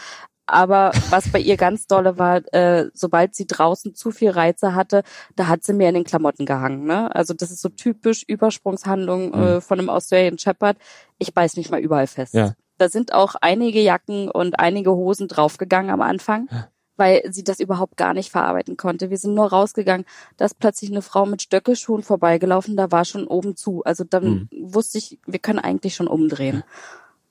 Aber 0.52 0.92
was 1.10 1.28
bei 1.28 1.38
ihr 1.38 1.56
ganz 1.56 1.86
dolle 1.86 2.18
war, 2.18 2.42
äh, 2.52 2.90
sobald 2.94 3.34
sie 3.34 3.46
draußen 3.46 3.94
zu 3.94 4.10
viel 4.10 4.30
Reize 4.30 4.74
hatte, 4.74 5.02
da 5.36 5.48
hat 5.48 5.64
sie 5.64 5.72
mir 5.72 5.88
in 5.88 5.94
den 5.94 6.04
Klamotten 6.04 6.46
gehangen. 6.46 6.84
Ne? 6.84 7.14
Also 7.14 7.34
das 7.34 7.50
ist 7.50 7.62
so 7.62 7.68
typisch 7.68 8.24
Übersprungshandlung 8.26 9.28
mhm. 9.28 9.42
äh, 9.42 9.60
von 9.60 9.78
einem 9.78 9.90
Australian 9.90 10.38
Shepherd. 10.38 10.76
Ich 11.18 11.34
beiß 11.34 11.56
mich 11.56 11.70
mal 11.70 11.80
überall 11.80 12.06
fest. 12.06 12.34
Ja. 12.34 12.54
Da 12.78 12.88
sind 12.88 13.12
auch 13.12 13.34
einige 13.40 13.80
Jacken 13.80 14.30
und 14.30 14.58
einige 14.58 14.92
Hosen 14.92 15.28
draufgegangen 15.28 15.90
am 15.90 16.00
Anfang. 16.00 16.48
Ja 16.50 16.68
weil 17.00 17.22
sie 17.32 17.42
das 17.42 17.60
überhaupt 17.60 17.96
gar 17.96 18.12
nicht 18.12 18.30
verarbeiten 18.30 18.76
konnte. 18.76 19.08
Wir 19.08 19.16
sind 19.16 19.34
nur 19.34 19.46
rausgegangen, 19.46 20.04
da 20.36 20.44
ist 20.44 20.58
plötzlich 20.58 20.90
eine 20.90 21.00
Frau 21.00 21.24
mit 21.24 21.40
Stöckelschuhen 21.40 22.02
vorbeigelaufen, 22.02 22.76
da 22.76 22.92
war 22.92 23.06
schon 23.06 23.26
oben 23.26 23.56
zu. 23.56 23.82
Also 23.84 24.04
dann 24.04 24.48
mhm. 24.52 24.74
wusste 24.74 24.98
ich, 24.98 25.18
wir 25.26 25.38
können 25.38 25.58
eigentlich 25.58 25.94
schon 25.94 26.08
umdrehen. 26.08 26.62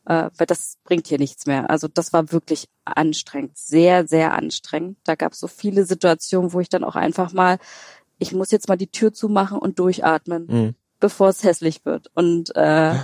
Äh, 0.10 0.32
weil 0.38 0.48
das 0.48 0.78
bringt 0.84 1.08
hier 1.08 1.19
nichts 1.19 1.45
mehr. 1.45 1.69
Also 1.69 1.88
das 1.88 2.12
war 2.12 2.32
wirklich 2.32 2.67
anstrengend, 2.84 3.58
sehr, 3.58 4.08
sehr 4.08 4.34
anstrengend. 4.34 4.98
Da 5.04 5.13
gab 5.13 5.34
es 5.34 5.39
so 5.39 5.48
viele 5.48 5.86
Situationen, 5.86 6.52
wo 6.52 6.60
ich 6.60 6.67
dann 6.67 6.84
auch 6.84 6.95
einfach 6.95 7.32
mal, 7.32 7.60
ich 8.17 8.34
muss 8.34 8.50
jetzt 8.50 8.67
mal 8.67 8.76
die 8.76 8.91
Tür 8.91 9.13
zumachen 9.13 9.60
und 9.60 9.78
durchatmen, 9.78 10.48
mhm. 10.48 10.76
bevor 11.00 11.30
es 11.30 11.43
hässlich 11.43 11.86
wird. 11.86 12.10
Und 12.15 12.56
äh, 12.56 12.95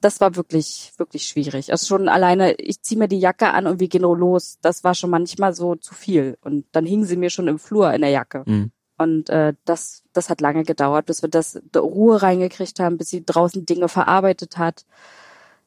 das 0.00 0.22
war 0.22 0.36
wirklich, 0.36 0.92
wirklich 0.96 1.26
schwierig. 1.26 1.70
Also 1.70 1.86
schon 1.86 2.08
alleine, 2.08 2.54
ich 2.54 2.80
ziehe 2.80 2.98
mir 2.98 3.08
die 3.08 3.20
Jacke 3.20 3.50
an 3.50 3.66
und 3.66 3.78
wir 3.78 3.88
gehen 3.88 4.02
los. 4.02 4.58
Das 4.62 4.84
war 4.84 4.94
schon 4.94 5.10
manchmal 5.10 5.54
so 5.54 5.74
zu 5.74 5.92
viel. 5.94 6.38
Und 6.40 6.64
dann 6.72 6.86
hingen 6.86 7.04
sie 7.04 7.16
mir 7.16 7.28
schon 7.28 7.46
im 7.46 7.58
Flur 7.58 7.92
in 7.92 8.00
der 8.00 8.10
Jacke. 8.10 8.42
Mhm. 8.46 8.72
Und 8.96 9.28
äh, 9.28 9.52
das, 9.66 10.02
das 10.14 10.30
hat 10.30 10.40
lange 10.40 10.62
gedauert, 10.62 11.04
bis 11.04 11.20
wir 11.20 11.28
das 11.28 11.60
Ruhe 11.76 12.22
reingekriegt 12.22 12.80
haben, 12.80 12.96
bis 12.96 13.10
sie 13.10 13.22
draußen 13.22 13.66
Dinge 13.66 13.88
verarbeitet 13.88 14.56
hat. 14.56 14.86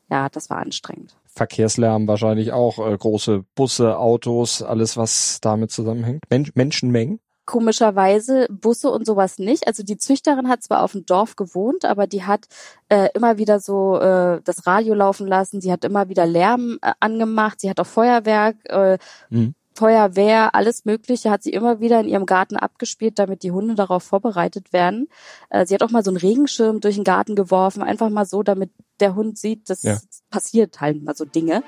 Ja, 0.09 0.29
das 0.29 0.49
war 0.49 0.57
anstrengend. 0.57 1.15
Verkehrslärm 1.25 2.07
wahrscheinlich 2.07 2.51
auch, 2.51 2.79
äh, 2.79 2.97
große 2.97 3.43
Busse, 3.55 3.97
Autos, 3.97 4.61
alles, 4.61 4.97
was 4.97 5.39
damit 5.41 5.71
zusammenhängt. 5.71 6.23
Men 6.29 6.49
Menschenmengen 6.55 7.19
komischerweise 7.47 8.45
Busse 8.51 8.91
und 8.91 9.05
sowas 9.05 9.39
nicht. 9.39 9.65
Also 9.67 9.81
die 9.81 9.97
Züchterin 9.97 10.49
hat 10.49 10.61
zwar 10.61 10.83
auf 10.83 10.91
dem 10.91 11.05
Dorf 11.05 11.35
gewohnt, 11.37 11.85
aber 11.85 12.05
die 12.05 12.23
hat 12.23 12.45
äh, 12.89 13.07
immer 13.15 13.37
wieder 13.39 13.59
so 13.59 13.97
äh, 13.97 14.41
das 14.43 14.67
Radio 14.67 14.93
laufen 14.93 15.25
lassen. 15.25 15.61
Sie 15.61 15.71
hat 15.71 15.85
immer 15.85 16.09
wieder 16.09 16.27
Lärm 16.27 16.77
äh, 16.81 16.91
angemacht. 16.99 17.61
Sie 17.61 17.69
hat 17.69 17.79
auch 17.79 17.87
Feuerwerk, 17.87 18.57
äh, 18.65 18.97
mhm. 19.29 19.55
Feuerwehr, 19.77 20.55
alles 20.55 20.85
Mögliche 20.85 21.29
hat 21.29 21.43
sie 21.43 21.51
immer 21.51 21.79
wieder 21.79 21.99
in 21.99 22.07
ihrem 22.07 22.25
Garten 22.25 22.57
abgespielt, 22.57 23.19
damit 23.19 23.43
die 23.43 23.51
Hunde 23.51 23.75
darauf 23.75 24.01
vorbereitet 24.01 24.73
werden. 24.73 25.07
Äh, 25.51 25.67
sie 25.67 25.75
hat 25.75 25.83
auch 25.83 25.91
mal 25.91 26.03
so 26.03 26.09
einen 26.09 26.17
Regenschirm 26.17 26.79
durch 26.79 26.95
den 26.95 27.03
Garten 27.03 27.35
geworfen, 27.35 27.83
einfach 27.83 28.09
mal 28.09 28.25
so, 28.25 28.41
damit 28.41 28.71
der 28.99 29.13
Hund 29.13 29.37
sieht, 29.37 29.69
dass 29.69 29.83
ja. 29.83 29.99
passiert 30.31 30.81
halt 30.81 31.03
mal 31.03 31.15
so 31.15 31.25
Dinge. 31.25 31.63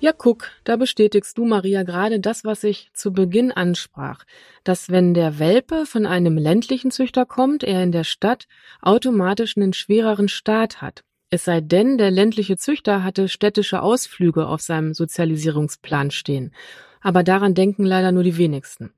Ja, 0.00 0.12
guck, 0.16 0.50
da 0.64 0.76
bestätigst 0.76 1.36
du, 1.36 1.44
Maria, 1.44 1.82
gerade 1.82 2.18
das, 2.18 2.44
was 2.44 2.64
ich 2.64 2.90
zu 2.94 3.12
Beginn 3.12 3.52
ansprach, 3.52 4.24
dass 4.62 4.88
wenn 4.88 5.12
der 5.12 5.38
Welpe 5.38 5.84
von 5.84 6.06
einem 6.06 6.38
ländlichen 6.38 6.90
Züchter 6.90 7.26
kommt, 7.26 7.62
er 7.62 7.82
in 7.82 7.92
der 7.92 8.04
Stadt 8.04 8.46
automatisch 8.80 9.56
einen 9.58 9.74
schwereren 9.74 10.28
Start 10.28 10.80
hat. 10.80 11.04
Es 11.34 11.46
sei 11.46 11.60
denn, 11.60 11.98
der 11.98 12.12
ländliche 12.12 12.56
Züchter 12.56 13.02
hatte 13.02 13.26
städtische 13.26 13.82
Ausflüge 13.82 14.46
auf 14.46 14.60
seinem 14.60 14.94
Sozialisierungsplan 14.94 16.12
stehen. 16.12 16.52
Aber 17.00 17.24
daran 17.24 17.54
denken 17.54 17.84
leider 17.84 18.12
nur 18.12 18.22
die 18.22 18.36
wenigsten. 18.36 18.92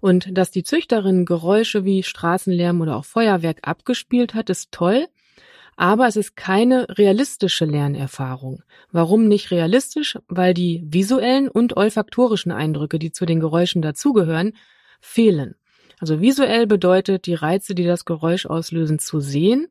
Und 0.00 0.28
dass 0.32 0.50
die 0.50 0.62
Züchterin 0.62 1.26
Geräusche 1.26 1.84
wie 1.84 2.02
Straßenlärm 2.02 2.80
oder 2.80 2.96
auch 2.96 3.04
Feuerwerk 3.04 3.58
abgespielt 3.68 4.32
hat, 4.32 4.48
ist 4.48 4.72
toll, 4.72 5.08
aber 5.76 6.08
es 6.08 6.16
ist 6.16 6.36
keine 6.36 6.88
realistische 6.88 7.66
Lernerfahrung. 7.66 8.62
Warum 8.90 9.28
nicht 9.28 9.50
realistisch? 9.50 10.18
Weil 10.26 10.54
die 10.54 10.82
visuellen 10.86 11.50
und 11.50 11.76
olfaktorischen 11.76 12.50
Eindrücke, 12.50 12.98
die 12.98 13.12
zu 13.12 13.26
den 13.26 13.40
Geräuschen 13.40 13.82
dazugehören, 13.82 14.54
fehlen. 15.02 15.54
Also 16.00 16.22
visuell 16.22 16.66
bedeutet 16.66 17.26
die 17.26 17.34
Reize, 17.34 17.74
die 17.74 17.84
das 17.84 18.06
Geräusch 18.06 18.46
auslösen, 18.46 18.98
zu 18.98 19.20
sehen 19.20 19.68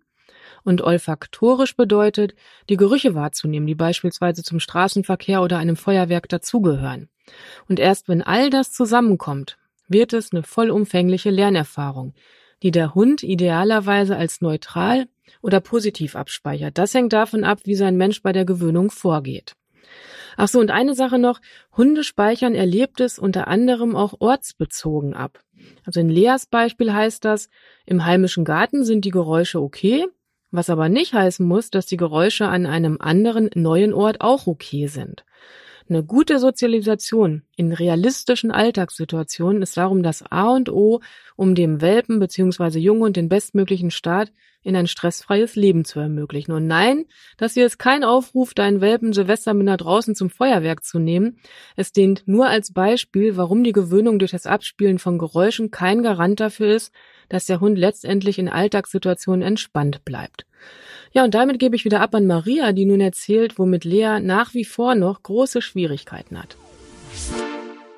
und 0.63 0.81
olfaktorisch 0.81 1.75
bedeutet, 1.75 2.35
die 2.69 2.77
Gerüche 2.77 3.15
wahrzunehmen, 3.15 3.67
die 3.67 3.75
beispielsweise 3.75 4.43
zum 4.43 4.59
Straßenverkehr 4.59 5.41
oder 5.41 5.57
einem 5.57 5.75
Feuerwerk 5.75 6.29
dazugehören. 6.29 7.09
Und 7.67 7.79
erst 7.79 8.07
wenn 8.07 8.21
all 8.21 8.49
das 8.49 8.71
zusammenkommt, 8.71 9.57
wird 9.87 10.13
es 10.13 10.31
eine 10.31 10.43
vollumfängliche 10.43 11.29
Lernerfahrung, 11.29 12.13
die 12.61 12.71
der 12.71 12.95
Hund 12.95 13.23
idealerweise 13.23 14.15
als 14.15 14.41
neutral 14.41 15.07
oder 15.41 15.59
positiv 15.59 16.15
abspeichert. 16.15 16.77
Das 16.77 16.93
hängt 16.93 17.13
davon 17.13 17.43
ab, 17.43 17.59
wie 17.65 17.75
sein 17.75 17.97
Mensch 17.97 18.21
bei 18.21 18.31
der 18.31 18.45
Gewöhnung 18.45 18.89
vorgeht. 18.89 19.55
Ach 20.35 20.47
so, 20.47 20.59
und 20.59 20.71
eine 20.71 20.95
Sache 20.95 21.19
noch. 21.19 21.39
Hunde 21.75 22.03
speichern 22.03 22.55
Erlebtes 22.55 23.19
unter 23.19 23.47
anderem 23.47 23.95
auch 23.95 24.15
ortsbezogen 24.19 25.13
ab. 25.13 25.39
Also 25.85 25.99
in 25.99 26.09
Leas 26.09 26.45
Beispiel 26.45 26.91
heißt 26.93 27.23
das, 27.23 27.49
im 27.85 28.05
heimischen 28.05 28.45
Garten 28.45 28.83
sind 28.83 29.05
die 29.05 29.11
Geräusche 29.11 29.61
okay, 29.61 30.05
was 30.53 30.69
aber 30.69 30.87
nicht 30.87 31.13
heißen 31.13 31.45
muss, 31.45 31.71
dass 31.71 31.87
die 31.87 31.97
Geräusche 31.97 32.47
an 32.47 32.65
einem 32.65 32.97
anderen 32.99 33.49
neuen 33.55 33.93
Ort 33.93 34.21
auch 34.21 34.47
okay 34.47 34.87
sind. 34.87 35.25
Eine 35.89 36.03
gute 36.03 36.39
Sozialisation 36.39 37.41
in 37.57 37.73
realistischen 37.73 38.51
Alltagssituationen 38.51 39.61
ist 39.61 39.75
darum 39.75 40.01
das 40.01 40.23
A 40.31 40.51
und 40.51 40.69
O, 40.69 41.01
um 41.35 41.55
dem 41.55 41.81
Welpen 41.81 42.19
bzw. 42.19 42.79
Junghund 42.79 43.17
den 43.17 43.27
bestmöglichen 43.27 43.91
Start 43.91 44.31
in 44.63 44.75
ein 44.77 44.87
stressfreies 44.87 45.55
Leben 45.55 45.83
zu 45.83 45.99
ermöglichen. 45.99 46.53
Und 46.53 46.67
nein, 46.67 47.05
das 47.37 47.53
hier 47.53 47.65
ist 47.65 47.79
kein 47.79 48.03
Aufruf, 48.03 48.53
deinen 48.53 48.79
Welpen 48.79 49.11
Silvester 49.11 49.53
mit 49.53 49.65
nach 49.65 49.77
draußen 49.77 50.15
zum 50.15 50.29
Feuerwerk 50.29 50.83
zu 50.85 50.99
nehmen. 50.99 51.37
Es 51.75 51.91
dient 51.91 52.23
nur 52.27 52.47
als 52.47 52.71
Beispiel, 52.71 53.35
warum 53.35 53.63
die 53.63 53.73
Gewöhnung 53.73 54.19
durch 54.19 54.31
das 54.31 54.45
Abspielen 54.45 54.99
von 54.99 55.17
Geräuschen 55.17 55.69
kein 55.69 56.01
Garant 56.01 56.39
dafür 56.39 56.73
ist, 56.75 56.93
dass 57.29 57.45
der 57.45 57.59
Hund 57.59 57.77
letztendlich 57.77 58.39
in 58.39 58.49
Alltagssituationen 58.49 59.41
entspannt 59.41 60.03
bleibt. 60.05 60.45
Ja, 61.11 61.23
und 61.23 61.35
damit 61.35 61.59
gebe 61.59 61.75
ich 61.75 61.85
wieder 61.85 62.01
ab 62.01 62.15
an 62.15 62.25
Maria, 62.25 62.71
die 62.71 62.85
nun 62.85 62.99
erzählt, 62.99 63.59
womit 63.59 63.85
Lea 63.85 64.19
nach 64.19 64.53
wie 64.55 64.65
vor 64.65 64.95
noch 64.95 65.21
große 65.21 65.61
Schwierigkeiten 65.61 66.39
hat. 66.39 66.57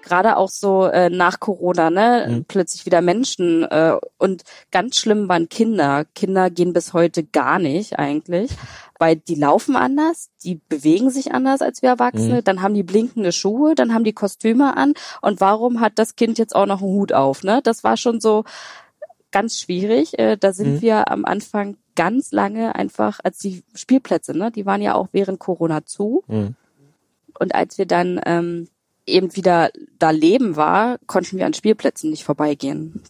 Gerade 0.01 0.37
auch 0.37 0.49
so 0.49 0.85
äh, 0.85 1.09
nach 1.09 1.39
Corona, 1.39 1.89
ne, 1.89 2.27
mhm. 2.29 2.45
plötzlich 2.45 2.85
wieder 2.85 3.01
Menschen 3.01 3.63
äh, 3.63 3.95
und 4.19 4.43
ganz 4.69 4.97
schlimm 4.97 5.27
waren 5.29 5.49
Kinder. 5.49 6.05
Kinder 6.13 6.51
gehen 6.51 6.73
bis 6.73 6.93
heute 6.93 7.23
gar 7.23 7.57
nicht 7.57 7.97
eigentlich, 7.97 8.51
weil 8.99 9.15
die 9.15 9.33
laufen 9.33 9.75
anders, 9.75 10.29
die 10.43 10.59
bewegen 10.69 11.09
sich 11.09 11.33
anders 11.33 11.61
als 11.61 11.81
wir 11.81 11.89
Erwachsene, 11.89 12.35
mhm. 12.35 12.43
dann 12.43 12.61
haben 12.61 12.75
die 12.75 12.83
blinkende 12.83 13.31
Schuhe, 13.31 13.73
dann 13.73 13.95
haben 13.95 14.03
die 14.03 14.13
Kostüme 14.13 14.77
an 14.77 14.93
und 15.21 15.41
warum 15.41 15.79
hat 15.81 15.93
das 15.95 16.15
Kind 16.15 16.37
jetzt 16.37 16.55
auch 16.55 16.67
noch 16.67 16.81
einen 16.81 16.91
Hut 16.91 17.11
auf, 17.11 17.43
ne? 17.43 17.61
Das 17.63 17.83
war 17.83 17.97
schon 17.97 18.19
so 18.19 18.43
ganz 19.35 19.59
schwierig. 19.59 20.17
Äh, 20.17 20.37
da 20.37 20.53
sind 20.53 20.75
mhm. 20.75 20.81
wir 20.81 21.11
am 21.11 21.25
Anfang 21.25 21.75
ganz 21.97 22.31
lange 22.31 22.73
einfach, 22.73 23.19
als 23.21 23.37
die 23.39 23.63
Spielplätze, 23.73 24.31
ne, 24.37 24.49
die 24.49 24.65
waren 24.65 24.81
ja 24.81 24.95
auch 24.95 25.09
während 25.11 25.39
Corona 25.39 25.85
zu. 25.85 26.23
Mhm. 26.27 26.55
Und 27.37 27.53
als 27.53 27.77
wir 27.77 27.85
dann 27.85 28.21
ähm, 28.25 28.69
eben 29.05 29.35
wieder 29.35 29.71
da 29.99 30.11
leben 30.11 30.55
war, 30.55 30.99
konnten 31.05 31.37
wir 31.37 31.45
an 31.45 31.53
Spielplätzen 31.53 32.11
nicht 32.11 32.23
vorbeigehen. 32.23 33.03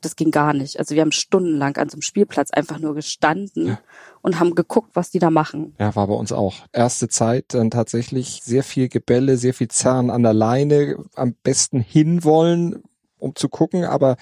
Das 0.00 0.16
ging 0.16 0.32
gar 0.32 0.52
nicht. 0.52 0.80
Also 0.80 0.96
wir 0.96 1.02
haben 1.02 1.12
stundenlang 1.12 1.76
an 1.76 1.88
so 1.88 1.94
einem 1.94 2.02
Spielplatz 2.02 2.50
einfach 2.50 2.80
nur 2.80 2.96
gestanden 2.96 3.68
ja. 3.68 3.80
und 4.20 4.40
haben 4.40 4.56
geguckt, 4.56 4.90
was 4.94 5.10
die 5.10 5.20
da 5.20 5.30
machen. 5.30 5.76
Ja, 5.78 5.94
war 5.94 6.08
bei 6.08 6.14
uns 6.14 6.32
auch. 6.32 6.54
Erste 6.72 7.06
Zeit 7.08 7.54
dann 7.54 7.70
tatsächlich 7.70 8.40
sehr 8.42 8.64
viel 8.64 8.88
Gebälle, 8.88 9.36
sehr 9.36 9.54
viel 9.54 9.68
Zerren 9.68 10.10
an 10.10 10.24
der 10.24 10.34
Leine, 10.34 10.96
am 11.14 11.34
besten 11.44 11.78
hinwollen, 11.78 12.82
um 13.18 13.34
zu 13.34 13.48
gucken, 13.48 13.84
aber 13.84 14.16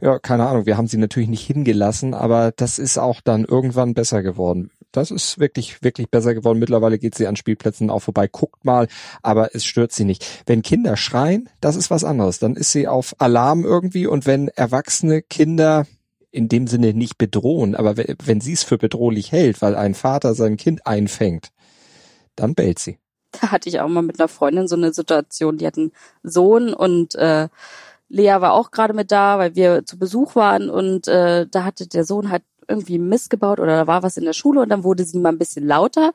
ja, 0.00 0.18
keine 0.18 0.46
Ahnung, 0.46 0.66
wir 0.66 0.76
haben 0.76 0.86
sie 0.86 0.96
natürlich 0.96 1.28
nicht 1.28 1.46
hingelassen, 1.46 2.14
aber 2.14 2.52
das 2.52 2.78
ist 2.78 2.98
auch 2.98 3.20
dann 3.20 3.44
irgendwann 3.44 3.94
besser 3.94 4.22
geworden. 4.22 4.70
Das 4.92 5.10
ist 5.10 5.40
wirklich, 5.40 5.82
wirklich 5.82 6.08
besser 6.08 6.34
geworden. 6.34 6.60
Mittlerweile 6.60 6.98
geht 6.98 7.16
sie 7.16 7.26
an 7.26 7.34
Spielplätzen 7.34 7.90
auch 7.90 8.00
vorbei, 8.00 8.28
guckt 8.28 8.64
mal, 8.64 8.86
aber 9.22 9.54
es 9.54 9.64
stört 9.64 9.90
sie 9.90 10.04
nicht. 10.04 10.24
Wenn 10.46 10.62
Kinder 10.62 10.96
schreien, 10.96 11.48
das 11.60 11.74
ist 11.74 11.90
was 11.90 12.04
anderes. 12.04 12.38
Dann 12.38 12.54
ist 12.54 12.70
sie 12.70 12.86
auf 12.86 13.14
Alarm 13.18 13.64
irgendwie 13.64 14.06
und 14.06 14.24
wenn 14.26 14.48
erwachsene 14.48 15.22
Kinder 15.22 15.86
in 16.30 16.48
dem 16.48 16.66
Sinne 16.66 16.94
nicht 16.94 17.16
bedrohen, 17.18 17.74
aber 17.74 17.96
wenn 17.96 18.40
sie 18.40 18.52
es 18.52 18.64
für 18.64 18.78
bedrohlich 18.78 19.30
hält, 19.30 19.62
weil 19.62 19.76
ein 19.76 19.94
Vater 19.94 20.34
sein 20.34 20.56
Kind 20.56 20.86
einfängt, 20.86 21.50
dann 22.34 22.54
bellt 22.54 22.78
sie. 22.80 22.98
Da 23.40 23.50
hatte 23.52 23.68
ich 23.68 23.80
auch 23.80 23.88
mal 23.88 24.02
mit 24.02 24.20
einer 24.20 24.28
Freundin 24.28 24.68
so 24.68 24.76
eine 24.76 24.92
Situation, 24.92 25.58
die 25.58 25.66
hat 25.66 25.78
einen 25.78 25.92
Sohn 26.22 26.74
und 26.74 27.14
äh, 27.14 27.48
Lea 28.14 28.36
war 28.40 28.52
auch 28.52 28.70
gerade 28.70 28.94
mit 28.94 29.10
da, 29.10 29.38
weil 29.38 29.56
wir 29.56 29.84
zu 29.84 29.98
Besuch 29.98 30.36
waren 30.36 30.70
und 30.70 31.08
äh, 31.08 31.48
da 31.50 31.64
hatte 31.64 31.88
der 31.88 32.04
Sohn 32.04 32.30
halt 32.30 32.44
irgendwie 32.68 32.98
Mist 32.98 33.28
gebaut 33.28 33.58
oder 33.58 33.76
da 33.76 33.86
war 33.88 34.04
was 34.04 34.16
in 34.16 34.24
der 34.24 34.32
Schule 34.32 34.60
und 34.60 34.68
dann 34.68 34.84
wurde 34.84 35.04
sie 35.04 35.18
mal 35.18 35.30
ein 35.30 35.38
bisschen 35.38 35.66
lauter 35.66 36.12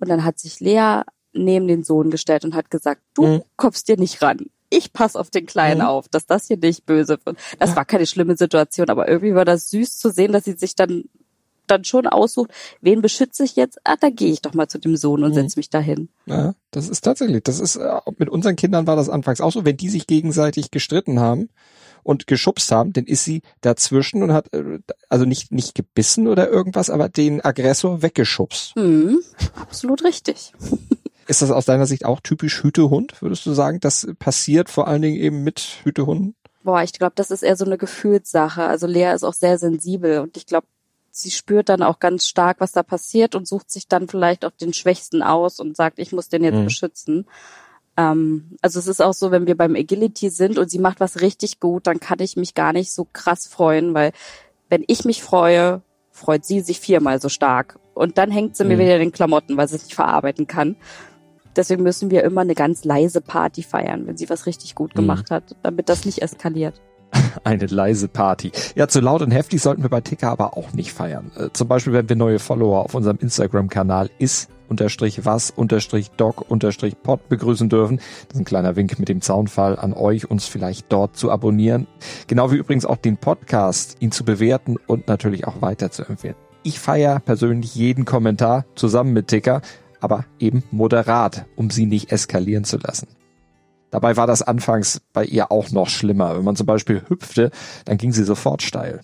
und 0.00 0.08
dann 0.08 0.24
hat 0.24 0.38
sich 0.38 0.60
Lea 0.60 1.02
neben 1.34 1.68
den 1.68 1.84
Sohn 1.84 2.10
gestellt 2.10 2.46
und 2.46 2.54
hat 2.54 2.70
gesagt, 2.70 3.02
du 3.14 3.26
mhm. 3.26 3.42
kommst 3.56 3.88
dir 3.88 3.98
nicht 3.98 4.22
ran. 4.22 4.46
Ich 4.70 4.94
pass 4.94 5.14
auf 5.14 5.28
den 5.28 5.44
Kleinen 5.44 5.82
mhm. 5.82 5.86
auf, 5.86 6.08
dass 6.08 6.24
das 6.26 6.46
hier 6.46 6.56
nicht 6.56 6.86
böse 6.86 7.18
wird. 7.22 7.36
Das 7.58 7.76
war 7.76 7.84
keine 7.84 8.06
schlimme 8.06 8.36
Situation, 8.38 8.88
aber 8.88 9.06
irgendwie 9.06 9.34
war 9.34 9.44
das 9.44 9.68
süß 9.68 9.98
zu 9.98 10.10
sehen, 10.10 10.32
dass 10.32 10.44
sie 10.44 10.54
sich 10.54 10.74
dann 10.74 11.04
dann 11.66 11.84
schon 11.84 12.06
aussucht, 12.06 12.50
wen 12.80 13.02
beschütze 13.02 13.44
ich 13.44 13.56
jetzt? 13.56 13.78
Ah, 13.84 13.96
da 13.98 14.10
gehe 14.10 14.32
ich 14.32 14.42
doch 14.42 14.54
mal 14.54 14.68
zu 14.68 14.78
dem 14.78 14.96
Sohn 14.96 15.24
und 15.24 15.30
mhm. 15.30 15.34
setze 15.34 15.58
mich 15.58 15.70
dahin. 15.70 16.08
Ja, 16.26 16.54
das 16.70 16.88
ist 16.88 17.02
tatsächlich, 17.02 17.42
das 17.42 17.60
ist, 17.60 17.76
äh, 17.76 18.00
mit 18.18 18.28
unseren 18.28 18.56
Kindern 18.56 18.86
war 18.86 18.96
das 18.96 19.08
anfangs 19.08 19.40
auch 19.40 19.52
so, 19.52 19.64
wenn 19.64 19.76
die 19.76 19.88
sich 19.88 20.06
gegenseitig 20.06 20.70
gestritten 20.70 21.20
haben 21.20 21.48
und 22.02 22.26
geschubst 22.26 22.72
haben, 22.72 22.92
dann 22.92 23.04
ist 23.04 23.24
sie 23.24 23.42
dazwischen 23.60 24.22
und 24.22 24.32
hat, 24.32 24.52
äh, 24.52 24.80
also 25.08 25.24
nicht, 25.24 25.52
nicht 25.52 25.74
gebissen 25.74 26.28
oder 26.28 26.48
irgendwas, 26.48 26.90
aber 26.90 27.08
den 27.08 27.44
Aggressor 27.44 28.02
weggeschubst. 28.02 28.76
Mhm, 28.76 29.20
absolut 29.60 30.04
richtig. 30.04 30.52
Ist 31.28 31.40
das 31.40 31.52
aus 31.52 31.66
deiner 31.66 31.86
Sicht 31.86 32.04
auch 32.04 32.20
typisch 32.20 32.64
Hütehund, 32.64 33.22
würdest 33.22 33.46
du 33.46 33.52
sagen? 33.52 33.78
Das 33.80 34.08
passiert 34.18 34.68
vor 34.68 34.88
allen 34.88 35.02
Dingen 35.02 35.16
eben 35.16 35.44
mit 35.44 35.78
Hütehunden? 35.84 36.34
Boah, 36.64 36.82
ich 36.82 36.92
glaube, 36.92 37.12
das 37.14 37.30
ist 37.30 37.42
eher 37.42 37.56
so 37.56 37.64
eine 37.64 37.78
Gefühlssache. 37.78 38.62
Also 38.64 38.86
Lea 38.86 39.12
ist 39.14 39.24
auch 39.24 39.32
sehr 39.32 39.58
sensibel 39.58 40.20
und 40.20 40.36
ich 40.36 40.46
glaube, 40.46 40.66
sie 41.12 41.30
spürt 41.30 41.68
dann 41.68 41.82
auch 41.82 42.00
ganz 42.00 42.26
stark, 42.26 42.56
was 42.60 42.72
da 42.72 42.82
passiert 42.82 43.34
und 43.34 43.46
sucht 43.46 43.70
sich 43.70 43.86
dann 43.86 44.08
vielleicht 44.08 44.44
auch 44.44 44.50
den 44.50 44.72
Schwächsten 44.72 45.22
aus 45.22 45.60
und 45.60 45.76
sagt, 45.76 45.98
ich 45.98 46.10
muss 46.10 46.28
den 46.28 46.42
jetzt 46.42 46.56
mhm. 46.56 46.64
beschützen. 46.64 47.26
Ähm, 47.98 48.56
also 48.62 48.78
es 48.78 48.88
ist 48.88 49.02
auch 49.02 49.12
so, 49.12 49.30
wenn 49.30 49.46
wir 49.46 49.56
beim 49.56 49.76
Agility 49.76 50.30
sind 50.30 50.58
und 50.58 50.70
sie 50.70 50.78
macht 50.78 51.00
was 51.00 51.20
richtig 51.20 51.60
gut, 51.60 51.86
dann 51.86 52.00
kann 52.00 52.18
ich 52.20 52.36
mich 52.36 52.54
gar 52.54 52.72
nicht 52.72 52.92
so 52.92 53.06
krass 53.12 53.46
freuen, 53.46 53.92
weil 53.92 54.12
wenn 54.70 54.84
ich 54.86 55.04
mich 55.04 55.22
freue, 55.22 55.82
freut 56.10 56.46
sie 56.46 56.60
sich 56.60 56.80
viermal 56.80 57.20
so 57.20 57.28
stark. 57.28 57.78
Und 57.92 58.16
dann 58.16 58.30
hängt 58.30 58.56
sie 58.56 58.64
mhm. 58.64 58.70
mir 58.70 58.78
wieder 58.78 58.94
in 58.94 59.02
den 59.02 59.12
Klamotten, 59.12 59.58
weil 59.58 59.68
sie 59.68 59.76
es 59.76 59.84
nicht 59.84 59.94
verarbeiten 59.94 60.46
kann. 60.46 60.76
Deswegen 61.54 61.82
müssen 61.82 62.10
wir 62.10 62.24
immer 62.24 62.40
eine 62.40 62.54
ganz 62.54 62.84
leise 62.84 63.20
Party 63.20 63.62
feiern, 63.62 64.06
wenn 64.06 64.16
sie 64.16 64.30
was 64.30 64.46
richtig 64.46 64.74
gut 64.74 64.94
mhm. 64.94 65.00
gemacht 65.00 65.30
hat, 65.30 65.56
damit 65.62 65.90
das 65.90 66.06
nicht 66.06 66.22
eskaliert. 66.22 66.80
Eine 67.44 67.66
leise 67.66 68.08
Party. 68.08 68.52
Ja, 68.74 68.88
zu 68.88 69.00
laut 69.00 69.22
und 69.22 69.30
heftig 69.30 69.60
sollten 69.62 69.82
wir 69.82 69.90
bei 69.90 70.00
Ticker 70.00 70.30
aber 70.30 70.56
auch 70.56 70.72
nicht 70.72 70.92
feiern. 70.92 71.30
Äh, 71.36 71.48
zum 71.52 71.68
Beispiel, 71.68 71.92
wenn 71.92 72.08
wir 72.08 72.16
neue 72.16 72.38
Follower 72.38 72.84
auf 72.84 72.94
unserem 72.94 73.18
Instagram-Kanal 73.18 74.10
ist 74.18 74.48
unterstrich 74.72 75.26
was 75.26 75.50
unterstrich 75.50 76.10
doc 76.12 76.50
unterstrich 76.50 76.94
pod 77.02 77.28
begrüßen 77.28 77.68
dürfen. 77.68 77.98
Das 77.98 78.34
ist 78.34 78.40
ein 78.40 78.44
kleiner 78.46 78.74
Wink 78.74 78.98
mit 78.98 79.10
dem 79.10 79.20
Zaunfall 79.20 79.78
an 79.78 79.92
euch, 79.92 80.30
uns 80.30 80.46
vielleicht 80.46 80.90
dort 80.90 81.14
zu 81.14 81.30
abonnieren. 81.30 81.86
Genau 82.26 82.50
wie 82.50 82.56
übrigens 82.56 82.86
auch 82.86 82.96
den 82.96 83.18
Podcast, 83.18 83.96
ihn 84.00 84.12
zu 84.12 84.24
bewerten 84.24 84.76
und 84.86 85.08
natürlich 85.08 85.46
auch 85.46 85.60
weiter 85.60 85.90
zu 85.90 86.04
empfehlen. 86.04 86.36
Ich 86.62 86.78
feiere 86.78 87.20
persönlich 87.20 87.74
jeden 87.74 88.06
Kommentar 88.06 88.64
zusammen 88.74 89.12
mit 89.12 89.28
Ticker, 89.28 89.60
aber 90.00 90.24
eben 90.38 90.62
moderat, 90.70 91.44
um 91.54 91.68
sie 91.68 91.84
nicht 91.84 92.10
eskalieren 92.10 92.64
zu 92.64 92.78
lassen. 92.78 93.08
Dabei 93.92 94.16
war 94.16 94.26
das 94.26 94.42
anfangs 94.42 95.00
bei 95.12 95.24
ihr 95.24 95.52
auch 95.52 95.70
noch 95.70 95.88
schlimmer. 95.88 96.36
Wenn 96.36 96.44
man 96.44 96.56
zum 96.56 96.66
Beispiel 96.66 97.02
hüpfte, 97.08 97.52
dann 97.84 97.98
ging 97.98 98.12
sie 98.12 98.24
sofort 98.24 98.62
steil 98.62 99.00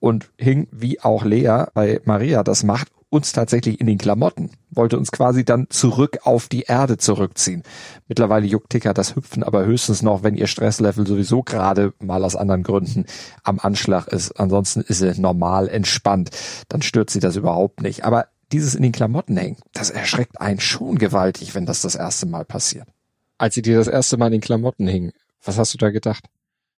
und 0.00 0.30
hing, 0.38 0.68
wie 0.70 1.00
auch 1.00 1.24
Lea 1.24 1.64
bei 1.74 2.00
Maria 2.04 2.42
das 2.42 2.62
macht, 2.62 2.88
uns 3.10 3.32
tatsächlich 3.32 3.80
in 3.80 3.86
den 3.86 3.98
Klamotten, 3.98 4.50
wollte 4.70 4.98
uns 4.98 5.10
quasi 5.10 5.44
dann 5.44 5.66
zurück 5.70 6.18
auf 6.24 6.48
die 6.48 6.62
Erde 6.62 6.98
zurückziehen. 6.98 7.62
Mittlerweile 8.06 8.46
juckt 8.46 8.70
Ticker 8.70 8.92
das 8.92 9.16
Hüpfen 9.16 9.42
aber 9.42 9.64
höchstens 9.64 10.02
noch, 10.02 10.22
wenn 10.22 10.34
ihr 10.34 10.46
Stresslevel 10.46 11.06
sowieso 11.06 11.42
gerade 11.42 11.94
mal 12.00 12.22
aus 12.22 12.36
anderen 12.36 12.62
Gründen 12.62 13.06
am 13.44 13.58
Anschlag 13.58 14.08
ist. 14.08 14.38
Ansonsten 14.38 14.82
ist 14.82 14.98
sie 14.98 15.18
normal 15.20 15.68
entspannt. 15.68 16.30
Dann 16.68 16.82
stört 16.82 17.10
sie 17.10 17.20
das 17.20 17.36
überhaupt 17.36 17.80
nicht. 17.80 18.04
Aber 18.04 18.26
dieses 18.52 18.74
in 18.74 18.82
den 18.82 18.92
Klamotten 18.92 19.36
hängen, 19.36 19.56
das 19.72 19.90
erschreckt 19.90 20.40
einen 20.40 20.60
schon 20.60 20.98
gewaltig, 20.98 21.54
wenn 21.54 21.66
das 21.66 21.80
das 21.80 21.94
erste 21.94 22.26
Mal 22.26 22.44
passiert. 22.44 22.88
Als 23.38 23.54
sie 23.54 23.62
dir 23.62 23.78
das 23.78 23.88
erste 23.88 24.16
Mal 24.16 24.26
in 24.26 24.32
den 24.32 24.40
Klamotten 24.40 24.86
hing, 24.86 25.12
was 25.42 25.58
hast 25.58 25.72
du 25.72 25.78
da 25.78 25.90
gedacht? 25.90 26.24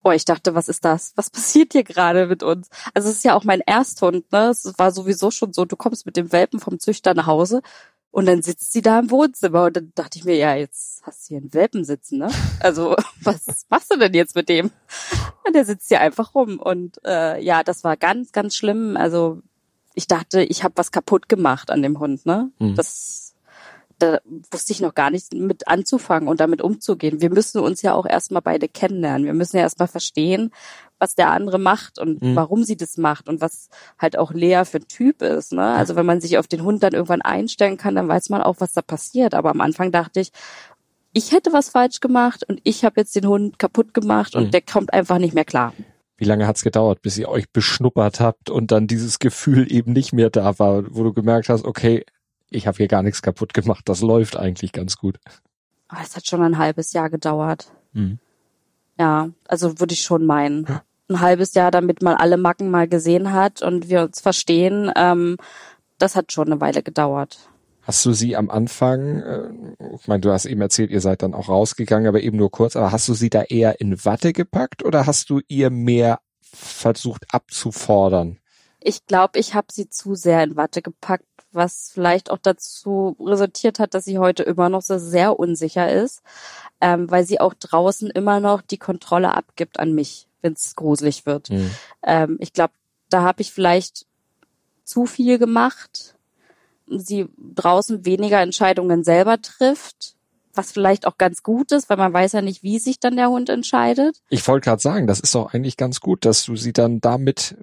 Boah, 0.03 0.15
ich 0.15 0.25
dachte, 0.25 0.55
was 0.55 0.69
ist 0.69 0.85
das? 0.85 1.13
Was 1.17 1.31
passiert 1.31 1.73
hier 1.73 1.85
gerade 1.85 2.27
mit 2.27 2.43
uns? 2.43 2.69
Also 2.95 3.09
es 3.09 3.17
ist 3.17 3.25
ja 3.25 3.35
auch 3.35 3.45
mein 3.45 3.61
Ersthund, 3.61 4.31
ne? 4.33 4.49
Es 4.49 4.73
war 4.77 4.93
sowieso 4.93 5.31
schon 5.31 5.53
so, 5.53 5.65
du 5.65 5.77
kommst 5.77 6.07
mit 6.07 6.17
dem 6.17 6.33
Welpen 6.33 6.61
vom 6.61 6.79
Züchter 6.79 7.15
nach 7.15 7.27
Hause 7.27 7.63
und 8.11 8.27
dann 8.27 8.43
sitzt 8.43 8.73
sie 8.73 8.83
da 8.83 8.99
im 8.99 9.11
Wohnzimmer 9.11 9.65
und 9.65 9.77
dann 9.77 9.93
dachte 9.95 10.19
ich 10.19 10.25
mir, 10.25 10.37
ja, 10.37 10.55
jetzt 10.55 11.03
hast 11.05 11.25
du 11.25 11.29
hier 11.29 11.39
einen 11.39 11.53
Welpen 11.53 11.85
sitzen, 11.85 12.19
ne? 12.19 12.31
Also 12.61 12.97
was 13.23 13.67
machst 13.69 13.93
du 13.93 13.99
denn 13.99 14.15
jetzt 14.15 14.35
mit 14.35 14.49
dem? 14.49 14.71
Und 15.47 15.55
der 15.55 15.65
sitzt 15.65 15.89
hier 15.89 16.01
einfach 16.01 16.35
rum 16.35 16.59
und 16.59 16.99
äh, 17.05 17.41
ja, 17.43 17.63
das 17.63 17.85
war 17.85 17.97
ganz, 17.97 18.33
ganz 18.33 18.55
schlimm. 18.55 18.97
Also 18.97 19.43
ich 19.95 20.07
dachte, 20.07 20.43
ich 20.43 20.63
habe 20.65 20.77
was 20.77 20.93
kaputt 20.93 21.29
gemacht 21.29 21.71
an 21.71 21.83
dem 21.83 21.99
Hund, 21.99 22.25
ne? 22.25 22.51
Mhm. 22.59 22.77
Das 22.77 23.28
da 23.99 24.21
wusste 24.51 24.73
ich 24.73 24.81
noch 24.81 24.95
gar 24.95 25.11
nicht 25.11 25.33
mit 25.35 25.67
anzufangen 25.69 26.29
und 26.29 26.41
damit 26.41 26.63
umzugehen. 26.63 27.21
Wir 27.21 27.31
müssen 27.31 27.61
uns 27.61 27.83
ja 27.83 27.95
auch 27.95 28.07
erstmal 28.07 28.43
beide 28.43 28.69
kennenlernen. 28.69 29.27
Wir 29.27 29.35
müssen 29.35 29.57
ja 29.57 29.63
erstmal 29.63 29.89
verstehen, 29.89 30.51
was 30.99 31.15
der 31.15 31.31
andere 31.31 31.59
macht 31.59 31.99
und 31.99 32.23
mhm. 32.23 32.37
warum 32.37 32.65
sie 32.65 32.77
das 32.77 32.97
macht 32.97 33.29
und 33.29 33.41
was 33.41 33.69
halt 33.99 34.17
auch 34.17 34.33
Lea 34.33 34.65
für 34.65 34.79
ein 34.79 34.89
Typ 34.89 35.23
ist. 35.23 35.53
Ne? 35.53 35.65
Also 35.65 35.97
wenn 35.97 36.07
man 36.07 36.21
sich 36.21 36.39
auf 36.39 36.47
den 36.47 36.63
Hund 36.63 36.83
dann 36.83 36.93
irgendwann 36.93 37.23
einstellen 37.23 37.77
kann, 37.77 37.95
dann 37.95 38.09
weiß 38.09 38.31
man 38.31 38.43
auch, 38.43 38.57
was 38.59 38.73
da 38.73 38.83
passiert. 38.83 39.35
Aber 39.35 39.51
am 39.51 39.61
Anfang 39.61 39.91
dachte 39.93 40.21
ich, 40.21 40.31
ich 41.13 41.33
hätte 41.33 41.53
was 41.53 41.71
falsch 41.71 42.01
gemacht 42.01 42.45
und 42.49 42.61
ich 42.65 42.85
habe 42.85 43.01
jetzt 43.01 43.17
den 43.17 43.27
Hund 43.27 43.59
kaputt 43.59 43.95
gemacht 43.95 44.37
und 44.37 44.47
mhm. 44.47 44.51
der 44.53 44.61
kommt 44.61 44.93
einfach 44.93 45.19
nicht 45.19 45.35
mehr 45.35 45.45
klar. 45.45 45.73
Wie 46.17 46.25
lange 46.25 46.47
hat's 46.47 46.63
gedauert, 46.63 47.01
bis 47.01 47.17
ihr 47.17 47.29
euch 47.29 47.49
beschnuppert 47.51 48.19
habt 48.21 48.51
und 48.51 48.73
dann 48.73 48.89
dieses 48.89 49.19
Gefühl 49.21 49.73
eben 49.73 49.93
nicht 49.93 50.13
mehr 50.13 50.31
da 50.31 50.59
war, 50.59 50.85
wo 50.91 51.05
du 51.05 51.13
gemerkt 51.13 51.49
hast, 51.49 51.65
okay, 51.65 52.05
ich 52.51 52.67
habe 52.67 52.77
hier 52.77 52.89
gar 52.89 53.03
nichts 53.03 53.23
kaputt 53.23 53.55
gemacht. 53.55 53.89
Das 53.89 54.01
läuft 54.01 54.37
eigentlich 54.37 54.73
ganz 54.73 54.97
gut. 54.97 55.19
Ah, 55.89 56.01
es 56.03 56.17
hat 56.17 56.27
schon 56.27 56.43
ein 56.43 56.59
halbes 56.59 56.93
Jahr 56.93 57.11
gedauert. 57.11 57.71
Mhm. 57.93 58.19
Ja, 58.99 59.31
also 59.47 59.79
würde 59.81 59.95
ich 59.95 60.03
schon 60.03 60.27
meinen. 60.27 60.67
Ein 61.09 61.21
halbes 61.21 61.55
Jahr, 61.55 61.71
damit 61.71 62.03
man 62.03 62.17
alle 62.17 62.37
Macken 62.37 62.71
mal 62.71 62.87
gesehen 62.87 63.33
hat 63.33 63.63
und 63.63 63.89
wir 63.89 64.03
uns 64.03 64.21
verstehen. 64.21 64.93
Ähm, 64.95 65.39
das 65.97 66.17
hat 66.17 66.33
schon 66.33 66.49
eine 66.49 66.61
Weile 66.61 66.83
gedauert. 66.83 67.39
Hast 67.81 68.05
du 68.05 68.13
sie 68.13 68.37
am 68.37 68.51
Anfang, 68.51 69.23
äh, 69.23 69.49
ich 69.95 70.07
meine, 70.09 70.21
du 70.21 70.31
hast 70.31 70.45
eben 70.45 70.61
erzählt, 70.61 70.91
ihr 70.91 71.01
seid 71.01 71.23
dann 71.23 71.33
auch 71.33 71.49
rausgegangen, 71.49 72.07
aber 72.07 72.21
eben 72.21 72.37
nur 72.37 72.51
kurz, 72.51 72.77
aber 72.77 72.93
hast 72.93 73.09
du 73.09 73.15
sie 73.15 73.31
da 73.31 73.43
eher 73.43 73.81
in 73.81 74.05
Watte 74.05 74.35
gepackt 74.35 74.85
oder 74.85 75.07
hast 75.07 75.31
du 75.31 75.41
ihr 75.49 75.71
mehr 75.71 76.21
versucht 76.43 77.25
abzufordern? 77.33 78.39
Ich 78.81 79.07
glaube, 79.07 79.39
ich 79.39 79.55
habe 79.55 79.69
sie 79.73 79.89
zu 79.89 80.15
sehr 80.15 80.45
in 80.45 80.57
Watte 80.57 80.83
gepackt, 80.83 81.25
was 81.53 81.91
vielleicht 81.93 82.31
auch 82.31 82.39
dazu 82.39 83.17
resultiert 83.21 83.79
hat, 83.79 83.95
dass 83.95 84.05
sie 84.05 84.19
heute 84.19 84.43
immer 84.43 84.69
noch 84.69 84.83
so 84.83 84.99
sehr 84.99 85.39
unsicher 85.39 85.91
ist, 85.91 86.23
ähm, 86.81 87.11
weil 87.11 87.25
sie 87.25 87.41
auch 87.41 87.55
draußen 87.55 88.11
immer 88.11 88.41
noch 88.41 88.63
die 88.63 88.79
Kontrolle 88.79 89.35
abgibt 89.35 89.81
an 89.81 89.95
mich, 89.95 90.29
wenn 90.43 90.53
es 90.53 90.77
gruselig 90.77 91.27
wird. 91.27 91.51
Mhm. 91.51 91.71
Ähm, 92.03 92.37
ich 92.41 92.53
glaube, 92.53 92.75
da 93.09 93.23
habe 93.23 93.43
ich 93.43 93.53
vielleicht 93.53 94.07
zu 94.85 95.07
viel 95.07 95.39
gemacht, 95.39 96.15
sie 96.87 97.29
draußen 97.55 98.05
weniger 98.05 98.41
Entscheidungen 98.41 99.05
selber 99.05 99.41
trifft 99.41 100.15
was 100.59 100.73
vielleicht 100.73 101.07
auch 101.07 101.17
ganz 101.17 101.43
gut 101.43 101.73
ist, 101.73 101.89
weil 101.89 101.97
man 101.97 102.13
weiß 102.13 102.33
ja 102.33 102.43
nicht, 102.43 102.63
wie 102.63 102.79
sich 102.79 103.01
dann 103.01 103.17
der 103.17 103.31
Hund 103.31 103.49
entscheidet. 103.49 104.21
Ich 104.29 104.47
wollte 104.47 104.65
gerade 104.65 104.83
sagen, 104.83 105.07
das 105.07 105.21
ist 105.21 105.35
doch 105.35 105.55
eigentlich 105.55 105.79
ganz 105.79 106.01
gut, 106.01 106.27
dass 106.27 106.45
du 106.45 106.57
sie 106.57 106.75
dann 106.75 107.01
damit 107.01 107.57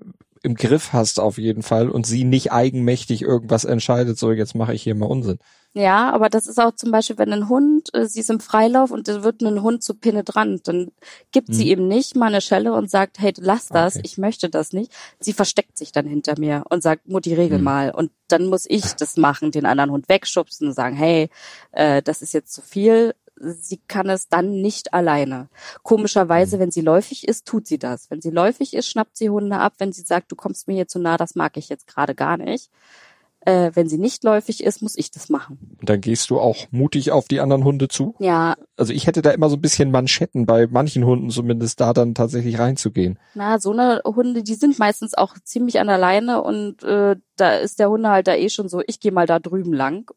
im 0.46 0.56
Griff 0.56 0.94
hast 0.94 1.20
auf 1.20 1.38
jeden 1.38 1.64
Fall 1.64 1.90
und 1.90 2.06
sie 2.06 2.24
nicht 2.24 2.52
eigenmächtig 2.52 3.24
irgendwas 3.24 3.66
entscheidet, 3.66 4.18
so 4.18 4.32
jetzt 4.32 4.56
mache 4.56 4.74
ich 4.74 4.84
hier 4.84 4.96
mal 4.96 5.08
Unsinn. 5.08 5.40
Ja, 5.78 6.14
aber 6.14 6.30
das 6.30 6.48
ist 6.48 6.58
auch 6.58 6.74
zum 6.74 6.92
Beispiel, 6.92 7.18
wenn 7.18 7.34
ein 7.34 7.50
Hund, 7.50 7.94
äh, 7.94 8.06
sie 8.06 8.22
ist 8.22 8.30
im 8.30 8.40
Freilauf 8.40 8.92
und 8.92 9.10
es 9.10 9.24
wird 9.24 9.42
ein 9.42 9.62
Hund 9.62 9.84
zu 9.84 9.94
penetrant, 9.94 10.66
dann 10.70 10.92
gibt 11.34 11.50
hm. 11.50 11.54
sie 11.54 11.70
eben 11.70 11.90
nicht 11.90 12.16
mal 12.16 12.28
eine 12.28 12.40
Schelle 12.40 12.72
und 12.72 12.90
sagt, 12.90 13.20
hey, 13.20 13.34
lass 13.38 13.68
das, 13.68 13.96
okay. 13.98 14.04
ich 14.06 14.18
möchte 14.18 14.50
das 14.50 14.72
nicht. 14.72 14.94
Sie 15.20 15.34
versteckt 15.34 15.78
sich 15.78 15.92
dann 15.92 16.08
hinter 16.08 16.40
mir 16.40 16.64
und 16.70 16.82
sagt, 16.82 17.10
Mutti, 17.10 17.34
regel 17.34 17.58
hm. 17.58 17.66
mal. 17.66 17.92
Und 17.92 18.12
dann 18.30 18.46
muss 18.46 18.66
ich 18.70 18.94
das 18.94 19.18
machen, 19.18 19.52
den 19.52 19.66
anderen 19.66 19.92
Hund 19.92 20.08
wegschubsen 20.08 20.70
und 20.70 20.74
sagen, 20.74 20.96
hey, 20.96 21.30
äh, 21.74 22.02
das 22.02 22.22
ist 22.22 22.34
jetzt 22.34 22.54
zu 22.54 22.62
viel 22.62 23.14
sie 23.38 23.80
kann 23.88 24.10
es 24.10 24.30
dann 24.30 24.62
nicht 24.62 24.94
alleine. 24.94 25.50
Komischerweise, 25.84 26.58
mhm. 26.58 26.62
wenn 26.62 26.72
sie 26.72 26.82
läufig 26.82 27.28
ist, 27.28 27.46
tut 27.46 27.68
sie 27.68 27.78
das. 27.78 28.10
Wenn 28.10 28.22
sie 28.22 28.32
läufig 28.32 28.74
ist, 28.74 28.88
schnappt 28.88 29.18
sie 29.18 29.30
Hunde 29.30 29.58
ab. 29.58 29.74
Wenn 29.78 29.92
sie 29.92 30.04
sagt, 30.04 30.32
du 30.32 30.36
kommst 30.36 30.68
mir 30.68 30.76
hier 30.76 30.88
zu 30.88 31.00
nah, 31.00 31.18
das 31.18 31.36
mag 31.36 31.58
ich 31.58 31.70
jetzt 31.70 31.88
gerade 31.88 32.16
gar 32.16 32.38
nicht. 32.38 32.70
Äh, 33.42 33.72
wenn 33.76 33.88
sie 33.88 34.00
nicht 34.00 34.24
läufig 34.24 34.64
ist, 34.64 34.82
muss 34.82 34.98
ich 34.98 35.12
das 35.12 35.30
machen. 35.30 35.78
Und 35.80 35.88
dann 35.88 36.02
gehst 36.02 36.32
du 36.32 36.40
auch 36.40 36.66
mutig 36.72 37.12
auf 37.12 37.28
die 37.28 37.42
anderen 37.42 37.64
Hunde 37.64 37.88
zu? 37.88 38.16
Ja. 38.18 38.56
Also 38.76 38.92
ich 38.92 39.06
hätte 39.06 39.22
da 39.22 39.30
immer 39.30 39.50
so 39.50 39.56
ein 39.56 39.62
bisschen 39.62 39.92
Manschetten 39.92 40.48
bei 40.48 40.66
manchen 40.66 41.06
Hunden 41.06 41.30
zumindest 41.30 41.80
da 41.80 41.94
dann 41.94 42.16
tatsächlich 42.16 42.58
reinzugehen. 42.58 43.20
Na, 43.36 43.60
so 43.60 43.72
eine 43.72 44.02
Hunde, 44.04 44.42
die 44.42 44.56
sind 44.56 44.80
meistens 44.80 45.14
auch 45.14 45.36
ziemlich 45.44 45.80
an 45.80 45.86
der 45.86 46.00
Leine 46.00 46.42
und 46.42 46.82
äh, 46.84 47.18
da 47.36 47.54
ist 47.54 47.78
der 47.78 47.92
Hundehalter 47.92 48.36
eh 48.36 48.50
schon 48.50 48.68
so, 48.68 48.82
ich 48.88 49.00
gehe 49.00 49.12
mal 49.12 49.28
da 49.28 49.38
drüben 49.38 49.74
lang 49.74 50.10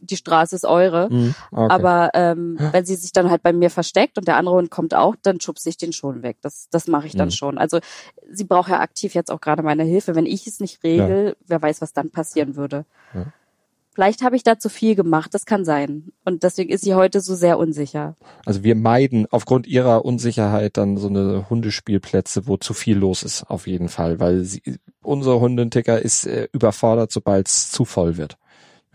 die 0.00 0.16
Straße 0.16 0.54
ist 0.54 0.64
eure. 0.64 1.08
Mhm, 1.10 1.34
okay. 1.50 1.72
Aber 1.72 2.10
ähm, 2.14 2.58
wenn 2.72 2.84
sie 2.84 2.96
sich 2.96 3.12
dann 3.12 3.30
halt 3.30 3.42
bei 3.42 3.52
mir 3.52 3.70
versteckt 3.70 4.18
und 4.18 4.28
der 4.28 4.36
andere 4.36 4.56
Hund 4.56 4.70
kommt 4.70 4.94
auch, 4.94 5.16
dann 5.22 5.40
schubse 5.40 5.68
ich 5.68 5.76
den 5.76 5.92
schon 5.92 6.22
weg. 6.22 6.36
Das, 6.42 6.68
das 6.70 6.86
mache 6.86 7.06
ich 7.06 7.16
dann 7.16 7.28
mhm. 7.28 7.32
schon. 7.32 7.58
Also 7.58 7.80
sie 8.30 8.44
braucht 8.44 8.70
ja 8.70 8.80
aktiv 8.80 9.14
jetzt 9.14 9.30
auch 9.30 9.40
gerade 9.40 9.62
meine 9.62 9.84
Hilfe. 9.84 10.14
Wenn 10.14 10.26
ich 10.26 10.46
es 10.46 10.60
nicht 10.60 10.82
regel, 10.84 11.28
ja. 11.28 11.34
wer 11.46 11.62
weiß, 11.62 11.80
was 11.80 11.92
dann 11.92 12.10
passieren 12.10 12.56
würde. 12.56 12.84
Ja. 13.14 13.26
Vielleicht 13.94 14.22
habe 14.22 14.36
ich 14.36 14.42
da 14.42 14.58
zu 14.58 14.68
viel 14.68 14.94
gemacht, 14.94 15.32
das 15.32 15.46
kann 15.46 15.64
sein. 15.64 16.12
Und 16.26 16.42
deswegen 16.42 16.70
ist 16.70 16.84
sie 16.84 16.94
heute 16.94 17.22
so 17.22 17.34
sehr 17.34 17.58
unsicher. 17.58 18.14
Also 18.44 18.62
wir 18.62 18.74
meiden 18.74 19.26
aufgrund 19.30 19.66
ihrer 19.66 20.04
Unsicherheit 20.04 20.76
dann 20.76 20.98
so 20.98 21.08
eine 21.08 21.48
Hundespielplätze, 21.48 22.46
wo 22.46 22.58
zu 22.58 22.74
viel 22.74 22.98
los 22.98 23.22
ist, 23.22 23.44
auf 23.44 23.66
jeden 23.66 23.88
Fall. 23.88 24.20
Weil 24.20 24.44
sie, 24.44 24.62
unser 25.00 25.40
Hundenticker 25.40 26.02
ist 26.02 26.26
äh, 26.26 26.46
überfordert, 26.52 27.10
sobald 27.10 27.48
es 27.48 27.70
zu 27.70 27.86
voll 27.86 28.18
wird 28.18 28.36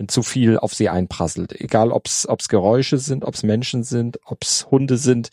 zu 0.07 0.23
viel 0.23 0.57
auf 0.57 0.73
sie 0.73 0.89
einprasselt. 0.89 1.59
Egal, 1.59 1.91
ob 1.91 2.07
es 2.07 2.47
Geräusche 2.49 2.97
sind, 2.97 3.25
ob 3.25 3.35
es 3.35 3.43
Menschen 3.43 3.83
sind, 3.83 4.19
ob 4.25 4.43
es 4.43 4.69
Hunde 4.71 4.97
sind. 4.97 5.29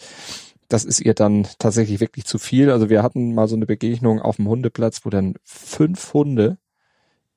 Das 0.68 0.84
ist 0.84 1.00
ihr 1.00 1.14
dann 1.14 1.46
tatsächlich 1.58 2.00
wirklich 2.00 2.26
zu 2.26 2.38
viel. 2.38 2.70
Also 2.70 2.90
wir 2.90 3.02
hatten 3.02 3.34
mal 3.34 3.48
so 3.48 3.56
eine 3.56 3.66
Begegnung 3.66 4.20
auf 4.20 4.36
dem 4.36 4.48
Hundeplatz, 4.48 5.04
wo 5.04 5.10
dann 5.10 5.34
fünf 5.44 6.12
Hunde 6.12 6.58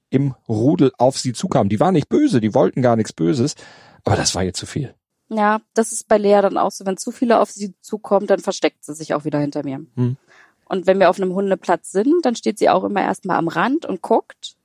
im 0.09 0.35
Rudel 0.47 0.91
auf 0.97 1.17
sie 1.17 1.33
zukamen. 1.33 1.69
Die 1.69 1.79
waren 1.79 1.93
nicht 1.93 2.09
böse, 2.09 2.41
die 2.41 2.53
wollten 2.53 2.81
gar 2.81 2.97
nichts 2.97 3.13
Böses, 3.13 3.55
aber 4.03 4.17
das 4.17 4.35
war 4.35 4.43
ihr 4.43 4.53
zu 4.53 4.65
viel. 4.65 4.93
Ja, 5.29 5.61
das 5.73 5.93
ist 5.93 6.09
bei 6.09 6.17
Lea 6.17 6.41
dann 6.41 6.57
auch 6.57 6.71
so. 6.71 6.85
Wenn 6.85 6.97
zu 6.97 7.11
viele 7.11 7.39
auf 7.39 7.49
sie 7.49 7.73
zukommen, 7.79 8.27
dann 8.27 8.39
versteckt 8.39 8.83
sie 8.83 8.93
sich 8.93 9.13
auch 9.13 9.23
wieder 9.23 9.39
hinter 9.39 9.63
mir. 9.63 9.85
Hm. 9.95 10.17
Und 10.65 10.87
wenn 10.87 10.99
wir 10.99 11.09
auf 11.09 11.19
einem 11.19 11.33
Hundeplatz 11.33 11.91
sind, 11.91 12.25
dann 12.25 12.35
steht 12.35 12.59
sie 12.59 12.69
auch 12.69 12.83
immer 12.83 13.01
erstmal 13.01 13.37
am 13.37 13.47
Rand 13.47 13.85
und 13.85 14.01
guckt 14.01 14.57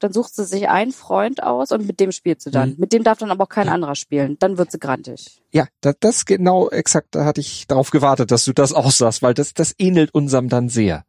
Dann 0.00 0.12
sucht 0.12 0.34
sie 0.34 0.44
sich 0.44 0.68
einen 0.68 0.92
Freund 0.92 1.42
aus 1.42 1.72
und 1.72 1.86
mit 1.86 2.00
dem 2.00 2.12
spielt 2.12 2.40
sie 2.40 2.50
dann. 2.50 2.70
Mhm. 2.70 2.76
Mit 2.78 2.92
dem 2.92 3.04
darf 3.04 3.18
dann 3.18 3.30
aber 3.30 3.44
auch 3.44 3.48
kein 3.48 3.68
anderer 3.68 3.94
spielen. 3.94 4.36
Dann 4.38 4.58
wird 4.58 4.70
sie 4.70 4.78
grantig. 4.78 5.42
Ja, 5.52 5.66
das, 5.80 5.96
das 6.00 6.24
genau 6.24 6.68
exakt, 6.68 7.14
da 7.14 7.24
hatte 7.24 7.40
ich 7.40 7.66
darauf 7.66 7.90
gewartet, 7.90 8.30
dass 8.30 8.44
du 8.44 8.52
das 8.52 8.72
auch 8.72 8.90
sagst, 8.90 9.22
weil 9.22 9.34
das, 9.34 9.54
das 9.54 9.74
ähnelt 9.78 10.14
unserem 10.14 10.48
dann 10.48 10.68
sehr. 10.68 11.04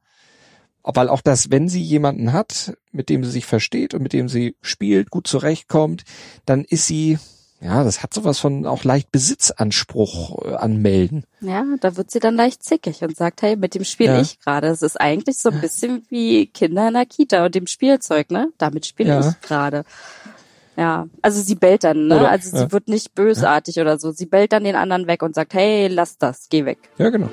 Weil 0.84 1.10
auch 1.10 1.22
das, 1.22 1.52
wenn 1.52 1.68
sie 1.68 1.82
jemanden 1.82 2.32
hat, 2.32 2.78
mit 2.92 3.10
dem 3.10 3.26
sie 3.26 3.32
sich 3.32 3.46
versteht 3.46 3.94
und 3.94 4.02
mit 4.02 4.14
dem 4.14 4.30
sie 4.30 4.56
spielt, 4.62 5.10
gut 5.10 5.28
zurechtkommt, 5.28 6.04
dann 6.46 6.64
ist 6.64 6.86
sie, 6.86 7.20
ja, 7.60 7.84
das 7.84 8.04
hat 8.04 8.14
sowas 8.14 8.40
von 8.40 8.68
auch 8.68 8.84
leicht 8.84 9.12
Besitzanspruch 9.12 10.46
äh, 10.46 10.56
anmelden. 10.56 11.24
Ja, 11.42 11.66
da 11.82 11.98
wird 11.98 12.12
sie 12.12 12.20
dann 12.20 12.36
leicht 12.36 12.64
zickig 12.64 13.02
und 13.02 13.18
sagt, 13.18 13.42
hey, 13.42 13.56
mit 13.56 13.74
dem 13.74 13.84
spiele 13.84 14.14
ja. 14.14 14.22
ich 14.22 14.40
gerade. 14.40 14.68
Es 14.68 14.84
ist 14.84 15.00
eigentlich 15.02 15.38
so 15.38 15.50
ein 15.50 15.60
bisschen 15.60 16.06
wie 16.10 16.46
Kinder 16.48 16.88
in 16.88 16.94
der 16.94 17.08
Kita 17.08 17.46
und 17.46 17.56
dem 17.56 17.66
Spielzeug, 17.66 18.30
ne? 18.30 18.50
Damit 18.60 18.86
spiele 18.86 19.10
ja. 19.10 19.20
ich 19.22 19.42
gerade. 19.42 19.86
Ja, 20.78 21.08
also 21.24 21.42
sie 21.42 21.56
bellt 21.56 21.84
dann, 21.84 22.06
ne? 22.06 22.20
Oder, 22.20 22.30
also 22.30 22.56
sie 22.56 22.64
ja. 22.64 22.72
wird 22.72 22.88
nicht 22.88 23.16
bösartig 23.16 23.80
oder 23.80 23.98
so. 23.98 24.12
Sie 24.12 24.28
bellt 24.28 24.54
dann 24.54 24.64
den 24.64 24.76
anderen 24.76 25.08
weg 25.08 25.24
und 25.24 25.34
sagt, 25.34 25.56
hey, 25.56 25.88
lass 25.88 26.20
das, 26.20 26.50
geh 26.50 26.66
weg. 26.66 26.78
Ja, 27.00 27.10
genau. 27.10 27.30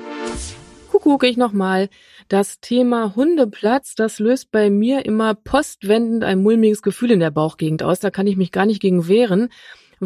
Kuckuck, 0.91 1.23
ich 1.23 1.37
nochmal. 1.37 1.89
Das 2.29 2.59
Thema 2.59 3.15
Hundeplatz, 3.15 3.93
das 3.93 4.17
löst 4.17 4.49
bei 4.49 4.71
mir 4.71 5.05
immer 5.05 5.35
postwendend 5.35 6.23
ein 6.23 6.41
mulmiges 6.41 6.81
Gefühl 6.81 7.11
in 7.11 7.19
der 7.19 7.29
Bauchgegend 7.29 7.83
aus. 7.83 7.99
Da 7.99 8.09
kann 8.09 8.25
ich 8.25 8.37
mich 8.37 8.51
gar 8.51 8.65
nicht 8.65 8.81
gegen 8.81 9.07
wehren 9.07 9.49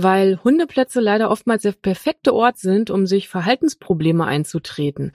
weil 0.03 0.39
Hundeplätze 0.43 0.99
leider 0.99 1.29
oftmals 1.29 1.63
der 1.63 1.73
perfekte 1.73 2.33
Ort 2.33 2.57
sind, 2.57 2.89
um 2.89 3.05
sich 3.05 3.29
Verhaltensprobleme 3.29 4.25
einzutreten. 4.25 5.11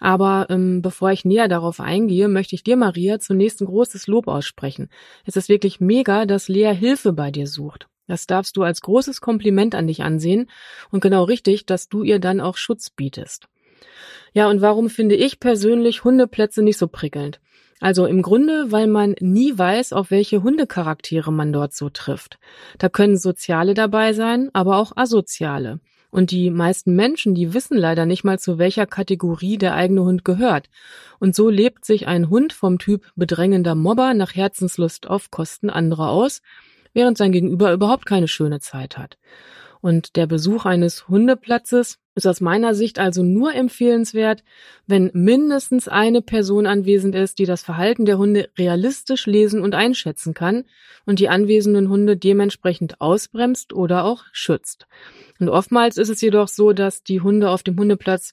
Aber 0.00 0.46
ähm, 0.50 0.82
bevor 0.82 1.12
ich 1.12 1.24
näher 1.24 1.48
darauf 1.48 1.80
eingehe, 1.80 2.28
möchte 2.28 2.54
ich 2.54 2.62
dir, 2.62 2.76
Maria, 2.76 3.20
zunächst 3.20 3.60
ein 3.60 3.66
großes 3.66 4.06
Lob 4.06 4.28
aussprechen. 4.28 4.90
Es 5.24 5.36
ist 5.36 5.48
wirklich 5.48 5.80
mega, 5.80 6.26
dass 6.26 6.48
Lea 6.48 6.74
Hilfe 6.74 7.12
bei 7.12 7.30
dir 7.30 7.46
sucht. 7.46 7.86
Das 8.06 8.26
darfst 8.26 8.56
du 8.56 8.62
als 8.62 8.82
großes 8.82 9.20
Kompliment 9.20 9.74
an 9.74 9.86
dich 9.86 10.02
ansehen 10.02 10.50
und 10.90 11.00
genau 11.00 11.24
richtig, 11.24 11.64
dass 11.64 11.88
du 11.88 12.02
ihr 12.02 12.18
dann 12.18 12.40
auch 12.40 12.56
Schutz 12.56 12.90
bietest. 12.90 13.48
Ja, 14.34 14.50
und 14.50 14.60
warum 14.60 14.90
finde 14.90 15.14
ich 15.14 15.40
persönlich 15.40 16.04
Hundeplätze 16.04 16.62
nicht 16.62 16.76
so 16.76 16.88
prickelnd? 16.88 17.40
Also 17.80 18.06
im 18.06 18.22
Grunde, 18.22 18.70
weil 18.70 18.86
man 18.86 19.14
nie 19.20 19.56
weiß, 19.56 19.92
auf 19.92 20.10
welche 20.10 20.42
Hundecharaktere 20.42 21.32
man 21.32 21.52
dort 21.52 21.74
so 21.74 21.90
trifft. 21.90 22.38
Da 22.78 22.88
können 22.88 23.16
Soziale 23.16 23.74
dabei 23.74 24.12
sein, 24.12 24.50
aber 24.52 24.78
auch 24.78 24.96
Asoziale. 24.96 25.80
Und 26.10 26.30
die 26.30 26.50
meisten 26.50 26.94
Menschen, 26.94 27.34
die 27.34 27.54
wissen 27.54 27.76
leider 27.76 28.06
nicht 28.06 28.22
mal, 28.22 28.38
zu 28.38 28.56
welcher 28.56 28.86
Kategorie 28.86 29.58
der 29.58 29.74
eigene 29.74 30.02
Hund 30.02 30.24
gehört. 30.24 30.70
Und 31.18 31.34
so 31.34 31.50
lebt 31.50 31.84
sich 31.84 32.06
ein 32.06 32.30
Hund 32.30 32.52
vom 32.52 32.78
Typ 32.78 33.10
bedrängender 33.16 33.74
Mobber 33.74 34.14
nach 34.14 34.32
Herzenslust 34.34 35.08
auf 35.08 35.32
Kosten 35.32 35.70
anderer 35.70 36.10
aus, 36.10 36.40
während 36.92 37.18
sein 37.18 37.32
Gegenüber 37.32 37.72
überhaupt 37.72 38.06
keine 38.06 38.28
schöne 38.28 38.60
Zeit 38.60 38.96
hat. 38.96 39.18
Und 39.84 40.16
der 40.16 40.26
Besuch 40.26 40.64
eines 40.64 41.08
Hundeplatzes 41.08 41.98
ist 42.14 42.26
aus 42.26 42.40
meiner 42.40 42.74
Sicht 42.74 42.98
also 42.98 43.22
nur 43.22 43.54
empfehlenswert, 43.54 44.42
wenn 44.86 45.10
mindestens 45.12 45.88
eine 45.88 46.22
Person 46.22 46.64
anwesend 46.66 47.14
ist, 47.14 47.38
die 47.38 47.44
das 47.44 47.62
Verhalten 47.62 48.06
der 48.06 48.16
Hunde 48.16 48.48
realistisch 48.56 49.26
lesen 49.26 49.60
und 49.60 49.74
einschätzen 49.74 50.32
kann 50.32 50.64
und 51.04 51.18
die 51.18 51.28
anwesenden 51.28 51.90
Hunde 51.90 52.16
dementsprechend 52.16 53.02
ausbremst 53.02 53.74
oder 53.74 54.06
auch 54.06 54.24
schützt. 54.32 54.86
Und 55.38 55.50
oftmals 55.50 55.98
ist 55.98 56.08
es 56.08 56.22
jedoch 56.22 56.48
so, 56.48 56.72
dass 56.72 57.02
die 57.02 57.20
Hunde 57.20 57.50
auf 57.50 57.62
dem 57.62 57.78
Hundeplatz 57.78 58.32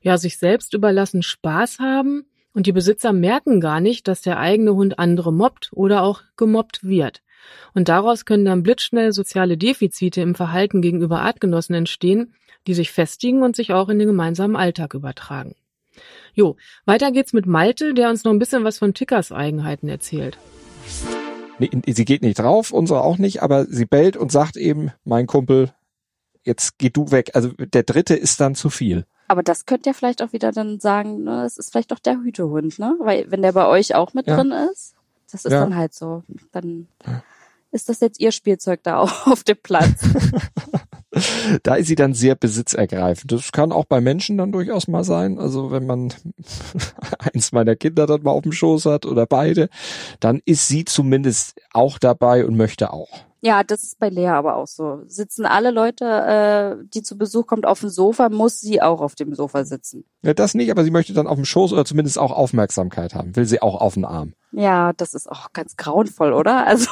ja 0.00 0.16
sich 0.16 0.38
selbst 0.38 0.74
überlassen 0.74 1.24
Spaß 1.24 1.80
haben 1.80 2.24
und 2.52 2.66
die 2.66 2.72
Besitzer 2.72 3.12
merken 3.12 3.60
gar 3.60 3.80
nicht, 3.80 4.06
dass 4.06 4.22
der 4.22 4.38
eigene 4.38 4.76
Hund 4.76 5.00
andere 5.00 5.32
mobbt 5.32 5.70
oder 5.72 6.04
auch 6.04 6.22
gemobbt 6.36 6.84
wird. 6.84 7.23
Und 7.74 7.88
daraus 7.88 8.24
können 8.24 8.44
dann 8.44 8.62
blitzschnell 8.62 9.12
soziale 9.12 9.56
Defizite 9.56 10.20
im 10.20 10.34
Verhalten 10.34 10.82
gegenüber 10.82 11.20
Artgenossen 11.20 11.74
entstehen, 11.74 12.34
die 12.66 12.74
sich 12.74 12.92
festigen 12.92 13.42
und 13.42 13.56
sich 13.56 13.72
auch 13.72 13.88
in 13.88 13.98
den 13.98 14.08
gemeinsamen 14.08 14.56
Alltag 14.56 14.94
übertragen. 14.94 15.54
Jo, 16.34 16.56
weiter 16.84 17.12
geht's 17.12 17.32
mit 17.32 17.46
Malte, 17.46 17.94
der 17.94 18.10
uns 18.10 18.24
noch 18.24 18.32
ein 18.32 18.38
bisschen 18.38 18.64
was 18.64 18.78
von 18.78 18.94
Tickers 18.94 19.30
Eigenheiten 19.30 19.88
erzählt. 19.88 20.38
Nee, 21.58 21.70
sie 21.86 22.04
geht 22.04 22.22
nicht 22.22 22.40
drauf, 22.40 22.72
unsere 22.72 23.02
auch 23.02 23.18
nicht, 23.18 23.42
aber 23.42 23.66
sie 23.66 23.86
bellt 23.86 24.16
und 24.16 24.32
sagt 24.32 24.56
eben, 24.56 24.90
mein 25.04 25.26
Kumpel, 25.26 25.72
jetzt 26.42 26.78
geh 26.78 26.90
du 26.90 27.12
weg. 27.12 27.30
Also 27.34 27.50
der 27.50 27.84
dritte 27.84 28.14
ist 28.16 28.40
dann 28.40 28.56
zu 28.56 28.70
viel. 28.70 29.06
Aber 29.28 29.42
das 29.42 29.64
könnt 29.64 29.86
ihr 29.86 29.94
vielleicht 29.94 30.22
auch 30.22 30.32
wieder 30.32 30.52
dann 30.52 30.80
sagen, 30.80 31.24
ne, 31.24 31.44
es 31.44 31.56
ist 31.56 31.70
vielleicht 31.70 31.92
doch 31.92 31.98
der 31.98 32.20
Hütehund, 32.20 32.78
ne? 32.78 32.96
Weil 32.98 33.30
wenn 33.30 33.42
der 33.42 33.52
bei 33.52 33.66
euch 33.66 33.94
auch 33.94 34.14
mit 34.14 34.26
ja. 34.26 34.36
drin 34.36 34.52
ist, 34.72 34.94
das 35.30 35.44
ist 35.44 35.52
ja. 35.52 35.60
dann 35.60 35.76
halt 35.76 35.94
so. 35.94 36.22
Dann 36.52 36.88
ist 37.74 37.88
das 37.88 38.00
jetzt 38.00 38.20
ihr 38.20 38.32
Spielzeug 38.32 38.80
da 38.82 38.98
auch 38.98 39.26
auf 39.26 39.44
dem 39.44 39.58
Platz. 39.62 40.00
da 41.62 41.74
ist 41.74 41.88
sie 41.88 41.96
dann 41.96 42.14
sehr 42.14 42.34
besitzergreifend. 42.34 43.30
Das 43.32 43.52
kann 43.52 43.72
auch 43.72 43.84
bei 43.84 44.00
Menschen 44.00 44.38
dann 44.38 44.52
durchaus 44.52 44.88
mal 44.88 45.04
sein. 45.04 45.38
Also 45.38 45.70
wenn 45.70 45.86
man 45.86 46.14
eins 47.18 47.52
meiner 47.52 47.76
Kinder 47.76 48.06
dann 48.06 48.22
mal 48.22 48.30
auf 48.30 48.42
dem 48.42 48.52
Schoß 48.52 48.86
hat 48.86 49.06
oder 49.06 49.26
beide, 49.26 49.68
dann 50.20 50.40
ist 50.44 50.68
sie 50.68 50.84
zumindest 50.84 51.60
auch 51.72 51.98
dabei 51.98 52.46
und 52.46 52.56
möchte 52.56 52.92
auch. 52.92 53.10
Ja, 53.40 53.62
das 53.62 53.82
ist 53.82 53.98
bei 53.98 54.08
Lea 54.08 54.28
aber 54.28 54.56
auch 54.56 54.66
so. 54.66 55.02
Sitzen 55.06 55.44
alle 55.44 55.70
Leute, 55.70 56.06
äh, 56.06 56.84
die 56.94 57.02
zu 57.02 57.18
Besuch 57.18 57.46
kommt, 57.46 57.66
auf 57.66 57.80
dem 57.80 57.90
Sofa, 57.90 58.30
muss 58.30 58.58
sie 58.58 58.80
auch 58.80 59.02
auf 59.02 59.16
dem 59.16 59.34
Sofa 59.34 59.66
sitzen. 59.66 60.06
Ja, 60.22 60.32
das 60.32 60.54
nicht, 60.54 60.70
aber 60.70 60.82
sie 60.82 60.90
möchte 60.90 61.12
dann 61.12 61.26
auf 61.26 61.36
dem 61.36 61.44
Schoß 61.44 61.74
oder 61.74 61.84
zumindest 61.84 62.18
auch 62.18 62.32
Aufmerksamkeit 62.32 63.14
haben. 63.14 63.36
Will 63.36 63.44
sie 63.44 63.60
auch 63.60 63.82
auf 63.82 63.94
den 63.94 64.06
Arm. 64.06 64.32
Ja, 64.52 64.94
das 64.94 65.12
ist 65.12 65.30
auch 65.30 65.52
ganz 65.52 65.76
grauenvoll, 65.76 66.32
oder? 66.32 66.66
Also 66.66 66.88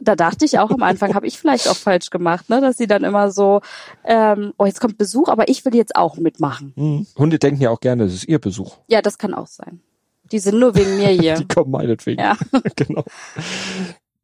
da 0.00 0.16
dachte 0.16 0.44
ich 0.44 0.58
auch 0.58 0.70
am 0.70 0.82
Anfang, 0.82 1.14
habe 1.14 1.26
ich 1.26 1.38
vielleicht 1.38 1.68
auch 1.68 1.76
falsch 1.76 2.10
gemacht, 2.10 2.48
ne? 2.48 2.60
dass 2.60 2.78
sie 2.78 2.86
dann 2.86 3.04
immer 3.04 3.30
so, 3.30 3.60
ähm, 4.04 4.52
oh, 4.58 4.64
jetzt 4.64 4.80
kommt 4.80 4.98
Besuch, 4.98 5.28
aber 5.28 5.48
ich 5.48 5.64
will 5.64 5.74
jetzt 5.74 5.94
auch 5.94 6.16
mitmachen. 6.16 6.72
Mhm. 6.76 7.06
Hunde 7.16 7.38
denken 7.38 7.62
ja 7.62 7.70
auch 7.70 7.80
gerne, 7.80 8.04
das 8.04 8.14
ist 8.14 8.28
ihr 8.28 8.38
Besuch. 8.38 8.78
Ja, 8.88 9.02
das 9.02 9.18
kann 9.18 9.34
auch 9.34 9.46
sein. 9.46 9.80
Die 10.32 10.38
sind 10.38 10.58
nur 10.58 10.74
wegen 10.74 10.96
mir 10.96 11.08
hier. 11.08 11.34
Die 11.38 11.48
kommen 11.48 11.70
meinetwegen. 11.70 12.20
Ja. 12.20 12.36
genau. 12.76 13.04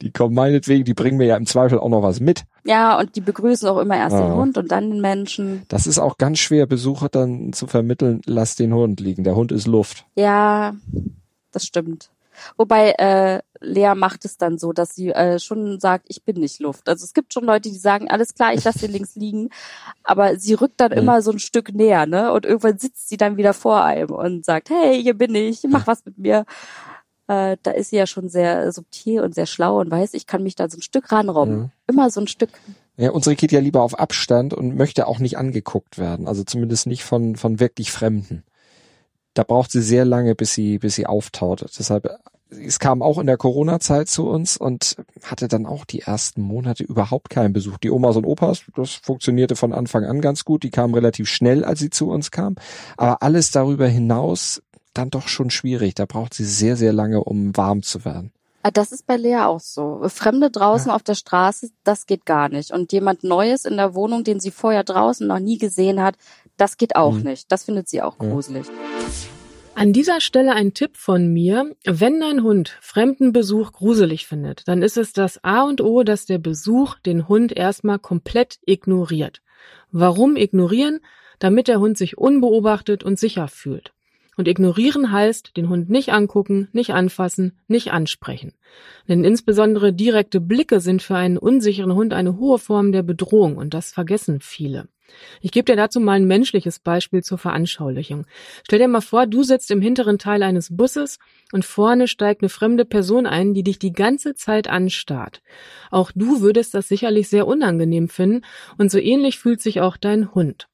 Die 0.02 0.12
kommen 0.12 0.34
meinetwegen, 0.34 0.84
die 0.84 0.92
bringen 0.92 1.16
mir 1.16 1.24
ja 1.24 1.36
im 1.38 1.46
Zweifel 1.46 1.78
auch 1.78 1.88
noch 1.88 2.02
was 2.02 2.20
mit. 2.20 2.44
Ja, 2.64 2.98
und 2.98 3.16
die 3.16 3.22
begrüßen 3.22 3.66
auch 3.66 3.78
immer 3.78 3.96
erst 3.96 4.14
ah. 4.14 4.26
den 4.26 4.36
Hund 4.36 4.58
und 4.58 4.70
dann 4.70 4.90
den 4.90 5.00
Menschen. 5.00 5.62
Das 5.68 5.86
ist 5.86 5.98
auch 5.98 6.18
ganz 6.18 6.38
schwer, 6.38 6.66
Besucher 6.66 7.08
dann 7.08 7.54
zu 7.54 7.66
vermitteln, 7.66 8.20
lass 8.26 8.56
den 8.56 8.74
Hund 8.74 9.00
liegen. 9.00 9.24
Der 9.24 9.36
Hund 9.36 9.52
ist 9.52 9.66
Luft. 9.66 10.04
Ja, 10.14 10.74
das 11.50 11.64
stimmt. 11.64 12.10
Wobei 12.57 12.92
äh, 12.92 13.40
Lea 13.61 13.94
macht 13.94 14.25
es 14.25 14.37
dann 14.37 14.59
so, 14.59 14.72
dass 14.72 14.94
sie 14.94 15.11
äh, 15.11 15.38
schon 15.38 15.81
sagt, 15.81 16.07
ich 16.09 16.25
bin 16.25 16.40
nicht 16.40 16.61
Luft. 16.61 16.88
Also 16.88 17.05
es 17.05 17.14
gibt 17.14 17.33
schon 17.33 17.44
Leute, 17.44 17.70
die 17.70 17.79
sagen, 17.79 18.11
alles 18.11 18.35
klar, 18.35 18.55
ich 18.55 18.64
lasse 18.64 18.81
den 18.81 18.92
links 18.92 19.16
liegen, 19.16 19.51
aber 20.05 20.38
sie 20.38 20.55
rückt 20.55 20.81
dann 20.81 20.92
mhm. 20.92 20.99
immer 20.99 21.22
so 21.22 21.31
ein 21.31 21.38
Stück 21.38 21.72
näher, 21.72 22.07
ne? 22.07 22.33
Und 22.33 22.46
irgendwann 22.46 22.79
sitzt 22.79 23.09
sie 23.09 23.16
dann 23.16 23.37
wieder 23.37 23.55
vor 23.55 23.83
einem 23.83 24.11
und 24.11 24.44
sagt, 24.44 24.70
hey, 24.70 25.03
hier 25.03 25.14
bin 25.14 25.35
ich, 25.35 25.62
mach 25.68 25.87
was 25.87 26.05
mit 26.05 26.18
mir 26.18 26.44
äh, 27.29 27.57
da 27.62 27.72
ist 27.72 27.90
sie 27.90 27.96
ja 27.96 28.07
schon 28.07 28.29
sehr 28.29 28.70
subtil 28.72 29.20
und 29.20 29.35
sehr 29.35 29.46
schlau 29.46 29.81
und 29.81 29.90
weiß, 29.90 30.14
ich 30.14 30.27
kann 30.27 30.42
mich 30.42 30.55
da 30.55 30.68
so 30.68 30.79
ein 30.79 30.83
Stück 30.83 31.11
ranrobben. 31.11 31.57
Mhm. 31.57 31.70
Immer 31.87 32.11
so 32.11 32.20
ein 32.20 32.29
Stück. 32.29 32.51
Ja, 32.96 33.11
unsere 33.11 33.37
geht 33.37 33.53
ja 33.53 33.61
lieber 33.61 33.83
auf 33.83 33.99
Abstand 33.99 34.55
und 34.55 34.77
möchte 34.77 35.07
auch 35.07 35.18
nicht 35.18 35.37
angeguckt 35.37 35.99
werden. 35.99 36.29
Also 36.29 36.44
zumindest 36.44 36.87
nicht 36.87 37.05
von, 37.05 37.37
von 37.37 37.61
wirklich 37.61 37.90
Fremden. 37.92 38.44
Da 39.37 39.42
braucht 39.42 39.70
sie 39.70 39.83
sehr 39.83 40.07
lange, 40.07 40.35
bis 40.35 40.55
sie, 40.55 40.79
bis 40.79 40.94
sie 40.94 41.07
auftaut. 41.07 41.62
Deshalb, 41.79 42.09
es 42.49 42.79
kam 42.79 43.03
auch 43.03 43.18
in 43.18 43.27
der 43.27 43.37
Corona-Zeit 43.37 44.09
zu 44.09 44.27
uns 44.27 44.57
und 44.57 44.96
hatte 45.22 45.46
dann 45.46 45.66
auch 45.66 45.85
die 45.85 46.01
ersten 46.01 46.40
Monate 46.40 46.85
überhaupt 46.85 47.29
keinen 47.29 47.53
Besuch. 47.53 47.77
Die 47.77 47.90
Omas 47.90 48.16
und 48.16 48.25
Opas, 48.25 48.62
das 48.75 48.92
funktionierte 48.92 49.55
von 49.55 49.75
Anfang 49.75 50.05
an 50.05 50.22
ganz 50.22 50.46
gut. 50.46 50.62
Die 50.62 50.70
kamen 50.70 50.94
relativ 50.94 51.29
schnell, 51.29 51.66
als 51.66 51.81
sie 51.81 51.90
zu 51.90 52.09
uns 52.09 52.31
kam. 52.31 52.57
Aber 52.96 53.22
alles 53.22 53.51
darüber 53.51 53.87
hinaus 53.87 54.62
dann 54.94 55.11
doch 55.11 55.29
schon 55.29 55.51
schwierig. 55.51 55.94
Da 55.94 56.07
braucht 56.07 56.33
sie 56.33 56.46
sehr, 56.46 56.77
sehr 56.77 56.94
lange, 56.94 57.22
um 57.22 57.55
warm 57.59 57.83
zu 57.83 58.07
werden. 58.07 58.33
Ah, 58.62 58.70
das 58.70 58.90
ist 58.90 59.07
bei 59.07 59.18
Lea 59.18 59.42
auch 59.44 59.61
so. 59.61 60.01
Fremde 60.09 60.51
draußen 60.51 60.88
ja. 60.88 60.96
auf 60.96 61.03
der 61.03 61.14
Straße, 61.14 61.68
das 61.85 62.07
geht 62.07 62.25
gar 62.25 62.49
nicht. 62.49 62.72
Und 62.72 62.90
jemand 62.90 63.22
Neues 63.22 63.66
in 63.66 63.77
der 63.77 63.94
Wohnung, 63.94 64.25
den 64.25 64.40
sie 64.40 64.51
vorher 64.51 64.83
draußen 64.83 65.26
noch 65.26 65.41
nie 65.41 65.59
gesehen 65.59 66.03
hat, 66.03 66.16
das 66.57 66.78
geht 66.78 66.97
auch 66.97 67.12
mhm. 67.12 67.24
nicht. 67.24 67.53
Das 67.53 67.64
findet 67.64 67.89
sie 67.89 68.01
auch 68.01 68.16
gruselig. 68.16 68.66
An 69.79 69.93
dieser 69.93 70.22
Stelle 70.22 70.55
ein 70.55 70.72
Tipp 70.72 70.97
von 70.97 71.31
mir. 71.31 71.77
Wenn 71.85 72.18
dein 72.18 72.43
Hund 72.43 72.79
fremden 72.81 73.35
Besuch 73.35 73.72
gruselig 73.72 74.27
findet, 74.27 74.66
dann 74.68 74.83
ist 74.83 74.97
es 74.97 75.12
das 75.12 75.45
A 75.45 75.64
und 75.64 75.83
O, 75.83 76.03
dass 76.03 76.24
der 76.24 76.39
Besuch 76.39 76.99
den 77.01 77.29
Hund 77.29 77.55
erstmal 77.55 77.99
komplett 77.99 78.59
ignoriert. 78.64 79.43
Warum 79.93 80.37
ignorieren? 80.37 81.01
Damit 81.39 81.68
der 81.68 81.79
Hund 81.79 81.99
sich 81.99 82.16
unbeobachtet 82.16 83.05
und 83.05 83.18
sicher 83.18 83.49
fühlt. 83.49 83.93
Und 84.39 84.49
ignorieren 84.49 85.12
heißt, 85.12 85.59
den 85.59 85.68
Hund 85.68 85.91
nicht 85.91 86.11
angucken, 86.11 86.68
nicht 86.72 86.95
anfassen, 86.95 87.59
nicht 87.68 87.93
ansprechen. 87.93 88.55
Denn 89.09 89.24
insbesondere 89.24 89.93
direkte 89.93 90.41
Blicke 90.41 90.81
sind 90.81 91.03
für 91.03 91.16
einen 91.16 91.37
unsicheren 91.37 91.93
Hund 91.93 92.14
eine 92.14 92.39
hohe 92.39 92.59
Form 92.59 92.93
der 92.93 93.03
Bedrohung 93.03 93.59
und 93.59 93.74
das 93.74 93.93
vergessen 93.93 94.41
viele. 94.41 94.89
Ich 95.40 95.50
gebe 95.52 95.64
dir 95.64 95.76
dazu 95.76 96.00
mal 96.00 96.14
ein 96.14 96.26
menschliches 96.26 96.78
Beispiel 96.78 97.22
zur 97.22 97.38
Veranschaulichung. 97.38 98.26
Stell 98.64 98.78
dir 98.78 98.88
mal 98.88 99.00
vor, 99.00 99.26
du 99.26 99.42
sitzt 99.42 99.70
im 99.70 99.80
hinteren 99.80 100.18
Teil 100.18 100.42
eines 100.42 100.76
Busses 100.76 101.18
und 101.52 101.64
vorne 101.64 102.09
steigt 102.09 102.42
eine 102.42 102.48
fremde 102.48 102.84
Person 102.84 103.26
ein, 103.26 103.54
die 103.54 103.62
dich 103.62 103.78
die 103.78 103.92
ganze 103.92 104.34
Zeit 104.34 104.68
anstarrt. 104.68 105.42
Auch 105.90 106.12
du 106.14 106.40
würdest 106.40 106.74
das 106.74 106.88
sicherlich 106.88 107.28
sehr 107.28 107.46
unangenehm 107.46 108.09
finden 108.09 108.44
und 108.78 108.90
so 108.90 108.98
ähnlich 108.98 109.38
fühlt 109.38 109.61
sich 109.61 109.80
auch 109.80 109.96
dein 109.96 110.34
Hund. 110.34 110.68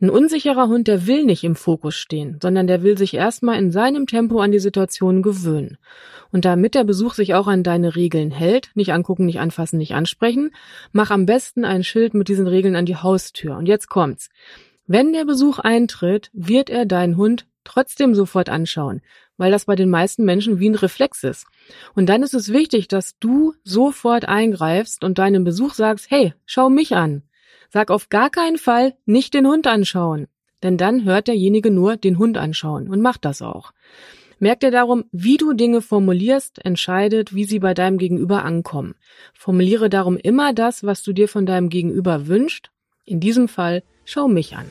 Ein 0.00 0.10
unsicherer 0.10 0.68
Hund, 0.68 0.88
der 0.88 1.06
will 1.06 1.24
nicht 1.24 1.44
im 1.44 1.56
Fokus 1.56 1.94
stehen, 1.94 2.38
sondern 2.42 2.66
der 2.66 2.82
will 2.82 2.98
sich 2.98 3.14
erstmal 3.14 3.58
in 3.58 3.70
seinem 3.70 4.06
Tempo 4.06 4.40
an 4.40 4.52
die 4.52 4.58
Situation 4.58 5.22
gewöhnen. 5.22 5.78
Und 6.32 6.44
damit 6.44 6.74
der 6.74 6.84
Besuch 6.84 7.14
sich 7.14 7.34
auch 7.34 7.46
an 7.46 7.62
deine 7.62 7.94
Regeln 7.94 8.30
hält, 8.30 8.70
nicht 8.74 8.92
angucken, 8.92 9.24
nicht 9.24 9.38
anfassen, 9.38 9.78
nicht 9.78 9.94
ansprechen, 9.94 10.50
mach 10.92 11.10
am 11.10 11.26
besten 11.26 11.64
ein 11.64 11.84
Schild 11.84 12.14
mit 12.14 12.28
diesen 12.28 12.48
Regeln 12.48 12.74
an 12.74 12.86
die 12.86 12.96
Haustür. 12.96 13.56
Und 13.56 13.66
jetzt 13.66 13.88
kommt's. 13.88 14.30
Wenn 14.86 15.12
der 15.12 15.24
Besuch 15.24 15.60
eintritt, 15.60 16.30
wird 16.32 16.70
er 16.70 16.86
deinen 16.86 17.16
Hund 17.16 17.46
trotzdem 17.64 18.14
sofort 18.14 18.48
anschauen, 18.48 19.00
weil 19.36 19.50
das 19.50 19.64
bei 19.64 19.76
den 19.76 19.88
meisten 19.88 20.24
Menschen 20.24 20.60
wie 20.60 20.68
ein 20.68 20.74
Reflex 20.74 21.24
ist. 21.24 21.46
Und 21.94 22.08
dann 22.08 22.22
ist 22.22 22.34
es 22.34 22.52
wichtig, 22.52 22.88
dass 22.88 23.18
du 23.18 23.54
sofort 23.64 24.26
eingreifst 24.26 25.02
und 25.02 25.18
deinem 25.18 25.44
Besuch 25.44 25.74
sagst, 25.74 26.10
hey, 26.10 26.34
schau 26.44 26.68
mich 26.68 26.94
an. 26.94 27.22
Sag 27.74 27.90
auf 27.90 28.08
gar 28.08 28.30
keinen 28.30 28.56
Fall 28.56 28.94
nicht 29.04 29.34
den 29.34 29.48
Hund 29.48 29.66
anschauen, 29.66 30.28
denn 30.62 30.76
dann 30.76 31.04
hört 31.04 31.26
derjenige 31.26 31.72
nur 31.72 31.96
den 31.96 32.18
Hund 32.18 32.38
anschauen 32.38 32.88
und 32.88 33.00
macht 33.00 33.24
das 33.24 33.42
auch. 33.42 33.72
Merk 34.38 34.60
dir 34.60 34.70
darum, 34.70 35.06
wie 35.10 35.38
du 35.38 35.54
Dinge 35.54 35.80
formulierst, 35.80 36.64
entscheidet, 36.64 37.34
wie 37.34 37.42
sie 37.42 37.58
bei 37.58 37.74
deinem 37.74 37.98
Gegenüber 37.98 38.44
ankommen. 38.44 38.94
Formuliere 39.32 39.90
darum 39.90 40.16
immer 40.16 40.52
das, 40.52 40.84
was 40.84 41.02
du 41.02 41.12
dir 41.12 41.26
von 41.26 41.46
deinem 41.46 41.68
Gegenüber 41.68 42.28
wünschst. 42.28 42.70
In 43.04 43.18
diesem 43.18 43.48
Fall 43.48 43.82
schau 44.04 44.28
mich 44.28 44.54
an. 44.54 44.66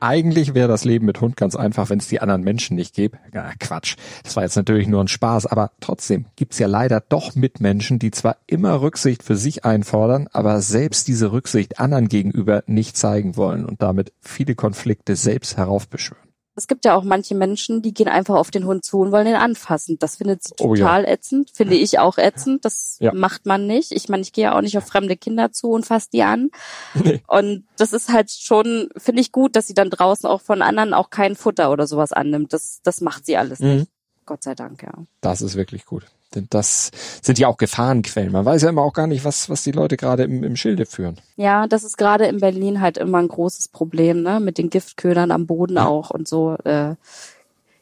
Eigentlich 0.00 0.54
wäre 0.54 0.66
das 0.66 0.84
Leben 0.84 1.04
mit 1.04 1.20
Hund 1.20 1.36
ganz 1.36 1.54
einfach, 1.54 1.90
wenn 1.90 1.98
es 1.98 2.08
die 2.08 2.20
anderen 2.20 2.42
Menschen 2.42 2.74
nicht 2.74 2.94
gäbe. 2.94 3.18
Ja, 3.34 3.50
Quatsch. 3.60 3.96
Das 4.24 4.34
war 4.34 4.42
jetzt 4.42 4.56
natürlich 4.56 4.88
nur 4.88 5.02
ein 5.02 5.08
Spaß, 5.08 5.46
aber 5.46 5.72
trotzdem 5.80 6.24
gibt's 6.36 6.58
ja 6.58 6.66
leider 6.66 7.02
doch 7.06 7.34
Mitmenschen, 7.34 7.98
die 7.98 8.10
zwar 8.10 8.38
immer 8.46 8.80
Rücksicht 8.80 9.22
für 9.22 9.36
sich 9.36 9.66
einfordern, 9.66 10.26
aber 10.32 10.62
selbst 10.62 11.06
diese 11.06 11.32
Rücksicht 11.32 11.78
anderen 11.78 12.08
gegenüber 12.08 12.64
nicht 12.66 12.96
zeigen 12.96 13.36
wollen 13.36 13.66
und 13.66 13.82
damit 13.82 14.12
viele 14.20 14.54
Konflikte 14.54 15.16
selbst 15.16 15.58
heraufbeschwören. 15.58 16.29
Es 16.60 16.68
gibt 16.68 16.84
ja 16.84 16.94
auch 16.94 17.04
manche 17.04 17.34
Menschen, 17.34 17.80
die 17.80 17.94
gehen 17.94 18.06
einfach 18.06 18.34
auf 18.34 18.50
den 18.50 18.66
Hund 18.66 18.84
zu 18.84 18.98
und 19.00 19.12
wollen 19.12 19.26
ihn 19.26 19.34
anfassen. 19.34 19.98
Das 19.98 20.16
findet 20.16 20.44
sie 20.44 20.54
total 20.56 21.04
oh 21.04 21.06
ja. 21.06 21.12
ätzend, 21.12 21.48
finde 21.54 21.74
ich 21.74 21.98
auch 21.98 22.18
ätzend. 22.18 22.66
Das 22.66 22.98
ja. 23.00 23.14
macht 23.14 23.46
man 23.46 23.66
nicht. 23.66 23.92
Ich 23.92 24.10
meine, 24.10 24.20
ich 24.20 24.34
gehe 24.34 24.44
ja 24.44 24.54
auch 24.54 24.60
nicht 24.60 24.76
auf 24.76 24.86
fremde 24.86 25.16
Kinder 25.16 25.52
zu 25.52 25.70
und 25.70 25.86
fasse 25.86 26.08
die 26.12 26.22
an. 26.22 26.50
Nee. 27.02 27.22
Und 27.28 27.64
das 27.78 27.94
ist 27.94 28.10
halt 28.10 28.30
schon, 28.30 28.90
finde 28.96 29.22
ich 29.22 29.32
gut, 29.32 29.56
dass 29.56 29.66
sie 29.66 29.72
dann 29.72 29.88
draußen 29.88 30.28
auch 30.28 30.42
von 30.42 30.60
anderen 30.60 30.92
auch 30.92 31.08
kein 31.08 31.34
Futter 31.34 31.70
oder 31.70 31.86
sowas 31.86 32.12
annimmt. 32.12 32.52
Das, 32.52 32.80
das 32.82 33.00
macht 33.00 33.24
sie 33.24 33.38
alles 33.38 33.60
mhm. 33.60 33.68
nicht. 33.68 33.90
Gott 34.26 34.42
sei 34.42 34.54
Dank, 34.54 34.82
ja. 34.82 34.92
Das 35.22 35.40
ist 35.40 35.54
wirklich 35.56 35.86
gut. 35.86 36.04
Denn 36.34 36.46
das 36.50 36.90
sind 37.22 37.38
ja 37.38 37.48
auch 37.48 37.56
Gefahrenquellen. 37.56 38.32
Man 38.32 38.44
weiß 38.44 38.62
ja 38.62 38.68
immer 38.68 38.82
auch 38.82 38.92
gar 38.92 39.06
nicht, 39.06 39.24
was, 39.24 39.50
was 39.50 39.62
die 39.62 39.72
Leute 39.72 39.96
gerade 39.96 40.22
im, 40.22 40.44
im 40.44 40.56
Schilde 40.56 40.86
führen. 40.86 41.16
Ja, 41.36 41.66
das 41.66 41.82
ist 41.82 41.96
gerade 41.96 42.26
in 42.26 42.38
Berlin 42.38 42.80
halt 42.80 42.98
immer 42.98 43.18
ein 43.18 43.28
großes 43.28 43.68
Problem, 43.68 44.22
ne? 44.22 44.38
Mit 44.40 44.58
den 44.58 44.70
Giftködern 44.70 45.30
am 45.32 45.46
Boden 45.46 45.76
ja. 45.76 45.86
auch 45.86 46.10
und 46.10 46.28
so. 46.28 46.56
Äh, 46.64 46.94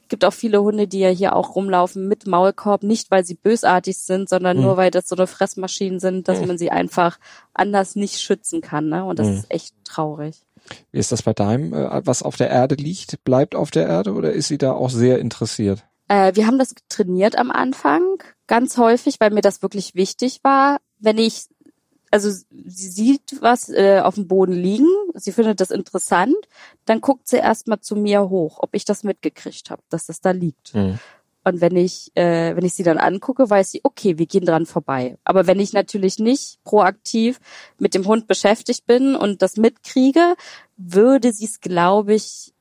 gibt 0.09 0.25
auch 0.25 0.33
viele 0.33 0.63
Hunde, 0.63 0.89
die 0.89 1.01
ja 1.01 1.11
hier 1.11 1.37
auch 1.37 1.55
rumlaufen 1.55 2.09
mit 2.09 2.27
Maulkorb, 2.27 2.83
nicht 2.83 3.11
weil 3.11 3.25
sie 3.25 3.35
bösartig 3.35 3.99
sind, 3.99 4.29
sondern 4.29 4.57
mhm. 4.57 4.63
nur 4.65 4.77
weil 4.77 4.91
das 4.91 5.09
so 5.09 5.17
eine 5.17 5.27
Fressmaschinen 5.27 6.01
sind, 6.01 6.29
dass 6.29 6.41
mhm. 6.41 6.49
man 6.49 6.59
sie 6.59 6.71
einfach 6.71 7.19
anders 7.55 7.97
nicht 7.97 8.21
schützen 8.21 8.61
kann. 8.61 8.89
Ne? 8.89 9.05
Und 9.05 9.19
das 9.19 9.29
mhm. 9.29 9.35
ist 9.35 9.51
echt 9.51 9.75
traurig. 9.85 10.43
Wie 10.93 10.99
ist 10.99 11.13
das 11.13 11.23
bei 11.23 11.33
deinem, 11.33 11.73
äh, 11.73 12.07
was 12.07 12.23
auf 12.23 12.37
der 12.37 12.51
Erde 12.51 12.75
liegt, 12.75 13.23
bleibt 13.25 13.55
auf 13.55 13.71
der 13.71 13.87
Erde 13.87 14.13
oder 14.13 14.33
ist 14.33 14.49
sie 14.49 14.59
da 14.59 14.73
auch 14.73 14.91
sehr 14.91 15.19
interessiert? 15.19 15.85
Äh, 16.09 16.35
wir 16.35 16.47
haben 16.47 16.59
das 16.59 16.75
trainiert 16.89 17.37
am 17.37 17.51
Anfang, 17.51 18.23
ganz 18.47 18.79
häufig, 18.79 19.21
weil 19.21 19.31
mir 19.31 19.43
das 19.43 19.63
wirklich 19.63 19.95
wichtig 19.95 20.41
war. 20.43 20.79
Wenn 20.99 21.19
ich, 21.19 21.47
also 22.11 22.31
sie 22.31 22.89
sieht 22.89 23.37
was 23.41 23.69
äh, 23.69 24.01
auf 24.03 24.15
dem 24.15 24.27
Boden 24.27 24.55
liegen, 24.55 24.89
sie 25.15 25.33
findet 25.33 25.61
das 25.61 25.71
interessant, 25.71 26.37
dann 26.87 27.01
guckt 27.01 27.29
sie 27.29 27.37
erstmal 27.37 27.81
zu 27.81 27.95
mir 27.95 28.31
hoch, 28.31 28.59
ob 28.61 28.75
ich 28.75 28.85
das 28.85 29.05
mitgekriegt 29.05 29.71
habe, 29.71 29.83
dass 29.91 30.07
das 30.07 30.21
da 30.21 30.31
liegt. 30.31 30.75
Mhm. 30.75 30.99
Und 31.45 31.61
wenn 31.61 31.77
ich, 31.77 32.11
äh, 32.15 32.57
wenn 32.57 32.65
ich 32.65 32.75
sie 32.75 32.83
dann 32.83 32.99
angucke, 32.99 33.49
weiß 33.49 33.71
sie, 33.71 33.81
okay, 33.83 34.19
wir 34.19 34.27
gehen 34.27 34.45
dran 34.45 34.67
vorbei. 34.67 35.17
Aber 35.25 35.47
wenn 35.47 35.61
ich 35.61 35.73
natürlich 35.73 36.19
nicht 36.19 36.63
proaktiv 36.65 37.39
mit 37.79 37.95
dem 37.95 38.07
Hund 38.07 38.27
beschäftigt 38.27 38.87
bin 38.87 39.15
und 39.15 39.41
das 39.41 39.57
mitkriege, 39.57 40.35
würde 40.77 41.33
sie 41.33 41.47
es, 41.47 41.61
glaube 41.61 42.15
ich, 42.15 42.53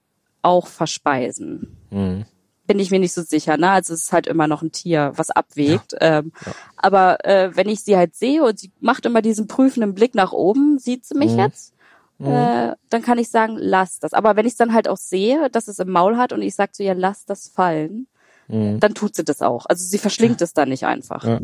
auch 0.41 0.67
verspeisen. 0.67 1.75
Mhm 1.89 2.25
bin 2.67 2.79
ich 2.79 2.91
mir 2.91 2.99
nicht 2.99 3.13
so 3.13 3.23
sicher. 3.23 3.57
Ne? 3.57 3.69
Also 3.69 3.93
es 3.93 4.03
ist 4.03 4.13
halt 4.13 4.27
immer 4.27 4.47
noch 4.47 4.61
ein 4.61 4.71
Tier, 4.71 5.13
was 5.15 5.31
abwägt. 5.31 5.93
Ja. 5.93 6.19
Ähm, 6.19 6.33
ja. 6.45 6.51
Aber 6.75 7.25
äh, 7.25 7.55
wenn 7.55 7.69
ich 7.69 7.81
sie 7.81 7.97
halt 7.97 8.15
sehe 8.15 8.43
und 8.43 8.59
sie 8.59 8.71
macht 8.79 9.05
immer 9.05 9.21
diesen 9.21 9.47
prüfenden 9.47 9.95
Blick 9.95 10.13
nach 10.13 10.33
oben, 10.33 10.77
sieht 10.77 11.05
sie 11.05 11.17
mich 11.17 11.31
mhm. 11.31 11.39
jetzt, 11.39 11.73
mhm. 12.19 12.27
Äh, 12.27 12.75
dann 12.89 13.01
kann 13.01 13.17
ich 13.17 13.29
sagen, 13.29 13.55
lass 13.57 13.99
das. 13.99 14.13
Aber 14.13 14.35
wenn 14.35 14.45
ich 14.45 14.53
es 14.53 14.57
dann 14.57 14.73
halt 14.73 14.87
auch 14.87 14.97
sehe, 14.97 15.49
dass 15.49 15.67
es 15.67 15.79
im 15.79 15.89
Maul 15.89 16.17
hat 16.17 16.33
und 16.33 16.41
ich 16.41 16.55
sage 16.55 16.73
zu 16.73 16.83
ihr, 16.83 16.93
lass 16.93 17.25
das 17.25 17.47
fallen, 17.47 18.07
mhm. 18.47 18.79
dann 18.79 18.93
tut 18.93 19.15
sie 19.15 19.23
das 19.23 19.41
auch. 19.41 19.65
Also 19.67 19.85
sie 19.85 19.97
verschlingt 19.97 20.41
es 20.41 20.53
dann 20.53 20.69
nicht 20.69 20.85
einfach. 20.85 21.23
Ja. 21.23 21.39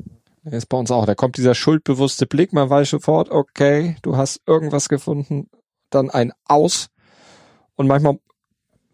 Ist 0.45 0.67
bei 0.67 0.77
uns 0.77 0.91
auch. 0.91 1.05
Da 1.05 1.15
kommt 1.15 1.37
dieser 1.37 1.55
schuldbewusste 1.55 2.25
Blick, 2.25 2.51
man 2.51 2.69
weiß 2.69 2.89
sofort, 2.89 3.31
okay, 3.31 3.95
du 4.01 4.17
hast 4.17 4.41
irgendwas 4.45 4.89
gefunden, 4.89 5.49
dann 5.89 6.09
ein 6.09 6.33
Aus. 6.45 6.89
Und 7.75 7.87
manchmal 7.87 8.19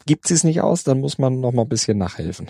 gibt 0.10 0.28
sie 0.28 0.34
es 0.34 0.44
nicht 0.44 0.62
aus, 0.62 0.84
dann 0.84 1.02
muss 1.02 1.20
man 1.20 1.40
noch 1.40 1.52
mal 1.52 1.62
ein 1.62 1.70
bisschen 1.70 2.00
nachhelfen. 2.00 2.50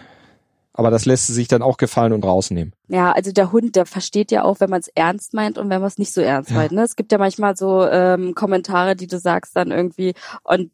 Aber 0.72 0.92
das 0.92 1.06
lässt 1.06 1.28
sie 1.28 1.34
sich 1.34 1.50
dann 1.50 1.62
auch 1.62 1.76
gefallen 1.76 2.14
und 2.14 2.24
rausnehmen. 2.24 2.74
Ja, 2.88 3.12
also 3.12 3.34
der 3.34 3.52
Hund, 3.52 3.76
der 3.76 3.86
versteht 3.86 4.32
ja 4.32 4.46
auch, 4.46 4.62
wenn 4.62 4.70
man 4.70 4.80
es 4.80 4.88
ernst 4.88 5.34
meint 5.34 5.58
und 5.58 5.70
wenn 5.70 5.82
man 5.82 5.90
es 5.90 5.98
nicht 5.98 6.14
so 6.14 6.22
ernst 6.22 6.52
ja. 6.52 6.56
meint. 6.56 6.72
Ne? 6.72 6.84
Es 6.84 6.96
gibt 6.96 7.12
ja 7.12 7.18
manchmal 7.18 7.58
so 7.58 7.86
ähm, 7.86 8.34
Kommentare, 8.34 8.96
die 8.96 9.08
du 9.08 9.20
sagst 9.20 9.58
dann 9.58 9.72
irgendwie 9.72 10.14
und 10.44 10.72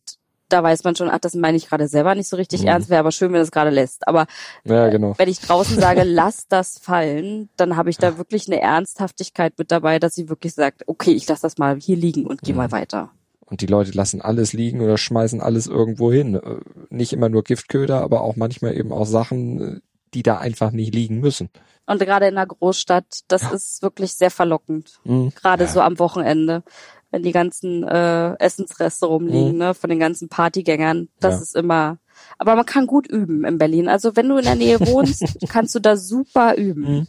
da 0.47 0.61
weiß 0.61 0.83
man 0.83 0.95
schon, 0.95 1.09
ach, 1.09 1.17
das 1.17 1.33
meine 1.33 1.57
ich 1.57 1.67
gerade 1.67 1.87
selber 1.87 2.13
nicht 2.13 2.29
so 2.29 2.35
richtig 2.35 2.61
mhm. 2.61 2.67
ernst, 2.67 2.91
wäre 2.91 2.99
aber 2.99 3.11
schön, 3.11 3.33
wenn 3.33 3.41
es 3.41 3.49
gerade 3.49 3.71
lässt. 3.71 4.07
Aber 4.07 4.27
ja, 4.63 4.89
genau. 4.89 5.13
äh, 5.13 5.17
wenn 5.17 5.29
ich 5.29 5.39
draußen 5.39 5.79
sage, 5.79 6.03
lass 6.05 6.47
das 6.47 6.77
fallen, 6.77 7.49
dann 7.57 7.77
habe 7.77 7.89
ich 7.89 7.97
da 7.97 8.19
wirklich 8.19 8.45
eine 8.47 8.61
Ernsthaftigkeit 8.61 9.57
mit 9.57 9.71
dabei, 9.71 9.97
dass 9.97 10.13
sie 10.13 10.29
wirklich 10.29 10.53
sagt, 10.53 10.83
okay, 10.85 11.13
ich 11.13 11.27
lasse 11.27 11.41
das 11.41 11.57
mal 11.57 11.79
hier 11.79 11.97
liegen 11.97 12.27
und 12.27 12.43
gehe 12.43 12.53
mhm. 12.53 12.59
mal 12.59 12.71
weiter. 12.71 13.09
Und 13.45 13.61
die 13.61 13.67
Leute 13.67 13.91
lassen 13.91 14.21
alles 14.21 14.53
liegen 14.53 14.81
oder 14.81 14.97
schmeißen 14.97 15.39
alles 15.39 15.67
irgendwo 15.67 16.11
hin. 16.11 16.35
Äh, 16.35 16.59
nicht 16.89 17.13
immer 17.13 17.29
nur 17.29 17.43
Giftköder, 17.43 18.01
aber 18.01 18.21
auch 18.21 18.35
manchmal 18.35 18.75
eben 18.75 18.91
auch 18.91 19.05
Sachen, 19.05 19.61
äh, 19.61 19.79
die 20.13 20.23
da 20.23 20.37
einfach 20.37 20.71
nicht 20.71 20.95
liegen 20.95 21.19
müssen. 21.19 21.49
Und 21.85 21.99
gerade 21.99 22.27
in 22.27 22.35
der 22.35 22.47
Großstadt, 22.47 23.05
das 23.27 23.43
ja. 23.43 23.51
ist 23.51 23.83
wirklich 23.83 24.13
sehr 24.13 24.31
verlockend. 24.31 24.99
Mhm. 25.03 25.31
Gerade 25.35 25.65
ja. 25.65 25.69
so 25.69 25.81
am 25.81 25.99
Wochenende, 25.99 26.63
wenn 27.11 27.21
die 27.21 27.31
ganzen 27.31 27.83
äh, 27.83 28.33
Essensreste 28.39 29.05
rumliegen, 29.05 29.53
mhm. 29.53 29.57
ne, 29.57 29.73
von 29.75 29.89
den 29.91 29.99
ganzen 29.99 30.27
Partygängern. 30.27 31.09
Das 31.19 31.35
ja. 31.35 31.41
ist 31.41 31.55
immer. 31.55 31.99
Aber 32.39 32.55
man 32.55 32.65
kann 32.65 32.87
gut 32.87 33.07
üben 33.07 33.45
in 33.45 33.59
Berlin. 33.59 33.87
Also 33.87 34.15
wenn 34.15 34.27
du 34.27 34.37
in 34.37 34.45
der 34.45 34.55
Nähe 34.55 34.79
wohnst, 34.79 35.23
kannst 35.49 35.75
du 35.75 35.79
da 35.79 35.97
super 35.97 36.55
üben. 36.55 36.81
Mhm. 36.81 37.07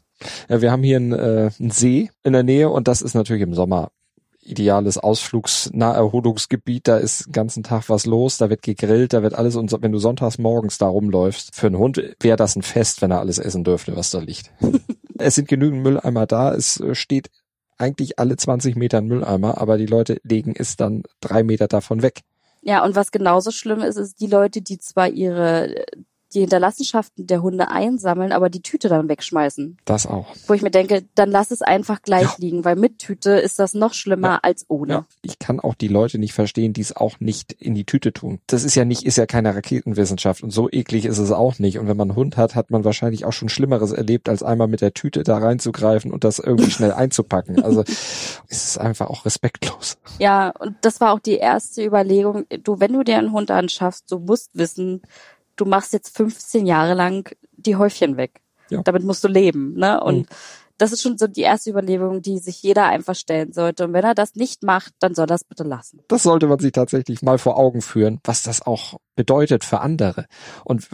Ja, 0.48 0.60
wir 0.60 0.72
haben 0.72 0.82
hier 0.82 0.96
einen, 0.96 1.12
äh, 1.12 1.50
einen 1.58 1.70
See 1.70 2.10
in 2.22 2.34
der 2.34 2.42
Nähe 2.42 2.68
und 2.68 2.88
das 2.88 3.02
ist 3.02 3.14
natürlich 3.14 3.42
im 3.42 3.54
Sommer 3.54 3.90
ideales 4.46 4.98
Ausflugsnaherholungsgebiet. 4.98 6.88
Da 6.88 6.96
ist 6.96 7.26
den 7.26 7.32
ganzen 7.32 7.62
Tag 7.62 7.88
was 7.88 8.06
los, 8.06 8.38
da 8.38 8.50
wird 8.50 8.62
gegrillt, 8.62 9.12
da 9.12 9.22
wird 9.22 9.34
alles 9.34 9.56
und 9.56 9.74
wenn 9.82 9.92
du 9.92 9.98
sonntags 9.98 10.38
morgens 10.38 10.78
da 10.78 10.86
rumläufst, 10.86 11.54
für 11.54 11.66
einen 11.66 11.78
Hund 11.78 12.00
wäre 12.20 12.36
das 12.36 12.56
ein 12.56 12.62
Fest, 12.62 13.02
wenn 13.02 13.10
er 13.10 13.20
alles 13.20 13.38
essen 13.38 13.64
dürfte, 13.64 13.96
was 13.96 14.10
da 14.10 14.18
liegt. 14.18 14.50
es 15.18 15.34
sind 15.34 15.48
genügend 15.48 15.82
Mülleimer 15.82 16.26
da, 16.26 16.54
es 16.54 16.80
äh, 16.80 16.94
steht 16.94 17.30
eigentlich 17.78 18.18
alle 18.18 18.36
20 18.36 18.76
Meter 18.76 18.98
ein 18.98 19.06
Mülleimer, 19.06 19.58
aber 19.60 19.76
die 19.76 19.86
Leute 19.86 20.18
legen 20.22 20.54
es 20.56 20.76
dann 20.76 21.02
drei 21.20 21.42
Meter 21.42 21.68
davon 21.68 22.02
weg. 22.02 22.22
Ja, 22.62 22.84
und 22.84 22.96
was 22.96 23.10
genauso 23.10 23.50
schlimm 23.50 23.80
ist, 23.80 23.96
ist 23.96 24.20
die 24.20 24.26
Leute, 24.26 24.62
die 24.62 24.78
zwar 24.78 25.08
ihre 25.08 25.84
die 26.36 26.40
Hinterlassenschaften 26.40 27.26
der 27.26 27.42
Hunde 27.42 27.70
einsammeln, 27.70 28.30
aber 28.30 28.50
die 28.50 28.60
Tüte 28.60 28.88
dann 28.88 29.08
wegschmeißen. 29.08 29.78
Das 29.86 30.06
auch. 30.06 30.26
Wo 30.46 30.52
ich 30.52 30.60
mir 30.60 30.70
denke, 30.70 31.04
dann 31.14 31.30
lass 31.30 31.50
es 31.50 31.62
einfach 31.62 32.02
gleich 32.02 32.22
ja. 32.22 32.34
liegen, 32.36 32.64
weil 32.64 32.76
mit 32.76 32.98
Tüte 32.98 33.30
ist 33.30 33.58
das 33.58 33.72
noch 33.72 33.94
schlimmer 33.94 34.28
ja. 34.28 34.38
als 34.42 34.66
ohne. 34.68 34.92
Ja. 34.92 35.06
Ich 35.22 35.38
kann 35.38 35.58
auch 35.60 35.74
die 35.74 35.88
Leute 35.88 36.18
nicht 36.18 36.34
verstehen, 36.34 36.74
die 36.74 36.82
es 36.82 36.94
auch 36.94 37.20
nicht 37.20 37.52
in 37.52 37.74
die 37.74 37.84
Tüte 37.84 38.12
tun. 38.12 38.38
Das 38.46 38.64
ist 38.64 38.74
ja 38.74 38.84
nicht, 38.84 39.04
ist 39.04 39.16
ja 39.16 39.24
keine 39.24 39.54
Raketenwissenschaft 39.54 40.42
und 40.42 40.50
so 40.50 40.68
eklig 40.70 41.06
ist 41.06 41.18
es 41.18 41.32
auch 41.32 41.58
nicht. 41.58 41.78
Und 41.78 41.88
wenn 41.88 41.96
man 41.96 42.10
einen 42.10 42.16
Hund 42.16 42.36
hat, 42.36 42.54
hat 42.54 42.70
man 42.70 42.84
wahrscheinlich 42.84 43.24
auch 43.24 43.32
schon 43.32 43.48
Schlimmeres 43.48 43.92
erlebt, 43.92 44.28
als 44.28 44.42
einmal 44.42 44.68
mit 44.68 44.82
der 44.82 44.92
Tüte 44.92 45.22
da 45.22 45.38
reinzugreifen 45.38 46.12
und 46.12 46.22
das 46.22 46.38
irgendwie 46.38 46.70
schnell 46.70 46.92
einzupacken. 46.92 47.62
Also 47.62 47.82
es 48.48 48.64
ist 48.64 48.78
einfach 48.78 49.08
auch 49.08 49.24
respektlos. 49.24 49.96
Ja, 50.18 50.50
und 50.50 50.76
das 50.82 51.00
war 51.00 51.14
auch 51.14 51.20
die 51.20 51.36
erste 51.36 51.82
Überlegung. 51.82 52.44
Du, 52.62 52.78
wenn 52.78 52.92
du 52.92 53.02
dir 53.04 53.16
einen 53.16 53.32
Hund 53.32 53.50
anschaffst, 53.50 54.12
du 54.12 54.18
musst 54.18 54.50
wissen, 54.52 55.00
du 55.56 55.64
machst 55.64 55.92
jetzt 55.92 56.16
15 56.16 56.66
Jahre 56.66 56.94
lang 56.94 57.34
die 57.56 57.76
Häufchen 57.76 58.16
weg. 58.16 58.40
Ja. 58.70 58.82
Damit 58.82 59.04
musst 59.04 59.24
du 59.24 59.28
leben, 59.28 59.74
ne? 59.74 60.00
Und 60.02 60.18
mhm. 60.18 60.26
das 60.78 60.92
ist 60.92 61.02
schon 61.02 61.18
so 61.18 61.26
die 61.26 61.42
erste 61.42 61.70
Überlegung, 61.70 62.22
die 62.22 62.38
sich 62.38 62.62
jeder 62.62 62.86
einfach 62.86 63.14
stellen 63.14 63.52
sollte. 63.52 63.84
Und 63.84 63.92
wenn 63.92 64.04
er 64.04 64.14
das 64.14 64.34
nicht 64.34 64.62
macht, 64.62 64.92
dann 64.98 65.14
soll 65.14 65.24
er 65.24 65.28
das 65.28 65.44
bitte 65.44 65.64
lassen. 65.64 66.00
Das 66.08 66.24
sollte 66.24 66.46
man 66.46 66.58
sich 66.58 66.72
tatsächlich 66.72 67.22
mal 67.22 67.38
vor 67.38 67.58
Augen 67.58 67.80
führen, 67.80 68.20
was 68.24 68.42
das 68.42 68.62
auch 68.62 68.98
bedeutet 69.14 69.64
für 69.64 69.80
andere. 69.80 70.26
Und 70.64 70.88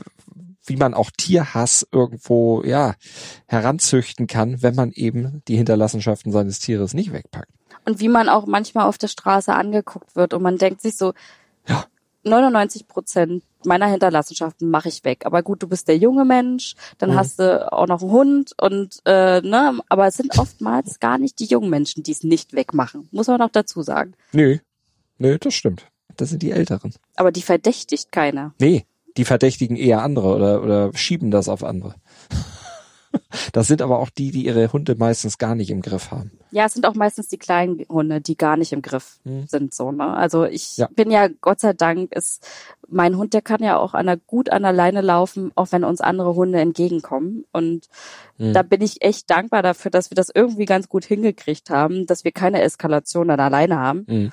wie 0.65 0.77
man 0.77 0.95
auch 0.95 1.11
Tierhass 1.11 1.87
irgendwo, 1.91 2.63
ja, 2.63 2.95
heranzüchten 3.47 4.27
kann, 4.27 4.63
wenn 4.63 4.75
man 4.75 4.93
eben 4.93 5.43
die 5.49 5.57
Hinterlassenschaften 5.57 6.31
seines 6.31 6.61
Tieres 6.61 6.95
nicht 6.95 7.13
wegpackt. 7.13 7.51
Und 7.85 8.01
wie 8.01 8.09
man 8.09 8.29
auch 8.29 8.47
manchmal 8.47 8.87
auf 8.87 8.99
der 8.99 9.09
Straße 9.09 9.53
angeguckt 9.53 10.15
wird 10.15 10.35
und 10.35 10.43
man 10.43 10.59
denkt 10.59 10.81
sich 10.81 10.97
so, 10.97 11.15
ja. 11.67 11.85
99 12.25 12.87
Prozent 12.89 13.43
meiner 13.65 13.87
Hinterlassenschaften 13.87 14.71
mache 14.71 14.89
ich 14.89 15.05
weg. 15.05 15.25
Aber 15.25 15.43
gut, 15.43 15.63
du 15.63 15.69
bist 15.69 15.89
der 15.89 15.97
junge 15.97 16.25
Mensch, 16.25 16.75
dann 16.99 17.11
mhm. 17.11 17.15
hast 17.15 17.39
du 17.39 17.73
auch 17.73 17.87
noch 17.87 18.03
einen 18.03 18.11
Hund 18.11 18.53
und 18.61 19.01
äh, 19.05 19.41
ne, 19.41 19.79
aber 19.89 20.07
es 20.07 20.17
sind 20.17 20.39
oftmals 20.39 21.01
gar 21.01 21.19
nicht 21.19 21.39
die 21.39 21.47
jungen 21.47 21.71
Menschen, 21.71 22.03
die 22.03 22.13
es 22.13 22.25
nicht 22.25 22.53
wegmachen. 22.53 23.09
Muss 23.13 23.29
man 23.29 23.41
auch 23.43 23.51
dazu 23.51 23.83
sagen. 23.83 24.15
Nö. 24.33 24.59
Nö, 25.19 25.39
das 25.39 25.55
stimmt. 25.55 25.87
Das 26.17 26.31
sind 26.31 26.43
die 26.43 26.51
Älteren. 26.51 26.93
Aber 27.17 27.33
die 27.33 27.43
verdächtigt 27.43 28.13
keiner. 28.13 28.55
Nee, 28.61 28.87
die 29.17 29.25
verdächtigen 29.25 29.77
eher 29.77 30.03
andere 30.03 30.35
oder, 30.35 30.63
oder 30.63 30.95
schieben 30.95 31.31
das 31.31 31.49
auf 31.49 31.65
andere. 31.65 31.95
Das 33.53 33.67
sind 33.67 33.83
aber 33.83 33.99
auch 33.99 34.11
die, 34.11 34.31
die 34.31 34.45
ihre 34.45 34.73
Hunde 34.73 34.95
meistens 34.95 35.39
gar 35.39 35.55
nicht 35.55 35.71
im 35.71 35.83
Griff 35.83 36.11
haben. 36.11 36.31
Ja, 36.51 36.67
es 36.67 36.75
sind 36.75 36.87
auch 36.87 36.95
meistens 36.95 37.29
die 37.29 37.39
kleinen 37.39 37.85
Hunde, 37.89 38.21
die 38.21 38.37
gar 38.37 38.57
nicht 38.57 38.73
im 38.73 38.83
Griff 38.83 39.19
hm. 39.25 39.47
sind, 39.47 39.75
so, 39.75 39.91
ne? 39.91 40.15
Also 40.15 40.45
ich 40.45 40.77
ja. 40.77 40.89
bin 40.95 41.11
ja, 41.11 41.29
Gott 41.41 41.61
sei 41.61 41.73
Dank, 41.73 42.13
ist, 42.13 42.47
mein 42.89 43.17
Hund, 43.17 43.33
der 43.33 43.43
kann 43.43 43.63
ja 43.63 43.79
auch 43.79 43.95
an 43.95 44.07
der, 44.07 44.17
gut 44.19 44.51
an 44.51 44.63
der 44.63 44.73
Leine 44.73 45.01
laufen, 45.01 45.51
auch 45.55 45.69
wenn 45.71 45.85
uns 45.85 46.01
andere 46.01 46.35
Hunde 46.35 46.61
entgegenkommen. 46.61 47.45
Und 47.53 47.89
hm. 48.39 48.53
da 48.53 48.63
bin 48.63 48.83
ich 48.83 49.03
echt 49.03 49.31
dankbar 49.31 49.63
dafür, 49.63 49.91
dass 49.91 50.11
wir 50.11 50.15
das 50.15 50.31
irgendwie 50.35 50.67
ganz 50.67 50.89
gut 50.89 51.05
hingekriegt 51.05 51.71
haben, 51.71 52.07
dass 52.07 52.25
wir 52.25 52.33
keine 52.33 52.63
Eskalation 52.63 53.31
an 53.31 53.39
der 53.39 53.51
Leine 53.51 53.79
haben. 53.79 54.05
Hm 54.09 54.33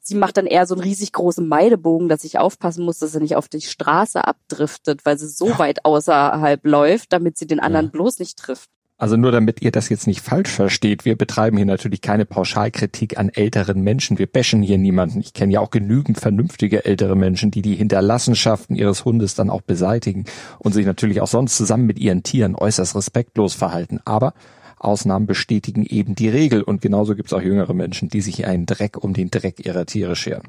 sie 0.00 0.14
macht 0.14 0.36
dann 0.36 0.46
eher 0.46 0.66
so 0.66 0.74
einen 0.74 0.82
riesig 0.82 1.12
großen 1.12 1.46
Meidebogen, 1.46 2.08
dass 2.08 2.24
ich 2.24 2.38
aufpassen 2.38 2.84
muss, 2.84 2.98
dass 2.98 3.12
sie 3.12 3.20
nicht 3.20 3.36
auf 3.36 3.48
die 3.48 3.60
Straße 3.60 4.24
abdriftet, 4.24 5.04
weil 5.04 5.18
sie 5.18 5.28
so 5.28 5.48
ja. 5.48 5.58
weit 5.58 5.84
außerhalb 5.84 6.64
läuft, 6.66 7.12
damit 7.12 7.38
sie 7.38 7.46
den 7.46 7.60
anderen 7.60 7.86
ja. 7.86 7.92
bloß 7.92 8.18
nicht 8.18 8.38
trifft. 8.38 8.70
Also 9.00 9.16
nur 9.16 9.32
damit 9.32 9.62
ihr 9.62 9.70
das 9.70 9.88
jetzt 9.88 10.06
nicht 10.06 10.20
falsch 10.20 10.50
versteht, 10.50 11.06
wir 11.06 11.16
betreiben 11.16 11.56
hier 11.56 11.64
natürlich 11.64 12.02
keine 12.02 12.26
Pauschalkritik 12.26 13.18
an 13.18 13.30
älteren 13.30 13.80
Menschen. 13.80 14.18
Wir 14.18 14.26
bashen 14.26 14.62
hier 14.62 14.76
niemanden. 14.76 15.20
Ich 15.20 15.32
kenne 15.32 15.54
ja 15.54 15.60
auch 15.60 15.70
genügend 15.70 16.20
vernünftige 16.20 16.84
ältere 16.84 17.16
Menschen, 17.16 17.50
die 17.50 17.62
die 17.62 17.76
Hinterlassenschaften 17.76 18.76
ihres 18.76 19.06
Hundes 19.06 19.34
dann 19.34 19.48
auch 19.48 19.62
beseitigen 19.62 20.26
und 20.58 20.74
sich 20.74 20.84
natürlich 20.84 21.22
auch 21.22 21.28
sonst 21.28 21.56
zusammen 21.56 21.86
mit 21.86 21.98
ihren 21.98 22.22
Tieren 22.24 22.54
äußerst 22.54 22.94
respektlos 22.94 23.54
verhalten. 23.54 24.00
Aber 24.04 24.34
Ausnahmen 24.80 25.26
bestätigen 25.26 25.84
eben 25.84 26.14
die 26.14 26.28
Regel 26.28 26.62
und 26.62 26.80
genauso 26.80 27.14
gibt 27.14 27.28
es 27.28 27.32
auch 27.32 27.42
jüngere 27.42 27.74
Menschen, 27.74 28.08
die 28.08 28.20
sich 28.20 28.46
einen 28.46 28.66
Dreck 28.66 28.96
um 28.96 29.12
den 29.12 29.30
Dreck 29.30 29.64
ihrer 29.64 29.86
Tiere 29.86 30.16
scheren. 30.16 30.48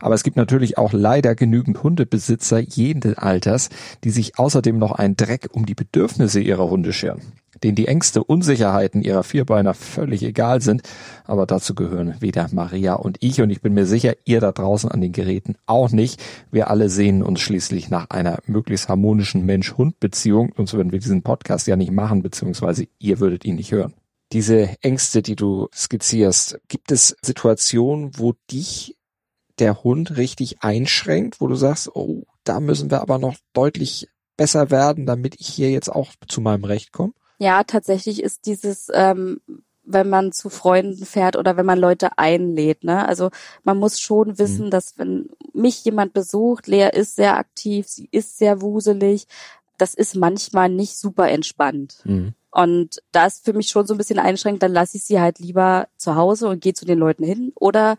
Aber 0.00 0.14
es 0.14 0.22
gibt 0.22 0.36
natürlich 0.36 0.78
auch 0.78 0.92
leider 0.92 1.34
genügend 1.34 1.82
Hundebesitzer 1.82 2.60
jeden 2.60 3.18
Alters, 3.18 3.68
die 4.04 4.10
sich 4.10 4.38
außerdem 4.38 4.78
noch 4.78 4.92
einen 4.92 5.16
Dreck 5.16 5.48
um 5.52 5.66
die 5.66 5.74
Bedürfnisse 5.74 6.40
ihrer 6.40 6.70
Hunde 6.70 6.92
scheren 6.92 7.20
denen 7.62 7.76
die 7.76 7.88
Ängste, 7.88 8.24
Unsicherheiten 8.24 9.02
ihrer 9.02 9.22
Vierbeiner 9.22 9.74
völlig 9.74 10.22
egal 10.22 10.60
sind. 10.60 10.82
Aber 11.24 11.46
dazu 11.46 11.74
gehören 11.74 12.16
weder 12.20 12.48
Maria 12.52 12.94
und 12.94 13.18
ich 13.20 13.40
und 13.40 13.50
ich 13.50 13.60
bin 13.60 13.74
mir 13.74 13.86
sicher, 13.86 14.14
ihr 14.24 14.40
da 14.40 14.52
draußen 14.52 14.90
an 14.90 15.00
den 15.00 15.12
Geräten 15.12 15.56
auch 15.66 15.90
nicht. 15.90 16.22
Wir 16.50 16.70
alle 16.70 16.88
sehnen 16.88 17.22
uns 17.22 17.40
schließlich 17.40 17.90
nach 17.90 18.10
einer 18.10 18.38
möglichst 18.46 18.88
harmonischen 18.88 19.46
Mensch-Hund-Beziehung, 19.46 20.52
sonst 20.56 20.74
würden 20.74 20.92
wir 20.92 20.98
diesen 20.98 21.22
Podcast 21.22 21.66
ja 21.66 21.76
nicht 21.76 21.92
machen, 21.92 22.22
beziehungsweise 22.22 22.86
ihr 22.98 23.20
würdet 23.20 23.44
ihn 23.44 23.56
nicht 23.56 23.72
hören. 23.72 23.94
Diese 24.32 24.76
Ängste, 24.80 25.20
die 25.20 25.36
du 25.36 25.68
skizzierst, 25.74 26.58
gibt 26.68 26.90
es 26.90 27.16
Situationen, 27.20 28.12
wo 28.16 28.34
dich 28.50 28.96
der 29.58 29.84
Hund 29.84 30.16
richtig 30.16 30.62
einschränkt, 30.62 31.40
wo 31.40 31.48
du 31.48 31.54
sagst, 31.54 31.94
oh, 31.94 32.24
da 32.44 32.58
müssen 32.58 32.90
wir 32.90 33.02
aber 33.02 33.18
noch 33.18 33.36
deutlich 33.52 34.08
besser 34.36 34.70
werden, 34.70 35.06
damit 35.06 35.36
ich 35.38 35.48
hier 35.48 35.70
jetzt 35.70 35.90
auch 35.90 36.12
zu 36.26 36.40
meinem 36.40 36.64
Recht 36.64 36.92
komme? 36.92 37.12
Ja, 37.42 37.64
tatsächlich 37.64 38.22
ist 38.22 38.46
dieses, 38.46 38.88
ähm, 38.94 39.40
wenn 39.82 40.08
man 40.08 40.30
zu 40.30 40.48
Freunden 40.48 41.04
fährt 41.04 41.34
oder 41.34 41.56
wenn 41.56 41.66
man 41.66 41.78
Leute 41.80 42.16
einlädt. 42.16 42.84
Ne? 42.84 43.04
Also 43.04 43.30
man 43.64 43.78
muss 43.78 43.98
schon 43.98 44.38
wissen, 44.38 44.66
mhm. 44.66 44.70
dass 44.70 44.96
wenn 44.96 45.28
mich 45.52 45.84
jemand 45.84 46.12
besucht, 46.12 46.68
Lea 46.68 46.88
ist 46.92 47.16
sehr 47.16 47.36
aktiv, 47.36 47.88
sie 47.88 48.08
ist 48.12 48.38
sehr 48.38 48.62
wuselig, 48.62 49.26
das 49.76 49.94
ist 49.94 50.14
manchmal 50.14 50.68
nicht 50.68 50.96
super 50.96 51.28
entspannt. 51.28 51.96
Mhm. 52.04 52.34
Und 52.52 53.02
da 53.10 53.26
ist 53.26 53.44
für 53.44 53.54
mich 53.54 53.70
schon 53.70 53.88
so 53.88 53.94
ein 53.94 53.98
bisschen 53.98 54.20
einschränkt, 54.20 54.62
dann 54.62 54.72
lasse 54.72 54.96
ich 54.96 55.02
sie 55.02 55.20
halt 55.20 55.40
lieber 55.40 55.88
zu 55.96 56.14
Hause 56.14 56.46
und 56.46 56.60
gehe 56.60 56.74
zu 56.74 56.84
den 56.84 57.00
Leuten 57.00 57.24
hin 57.24 57.50
oder 57.56 57.96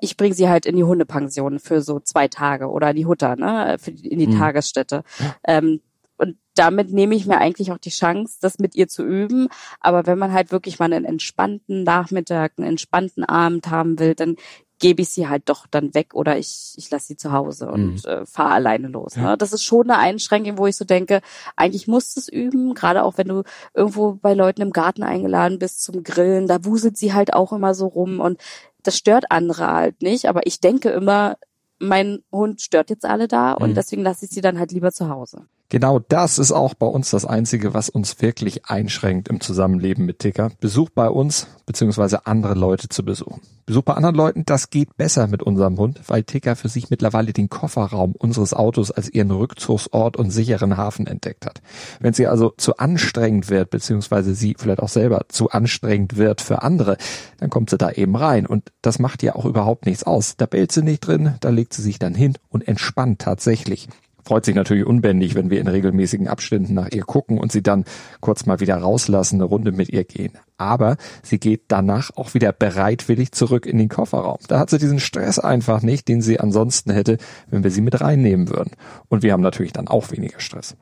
ich 0.00 0.16
bringe 0.16 0.34
sie 0.34 0.48
halt 0.48 0.66
in 0.66 0.74
die 0.74 0.82
Hundepension 0.82 1.60
für 1.60 1.80
so 1.80 2.00
zwei 2.00 2.26
Tage 2.26 2.68
oder 2.68 2.90
in 2.90 2.96
die 2.96 3.06
Hutter, 3.06 3.36
ne, 3.36 3.76
für 3.78 3.92
in 3.92 4.18
die 4.18 4.26
mhm. 4.26 4.38
Tagesstätte. 4.38 5.04
Ähm, 5.44 5.80
und 6.20 6.36
damit 6.54 6.92
nehme 6.92 7.14
ich 7.14 7.26
mir 7.26 7.38
eigentlich 7.38 7.72
auch 7.72 7.78
die 7.78 7.90
Chance, 7.90 8.38
das 8.42 8.58
mit 8.58 8.74
ihr 8.74 8.88
zu 8.88 9.02
üben. 9.02 9.48
Aber 9.80 10.06
wenn 10.06 10.18
man 10.18 10.32
halt 10.32 10.52
wirklich 10.52 10.78
mal 10.78 10.92
einen 10.92 11.06
entspannten 11.06 11.82
Nachmittag, 11.82 12.52
einen 12.58 12.68
entspannten 12.68 13.24
Abend 13.24 13.70
haben 13.70 13.98
will, 13.98 14.14
dann 14.14 14.36
gebe 14.80 15.02
ich 15.02 15.10
sie 15.10 15.28
halt 15.28 15.48
doch 15.48 15.66
dann 15.66 15.94
weg 15.94 16.14
oder 16.14 16.38
ich, 16.38 16.74
ich 16.76 16.90
lasse 16.90 17.08
sie 17.08 17.16
zu 17.16 17.32
Hause 17.32 17.70
und 17.70 18.04
mhm. 18.04 18.10
äh, 18.10 18.26
fahre 18.26 18.54
alleine 18.54 18.88
los. 18.88 19.16
Ne? 19.16 19.36
Das 19.38 19.52
ist 19.52 19.62
schon 19.62 19.90
eine 19.90 19.98
Einschränkung, 19.98 20.58
wo 20.58 20.66
ich 20.66 20.76
so 20.76 20.84
denke, 20.84 21.20
eigentlich 21.54 21.86
musst 21.86 22.16
du 22.16 22.20
es 22.20 22.28
üben, 22.28 22.74
gerade 22.74 23.04
auch 23.04 23.18
wenn 23.18 23.28
du 23.28 23.42
irgendwo 23.74 24.14
bei 24.14 24.34
Leuten 24.34 24.62
im 24.62 24.72
Garten 24.72 25.02
eingeladen 25.02 25.58
bist 25.58 25.82
zum 25.82 26.02
Grillen, 26.02 26.46
da 26.48 26.64
wuselt 26.64 26.96
sie 26.96 27.12
halt 27.12 27.34
auch 27.34 27.52
immer 27.52 27.74
so 27.74 27.86
rum 27.86 28.20
und 28.20 28.40
das 28.82 28.96
stört 28.96 29.26
andere 29.30 29.66
halt 29.66 30.00
nicht, 30.00 30.26
aber 30.26 30.46
ich 30.46 30.60
denke 30.60 30.88
immer, 30.88 31.36
mein 31.78 32.22
Hund 32.32 32.62
stört 32.62 32.90
jetzt 32.90 33.04
alle 33.04 33.28
da 33.28 33.52
und 33.52 33.70
mhm. 33.70 33.74
deswegen 33.74 34.02
lasse 34.02 34.24
ich 34.24 34.30
sie 34.30 34.40
dann 34.40 34.58
halt 34.58 34.72
lieber 34.72 34.92
zu 34.92 35.10
Hause. 35.10 35.46
Genau 35.70 36.00
das 36.00 36.40
ist 36.40 36.50
auch 36.50 36.74
bei 36.74 36.86
uns 36.86 37.10
das 37.10 37.24
Einzige, 37.24 37.74
was 37.74 37.88
uns 37.88 38.20
wirklich 38.20 38.66
einschränkt 38.66 39.28
im 39.28 39.40
Zusammenleben 39.40 40.04
mit 40.04 40.18
Ticker. 40.18 40.50
Besuch 40.58 40.90
bei 40.90 41.08
uns, 41.08 41.46
beziehungsweise 41.64 42.26
andere 42.26 42.54
Leute 42.54 42.88
zu 42.88 43.04
besuchen. 43.04 43.40
Besuch 43.66 43.82
bei 43.82 43.94
anderen 43.94 44.16
Leuten, 44.16 44.44
das 44.44 44.70
geht 44.70 44.96
besser 44.96 45.28
mit 45.28 45.44
unserem 45.44 45.78
Hund, 45.78 46.00
weil 46.08 46.24
Ticker 46.24 46.56
für 46.56 46.68
sich 46.68 46.90
mittlerweile 46.90 47.32
den 47.32 47.48
Kofferraum 47.48 48.16
unseres 48.18 48.52
Autos 48.52 48.90
als 48.90 49.08
ihren 49.08 49.30
Rückzugsort 49.30 50.16
und 50.16 50.32
sicheren 50.32 50.76
Hafen 50.76 51.06
entdeckt 51.06 51.46
hat. 51.46 51.62
Wenn 52.00 52.14
sie 52.14 52.26
also 52.26 52.52
zu 52.56 52.78
anstrengend 52.78 53.48
wird, 53.48 53.70
beziehungsweise 53.70 54.34
sie 54.34 54.56
vielleicht 54.58 54.80
auch 54.80 54.88
selber 54.88 55.26
zu 55.28 55.50
anstrengend 55.50 56.16
wird 56.16 56.40
für 56.40 56.62
andere, 56.62 56.96
dann 57.38 57.48
kommt 57.48 57.70
sie 57.70 57.78
da 57.78 57.92
eben 57.92 58.16
rein. 58.16 58.44
Und 58.44 58.72
das 58.82 58.98
macht 58.98 59.22
ja 59.22 59.36
auch 59.36 59.44
überhaupt 59.44 59.86
nichts 59.86 60.02
aus. 60.02 60.36
Da 60.36 60.46
bellt 60.46 60.72
sie 60.72 60.82
nicht 60.82 61.06
drin, 61.06 61.36
da 61.38 61.50
legt 61.50 61.74
sie 61.74 61.82
sich 61.82 62.00
dann 62.00 62.16
hin 62.16 62.34
und 62.48 62.66
entspannt 62.66 63.20
tatsächlich 63.20 63.88
freut 64.24 64.44
sich 64.44 64.54
natürlich 64.54 64.86
unbändig, 64.86 65.34
wenn 65.34 65.50
wir 65.50 65.60
in 65.60 65.68
regelmäßigen 65.68 66.28
Abständen 66.28 66.74
nach 66.74 66.88
ihr 66.90 67.02
gucken 67.02 67.38
und 67.38 67.52
sie 67.52 67.62
dann 67.62 67.84
kurz 68.20 68.46
mal 68.46 68.60
wieder 68.60 68.76
rauslassen, 68.76 69.36
eine 69.36 69.44
Runde 69.44 69.72
mit 69.72 69.88
ihr 69.88 70.04
gehen. 70.04 70.32
Aber 70.56 70.96
sie 71.22 71.38
geht 71.38 71.64
danach 71.68 72.10
auch 72.16 72.34
wieder 72.34 72.52
bereitwillig 72.52 73.32
zurück 73.32 73.66
in 73.66 73.78
den 73.78 73.88
Kofferraum. 73.88 74.38
Da 74.48 74.58
hat 74.58 74.70
sie 74.70 74.78
diesen 74.78 75.00
Stress 75.00 75.38
einfach 75.38 75.82
nicht, 75.82 76.08
den 76.08 76.22
sie 76.22 76.40
ansonsten 76.40 76.92
hätte, 76.92 77.18
wenn 77.48 77.64
wir 77.64 77.70
sie 77.70 77.80
mit 77.80 78.00
reinnehmen 78.00 78.48
würden. 78.48 78.72
Und 79.08 79.22
wir 79.22 79.32
haben 79.32 79.42
natürlich 79.42 79.72
dann 79.72 79.88
auch 79.88 80.10
weniger 80.10 80.40
Stress. 80.40 80.76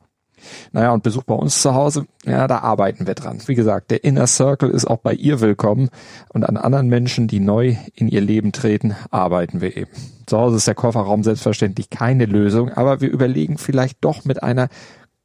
Naja, 0.71 0.91
und 0.91 1.03
Besuch 1.03 1.23
bei 1.23 1.35
uns 1.35 1.61
zu 1.61 1.73
Hause, 1.73 2.05
ja, 2.25 2.47
da 2.47 2.59
arbeiten 2.59 3.07
wir 3.07 3.15
dran. 3.15 3.39
Wie 3.45 3.55
gesagt, 3.55 3.91
der 3.91 4.03
Inner 4.03 4.27
Circle 4.27 4.69
ist 4.69 4.85
auch 4.85 4.97
bei 4.97 5.13
ihr 5.13 5.41
willkommen 5.41 5.89
und 6.33 6.47
an 6.47 6.57
anderen 6.57 6.87
Menschen, 6.87 7.27
die 7.27 7.39
neu 7.39 7.75
in 7.95 8.07
ihr 8.07 8.21
Leben 8.21 8.51
treten, 8.51 8.95
arbeiten 9.11 9.61
wir 9.61 9.75
eben. 9.77 9.91
Zu 10.25 10.37
Hause 10.37 10.57
ist 10.57 10.67
der 10.67 10.75
Kofferraum 10.75 11.23
selbstverständlich 11.23 11.89
keine 11.89 12.25
Lösung, 12.25 12.69
aber 12.69 13.01
wir 13.01 13.09
überlegen 13.09 13.57
vielleicht 13.57 13.97
doch 14.01 14.25
mit 14.25 14.43
einer 14.43 14.69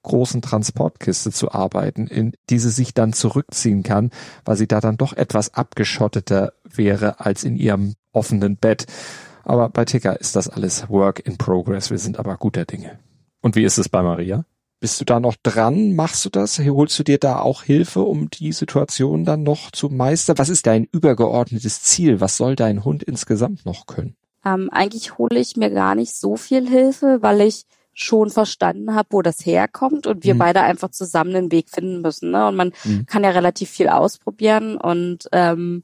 großen 0.05 0.41
Transportkiste 0.43 1.33
zu 1.33 1.51
arbeiten, 1.51 2.07
in 2.07 2.33
die 2.49 2.59
sie 2.59 2.71
sich 2.71 2.95
dann 2.95 3.13
zurückziehen 3.13 3.83
kann, 3.83 4.11
weil 4.45 4.57
sie 4.57 4.69
da 4.69 4.81
dann 4.81 4.97
doch 4.97 5.15
etwas 5.15 5.55
abgeschotteter 5.55 6.53
wäre 6.63 7.21
als 7.21 7.43
in 7.43 7.57
ihrem 7.57 7.95
offenen 8.13 8.57
Bett. 8.57 8.87
Aber 9.43 9.69
bei 9.69 9.85
Ticker 9.85 10.21
ist 10.21 10.37
das 10.37 10.49
alles 10.49 10.89
Work 10.89 11.27
in 11.27 11.37
Progress. 11.37 11.91
Wir 11.91 11.99
sind 11.99 12.19
aber 12.19 12.37
guter 12.37 12.65
Dinge. 12.65 12.99
Und 13.41 13.57
wie 13.57 13.65
ist 13.65 13.79
es 13.79 13.89
bei 13.89 14.03
Maria? 14.03 14.45
Bist 14.85 15.01
du 15.01 15.07
da 15.07 15.19
noch 15.19 15.37
dran? 15.43 15.95
Machst 15.95 16.27
du 16.27 16.29
das? 16.29 16.59
Holst 16.59 16.99
du 16.99 17.05
dir 17.05 17.17
da 17.17 17.39
auch 17.39 17.63
Hilfe, 17.63 18.03
um 18.03 18.29
die 18.29 18.53
Situation 18.53 19.25
dann 19.25 19.43
noch 19.43 19.71
zu 19.71 19.89
meistern? 19.89 20.37
Was 20.37 20.51
ist 20.51 20.67
dein 20.67 20.85
übergeordnetes 20.85 21.81
Ziel? 21.81 22.21
Was 22.21 22.37
soll 22.37 22.55
dein 22.55 22.85
Hund 22.85 23.03
insgesamt 23.03 23.65
noch 23.65 23.87
können? 23.87 24.15
Ähm, 24.45 24.69
eigentlich 24.71 25.17
hole 25.17 25.39
ich 25.39 25.57
mir 25.57 25.71
gar 25.71 25.95
nicht 25.95 26.15
so 26.15 26.37
viel 26.37 26.69
Hilfe, 26.69 27.21
weil 27.23 27.41
ich 27.41 27.65
schon 27.95 28.29
verstanden 28.29 28.95
habe, 28.95 29.09
wo 29.13 29.23
das 29.23 29.47
herkommt 29.47 30.07
und 30.07 30.23
wir 30.23 30.35
mhm. 30.35 30.41
beide 30.41 30.61
einfach 30.61 30.91
zusammen 30.91 31.35
einen 31.35 31.51
Weg 31.51 31.71
finden 31.71 32.03
müssen. 32.03 32.33
Ne? 32.33 32.47
Und 32.47 32.57
man 32.57 32.75
mhm. 32.85 33.07
kann 33.07 33.25
ja 33.25 33.31
relativ 33.31 33.71
viel 33.71 33.89
ausprobieren 33.89 34.77
und 34.77 35.31
ähm, 35.33 35.83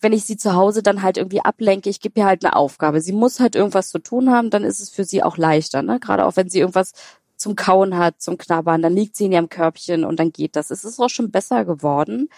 wenn 0.00 0.12
ich 0.12 0.24
sie 0.24 0.36
zu 0.36 0.54
Hause 0.54 0.82
dann 0.82 1.02
halt 1.02 1.16
irgendwie 1.16 1.40
ablenke, 1.40 1.88
ich 1.88 2.00
gebe 2.00 2.20
ihr 2.20 2.26
halt 2.26 2.44
eine 2.44 2.56
Aufgabe. 2.56 3.00
Sie 3.00 3.12
muss 3.12 3.40
halt 3.40 3.54
irgendwas 3.56 3.88
zu 3.88 4.00
tun 4.00 4.30
haben, 4.30 4.50
dann 4.50 4.62
ist 4.64 4.80
es 4.80 4.90
für 4.90 5.04
sie 5.04 5.22
auch 5.22 5.38
leichter. 5.38 5.82
Ne? 5.82 5.98
Gerade 5.98 6.26
auch 6.26 6.36
wenn 6.36 6.50
sie 6.50 6.58
irgendwas 6.58 6.92
zum 7.44 7.56
Kauen 7.56 7.98
hat, 7.98 8.22
zum 8.22 8.38
Knabbern, 8.38 8.80
dann 8.80 8.94
liegt 8.94 9.16
sie 9.16 9.26
in 9.26 9.32
ihrem 9.32 9.50
Körbchen 9.50 10.06
und 10.06 10.18
dann 10.18 10.32
geht 10.32 10.56
das. 10.56 10.70
Es 10.70 10.82
ist 10.82 10.98
auch 10.98 11.10
schon 11.10 11.30
besser 11.30 11.66
geworden. 11.66 12.30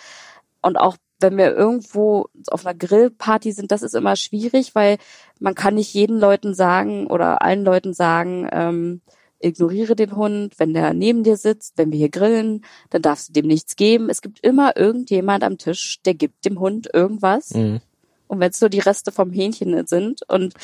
Und 0.62 0.76
auch 0.76 0.96
wenn 1.20 1.38
wir 1.38 1.54
irgendwo 1.54 2.26
auf 2.48 2.66
einer 2.66 2.76
Grillparty 2.76 3.52
sind, 3.52 3.70
das 3.70 3.82
ist 3.82 3.94
immer 3.94 4.16
schwierig, 4.16 4.74
weil 4.74 4.98
man 5.38 5.54
kann 5.54 5.76
nicht 5.76 5.94
jeden 5.94 6.18
Leuten 6.18 6.54
sagen 6.54 7.06
oder 7.06 7.40
allen 7.40 7.64
Leuten 7.64 7.94
sagen, 7.94 8.48
ähm, 8.50 9.00
ignoriere 9.38 9.94
den 9.94 10.16
Hund, 10.16 10.58
wenn 10.58 10.74
der 10.74 10.92
neben 10.92 11.22
dir 11.22 11.36
sitzt, 11.36 11.78
wenn 11.78 11.92
wir 11.92 11.98
hier 11.98 12.08
grillen, 12.08 12.64
dann 12.90 13.02
darfst 13.02 13.28
du 13.28 13.32
dem 13.32 13.46
nichts 13.46 13.76
geben. 13.76 14.10
Es 14.10 14.22
gibt 14.22 14.40
immer 14.40 14.76
irgendjemand 14.76 15.44
am 15.44 15.56
Tisch, 15.56 16.02
der 16.04 16.14
gibt 16.14 16.44
dem 16.44 16.58
Hund 16.58 16.88
irgendwas. 16.92 17.54
Mhm. 17.54 17.80
Und 18.26 18.40
wenn 18.40 18.50
es 18.50 18.60
nur 18.60 18.70
die 18.70 18.80
Reste 18.80 19.12
vom 19.12 19.30
Hähnchen 19.30 19.86
sind 19.86 20.28
und 20.28 20.54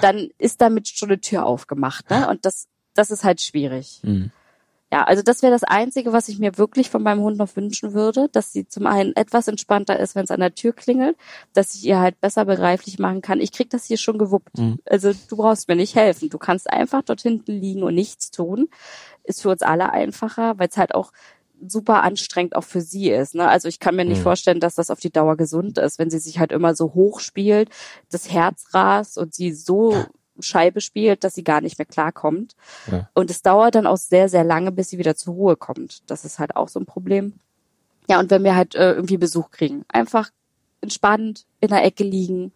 dann 0.00 0.30
ist 0.38 0.62
damit 0.62 0.88
schon 0.88 1.10
eine 1.10 1.20
Tür 1.20 1.44
aufgemacht, 1.44 2.08
ne? 2.08 2.26
Und 2.30 2.46
das, 2.46 2.66
das 2.96 3.10
ist 3.10 3.24
halt 3.24 3.40
schwierig. 3.40 4.00
Mhm. 4.02 4.30
Ja, 4.92 5.02
also 5.02 5.20
das 5.20 5.42
wäre 5.42 5.52
das 5.52 5.64
Einzige, 5.64 6.12
was 6.12 6.28
ich 6.28 6.38
mir 6.38 6.58
wirklich 6.58 6.90
von 6.90 7.02
meinem 7.02 7.20
Hund 7.20 7.38
noch 7.38 7.56
wünschen 7.56 7.92
würde, 7.92 8.28
dass 8.30 8.52
sie 8.52 8.68
zum 8.68 8.86
einen 8.86 9.16
etwas 9.16 9.48
entspannter 9.48 9.98
ist, 9.98 10.14
wenn 10.14 10.24
es 10.24 10.30
an 10.30 10.38
der 10.38 10.54
Tür 10.54 10.72
klingelt, 10.72 11.16
dass 11.54 11.74
ich 11.74 11.84
ihr 11.84 11.98
halt 11.98 12.20
besser 12.20 12.44
begreiflich 12.44 13.00
machen 13.00 13.20
kann. 13.20 13.40
Ich 13.40 13.50
krieg 13.50 13.68
das 13.68 13.84
hier 13.84 13.96
schon 13.96 14.16
gewuppt. 14.16 14.56
Mhm. 14.58 14.78
Also 14.88 15.12
du 15.28 15.36
brauchst 15.36 15.66
mir 15.66 15.74
nicht 15.74 15.96
helfen. 15.96 16.30
Du 16.30 16.38
kannst 16.38 16.70
einfach 16.70 17.02
dort 17.02 17.20
hinten 17.20 17.52
liegen 17.52 17.82
und 17.82 17.96
nichts 17.96 18.30
tun. 18.30 18.68
Ist 19.24 19.42
für 19.42 19.50
uns 19.50 19.62
alle 19.62 19.92
einfacher, 19.92 20.56
weil 20.58 20.68
es 20.68 20.76
halt 20.76 20.94
auch 20.94 21.10
super 21.66 22.04
anstrengend 22.04 22.54
auch 22.54 22.64
für 22.64 22.80
sie 22.80 23.10
ist. 23.10 23.34
Ne? 23.34 23.48
Also 23.48 23.66
ich 23.66 23.80
kann 23.80 23.96
mir 23.96 24.04
nicht 24.04 24.18
mhm. 24.18 24.24
vorstellen, 24.24 24.60
dass 24.60 24.76
das 24.76 24.90
auf 24.90 25.00
die 25.00 25.10
Dauer 25.10 25.36
gesund 25.36 25.78
ist, 25.78 25.98
wenn 25.98 26.10
sie 26.10 26.18
sich 26.20 26.38
halt 26.38 26.52
immer 26.52 26.76
so 26.76 26.94
hoch 26.94 27.18
spielt, 27.18 27.70
das 28.10 28.30
Herz 28.30 28.72
rast 28.72 29.18
und 29.18 29.34
sie 29.34 29.52
so 29.52 30.06
Scheibe 30.42 30.80
spielt, 30.80 31.24
dass 31.24 31.34
sie 31.34 31.44
gar 31.44 31.60
nicht 31.60 31.78
mehr 31.78 31.86
klarkommt. 31.86 32.56
Ja. 32.90 33.08
Und 33.14 33.30
es 33.30 33.42
dauert 33.42 33.74
dann 33.74 33.86
auch 33.86 33.96
sehr, 33.96 34.28
sehr 34.28 34.44
lange, 34.44 34.72
bis 34.72 34.90
sie 34.90 34.98
wieder 34.98 35.16
zur 35.16 35.34
Ruhe 35.34 35.56
kommt. 35.56 36.08
Das 36.10 36.24
ist 36.24 36.38
halt 36.38 36.56
auch 36.56 36.68
so 36.68 36.80
ein 36.80 36.86
Problem. 36.86 37.34
Ja, 38.08 38.20
und 38.20 38.30
wenn 38.30 38.44
wir 38.44 38.54
halt 38.54 38.74
äh, 38.74 38.92
irgendwie 38.92 39.16
Besuch 39.16 39.50
kriegen, 39.50 39.84
einfach 39.88 40.30
entspannt 40.80 41.46
in 41.60 41.68
der 41.68 41.84
Ecke 41.84 42.04
liegen, 42.04 42.52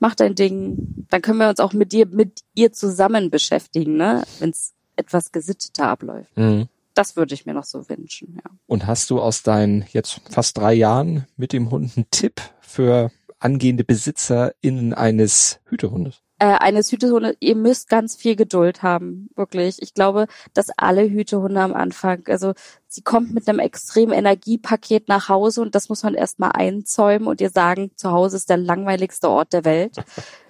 mach 0.00 0.14
dein 0.14 0.34
Ding, 0.34 1.06
dann 1.10 1.22
können 1.22 1.38
wir 1.38 1.48
uns 1.48 1.60
auch 1.60 1.72
mit 1.72 1.92
dir, 1.92 2.06
mit 2.06 2.40
ihr 2.54 2.72
zusammen 2.72 3.30
beschäftigen, 3.30 3.96
ne? 3.96 4.24
wenn 4.40 4.50
es 4.50 4.74
etwas 4.96 5.30
gesitteter 5.30 5.88
abläuft. 5.88 6.36
Mhm. 6.36 6.68
Das 6.94 7.16
würde 7.16 7.34
ich 7.34 7.46
mir 7.46 7.54
noch 7.54 7.64
so 7.64 7.88
wünschen, 7.88 8.34
ja. 8.44 8.50
Und 8.66 8.86
hast 8.86 9.08
du 9.10 9.20
aus 9.20 9.42
deinen 9.42 9.86
jetzt 9.92 10.20
fast 10.28 10.58
drei 10.58 10.74
Jahren 10.74 11.26
mit 11.36 11.52
dem 11.52 11.70
Hund 11.70 11.92
einen 11.96 12.06
Tipp 12.10 12.40
für 12.60 13.10
angehende 13.38 13.84
BesitzerInnen 13.84 14.92
eines 14.92 15.60
Hütehundes? 15.66 16.21
Äh, 16.42 16.58
eine 16.58 16.80
Hütehunde, 16.80 17.36
ihr 17.38 17.54
müsst 17.54 17.88
ganz 17.88 18.16
viel 18.16 18.34
Geduld 18.34 18.82
haben, 18.82 19.30
wirklich. 19.36 19.80
Ich 19.80 19.94
glaube, 19.94 20.26
dass 20.54 20.76
alle 20.76 21.08
Hütehunde 21.08 21.60
am 21.60 21.72
Anfang, 21.72 22.24
also 22.26 22.54
sie 22.88 23.02
kommt 23.02 23.32
mit 23.32 23.48
einem 23.48 23.60
extremen 23.60 24.12
Energiepaket 24.12 25.06
nach 25.06 25.28
Hause 25.28 25.62
und 25.62 25.76
das 25.76 25.88
muss 25.88 26.02
man 26.02 26.14
erstmal 26.14 26.50
einzäumen 26.52 27.28
und 27.28 27.40
ihr 27.40 27.50
sagen, 27.50 27.92
zu 27.94 28.10
Hause 28.10 28.38
ist 28.38 28.50
der 28.50 28.56
langweiligste 28.56 29.28
Ort 29.30 29.52
der 29.52 29.64
Welt. 29.64 29.98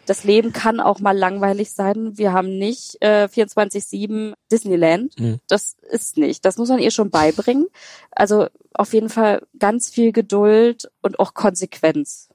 Das 0.06 0.24
Leben 0.24 0.54
kann 0.54 0.80
auch 0.80 0.98
mal 0.98 1.16
langweilig 1.16 1.72
sein. 1.72 2.16
Wir 2.16 2.32
haben 2.32 2.56
nicht 2.56 2.96
äh, 3.00 3.28
24-7 3.30 4.32
Disneyland. 4.50 5.20
Mhm. 5.20 5.40
Das 5.46 5.76
ist 5.90 6.16
nicht. 6.16 6.46
Das 6.46 6.56
muss 6.56 6.70
man 6.70 6.78
ihr 6.78 6.90
schon 6.90 7.10
beibringen. 7.10 7.66
Also 8.10 8.46
auf 8.72 8.94
jeden 8.94 9.10
Fall 9.10 9.46
ganz 9.58 9.90
viel 9.90 10.12
Geduld 10.12 10.90
und 11.02 11.20
auch 11.20 11.34
Konsequenz 11.34 12.30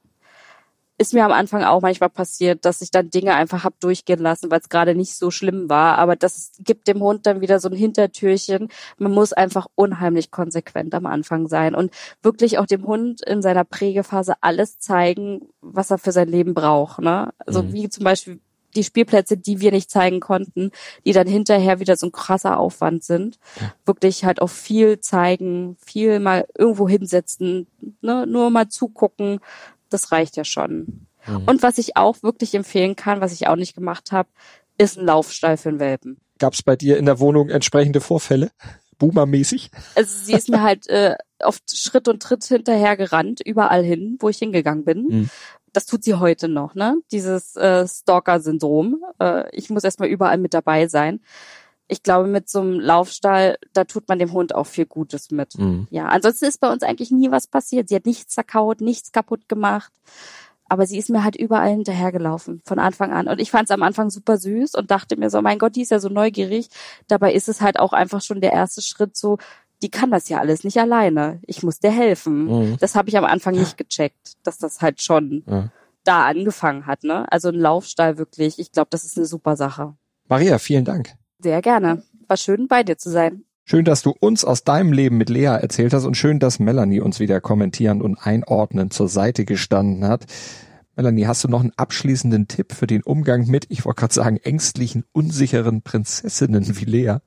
ist 0.98 1.14
mir 1.14 1.26
am 1.26 1.32
Anfang 1.32 1.64
auch 1.64 1.82
manchmal 1.82 2.10
passiert, 2.10 2.66
dass 2.66 2.82
ich 2.82 2.90
dann 2.90 3.10
Dinge 3.10 3.36
einfach 3.36 3.64
hab 3.64 3.80
durchgehen 3.80 4.20
lassen, 4.20 4.50
weil 4.50 4.60
es 4.60 4.70
gerade 4.70 4.96
nicht 4.96 5.16
so 5.16 5.30
schlimm 5.30 5.70
war. 5.70 5.98
Aber 5.98 6.16
das 6.16 6.54
gibt 6.60 6.88
dem 6.88 7.02
Hund 7.02 7.26
dann 7.26 7.42
wieder 7.42 7.60
so 7.60 7.70
ein 7.70 7.76
Hintertürchen. 7.76 8.70
Man 8.98 9.12
muss 9.12 9.32
einfach 9.32 9.68
unheimlich 9.76 10.32
konsequent 10.32 10.96
am 10.96 11.06
Anfang 11.06 11.48
sein 11.48 11.76
und 11.76 11.92
wirklich 12.24 12.58
auch 12.58 12.66
dem 12.66 12.86
Hund 12.88 13.22
in 13.22 13.42
seiner 13.42 13.64
Prägephase 13.64 14.36
alles 14.42 14.80
zeigen, 14.80 15.50
was 15.62 15.92
er 15.92 16.00
für 16.00 16.12
sein 16.12 16.30
Leben 16.30 16.56
braucht. 16.56 17.00
Ne? 17.00 17.32
Also 17.38 17.62
mhm. 17.62 17.74
wie 17.74 17.90
zum 17.90 18.04
Beispiel 18.04 18.40
die 18.76 18.84
Spielplätze, 18.84 19.38
die 19.38 19.60
wir 19.60 19.72
nicht 19.72 19.90
zeigen 19.90 20.20
konnten, 20.20 20.72
die 21.06 21.14
dann 21.14 21.28
hinterher 21.28 21.80
wieder 21.80 21.96
so 21.96 22.08
ein 22.08 22.12
krasser 22.12 22.60
Aufwand 22.60 23.04
sind. 23.04 23.40
Ja. 23.60 23.74
Wirklich 23.86 24.26
halt 24.26 24.42
auch 24.42 24.50
viel 24.50 25.00
zeigen, 25.00 25.78
viel 25.84 26.20
mal 26.20 26.46
irgendwo 26.58 26.88
hinsetzen, 26.88 27.68
ne? 28.02 28.26
nur 28.28 28.50
mal 28.50 28.70
zugucken, 28.70 29.40
das 29.90 30.12
reicht 30.12 30.38
ja 30.38 30.44
schon. 30.44 31.08
Mhm. 31.28 31.44
Und 31.46 31.64
was 31.64 31.78
ich 31.78 31.98
auch 31.98 32.22
wirklich 32.24 32.54
empfehlen 32.56 32.96
kann, 32.96 33.22
was 33.22 33.34
ich 33.34 33.48
auch 33.48 33.56
nicht 33.56 33.76
gemacht 33.76 34.12
habe, 34.12 34.30
ist 34.78 34.98
ein 34.98 35.06
Laufstall 35.06 35.58
für 35.58 35.70
einen 35.70 35.80
Welpen. 35.80 36.20
Gab 36.40 36.54
es 36.54 36.62
bei 36.62 36.76
dir 36.76 36.98
in 36.98 37.06
der 37.06 37.20
Wohnung 37.20 37.50
entsprechende 37.50 38.02
Vorfälle? 38.02 38.52
Boomer-mäßig? 39.00 39.70
Also 39.96 40.26
sie 40.26 40.34
ist 40.34 40.50
mir 40.50 40.62
halt 40.64 40.88
äh, 40.88 41.16
auf 41.40 41.60
Schritt 41.72 42.08
und 42.08 42.22
Tritt 42.22 42.44
hinterher 42.46 42.98
gerannt, 42.98 43.42
überall 43.46 43.84
hin, 43.84 44.18
wo 44.20 44.30
ich 44.30 44.38
hingegangen 44.40 44.86
bin. 44.86 45.08
Mhm. 45.08 45.30
Das 45.74 45.86
tut 45.86 46.04
sie 46.04 46.16
heute 46.16 46.48
noch, 46.48 46.74
ne? 46.74 46.98
Dieses 47.12 47.56
äh, 47.56 47.88
Stalker-Syndrom. 47.88 49.04
Äh, 49.20 49.56
ich 49.56 49.70
muss 49.70 49.84
erstmal 49.84 50.10
überall 50.10 50.38
mit 50.38 50.54
dabei 50.54 50.88
sein 50.88 51.20
ich 51.88 52.04
glaube, 52.04 52.28
mit 52.28 52.50
so 52.50 52.60
einem 52.60 52.80
Laufstall, 52.80 53.58
da 53.74 53.86
tut 53.86 54.08
man 54.10 54.20
dem 54.20 54.34
Hund 54.34 54.54
auch 54.54 54.66
viel 54.66 54.86
Gutes 54.86 55.32
mit. 55.32 55.58
Mhm. 55.58 55.88
Ja, 55.90 56.08
ansonsten 56.08 56.46
ist 56.46 56.60
bei 56.60 56.72
uns 56.72 56.84
eigentlich 56.84 57.12
nie 57.12 57.32
was 57.32 57.48
passiert. 57.48 57.90
Sie 57.90 57.96
hat 57.96 58.06
nichts 58.06 58.34
zerkaut, 58.34 58.82
nichts 58.82 59.12
kaputt 59.12 59.48
gemacht. 59.48 59.92
Aber 60.70 60.86
sie 60.86 60.98
ist 60.98 61.10
mir 61.10 61.24
halt 61.24 61.38
überall 61.38 61.70
hinterhergelaufen, 61.70 62.62
von 62.66 62.78
Anfang 62.78 63.14
an. 63.14 63.30
Und 63.30 63.40
ich 63.40 63.52
fand 63.52 63.70
es 63.70 63.72
am 63.72 63.84
Anfang 63.84 64.10
super 64.10 64.38
süß 64.38 64.76
und 64.76 64.92
dachte 64.92 65.16
mir 65.16 65.30
so, 65.30 65.42
mein 65.42 65.60
Gott, 65.60 65.78
die 65.78 65.82
ist 65.82 65.92
ja 65.92 66.00
so 66.00 66.10
neugierig. 66.10 66.68
Dabei 67.08 67.34
ist 67.34 67.48
es 67.48 67.62
halt 67.62 67.80
auch 67.80 67.94
einfach 67.94 68.22
schon 68.22 68.42
der 68.42 68.52
erste 68.52 68.82
Schritt 68.82 69.16
so, 69.16 69.38
die 69.82 69.90
kann 69.90 70.12
das 70.12 70.28
ja 70.28 70.40
alles 70.40 70.66
nicht 70.66 70.78
alleine. 70.78 71.40
Ich 71.46 71.64
muss 71.64 71.80
dir 71.80 71.92
helfen. 71.92 72.46
Mhm. 72.46 72.78
Das 72.80 72.96
habe 72.96 73.08
ich 73.08 73.18
am 73.18 73.24
Anfang 73.24 73.56
nicht 73.56 73.78
gecheckt, 73.78 74.34
dass 74.44 74.58
das 74.58 74.82
halt 74.82 75.02
schon 75.02 75.44
ja. 75.48 75.70
da 76.04 76.26
angefangen 76.26 76.86
hat. 76.86 77.04
Ne? 77.04 77.32
Also 77.32 77.48
ein 77.48 77.56
Laufstall 77.56 78.18
wirklich, 78.18 78.60
ich 78.60 78.74
glaube, 78.74 78.90
das 78.90 79.06
ist 79.06 79.16
eine 79.16 79.26
super 79.26 79.56
Sache. 79.56 79.96
Maria, 80.28 80.58
vielen 80.58 80.84
Dank. 80.84 81.14
Sehr 81.40 81.62
gerne. 81.62 82.04
War 82.28 82.38
schön, 82.38 82.68
bei 82.68 82.84
dir 82.84 82.98
zu 82.98 83.10
sein. 83.10 83.44
Schön, 83.64 83.86
dass 83.86 84.02
du 84.02 84.16
uns 84.20 84.46
aus 84.46 84.64
deinem 84.64 84.94
Leben 84.94 85.18
mit 85.18 85.30
Lea 85.30 85.44
erzählt 85.46 85.94
hast 85.94 86.06
und 86.06 86.16
schön, 86.16 86.40
dass 86.40 86.60
Melanie 86.60 87.02
uns 87.02 87.20
wieder 87.20 87.42
kommentieren 87.42 88.02
und 88.02 88.18
einordnen 88.18 88.92
zur 88.92 89.10
Seite 89.10 89.44
gestanden 89.44 90.06
hat. 90.06 90.26
Melanie, 90.96 91.28
hast 91.28 91.44
du 91.44 91.48
noch 91.48 91.60
einen 91.60 91.74
abschließenden 91.76 92.48
Tipp 92.48 92.74
für 92.74 92.88
den 92.88 93.04
Umgang 93.04 93.46
mit, 93.48 93.66
ich 93.70 93.86
wollte 93.86 94.00
gerade 94.00 94.14
sagen, 94.14 94.38
ängstlichen, 94.38 95.04
unsicheren 95.12 95.82
Prinzessinnen 95.82 96.80
wie 96.80 96.86
Lea? 96.86 97.18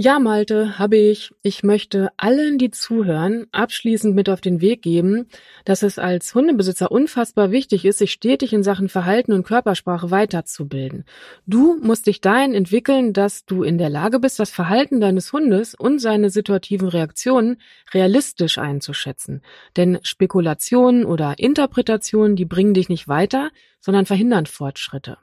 Ja, 0.00 0.20
Malte, 0.20 0.78
habe 0.78 0.96
ich. 0.96 1.34
Ich 1.42 1.64
möchte 1.64 2.10
allen, 2.18 2.56
die 2.56 2.70
zuhören, 2.70 3.48
abschließend 3.50 4.14
mit 4.14 4.28
auf 4.30 4.40
den 4.40 4.60
Weg 4.60 4.80
geben, 4.80 5.26
dass 5.64 5.82
es 5.82 5.98
als 5.98 6.32
Hundebesitzer 6.36 6.92
unfassbar 6.92 7.50
wichtig 7.50 7.84
ist, 7.84 7.98
sich 7.98 8.12
stetig 8.12 8.52
in 8.52 8.62
Sachen 8.62 8.88
Verhalten 8.88 9.32
und 9.32 9.42
Körpersprache 9.42 10.12
weiterzubilden. 10.12 11.04
Du 11.46 11.80
musst 11.82 12.06
dich 12.06 12.20
dahin 12.20 12.54
entwickeln, 12.54 13.12
dass 13.12 13.44
du 13.44 13.64
in 13.64 13.76
der 13.76 13.90
Lage 13.90 14.20
bist, 14.20 14.38
das 14.38 14.52
Verhalten 14.52 15.00
deines 15.00 15.32
Hundes 15.32 15.74
und 15.74 15.98
seine 15.98 16.30
situativen 16.30 16.86
Reaktionen 16.86 17.60
realistisch 17.92 18.58
einzuschätzen. 18.58 19.42
Denn 19.76 19.98
Spekulationen 20.04 21.04
oder 21.06 21.40
Interpretationen, 21.40 22.36
die 22.36 22.44
bringen 22.44 22.72
dich 22.72 22.88
nicht 22.88 23.08
weiter, 23.08 23.50
sondern 23.80 24.06
verhindern 24.06 24.46
Fortschritte. 24.46 25.18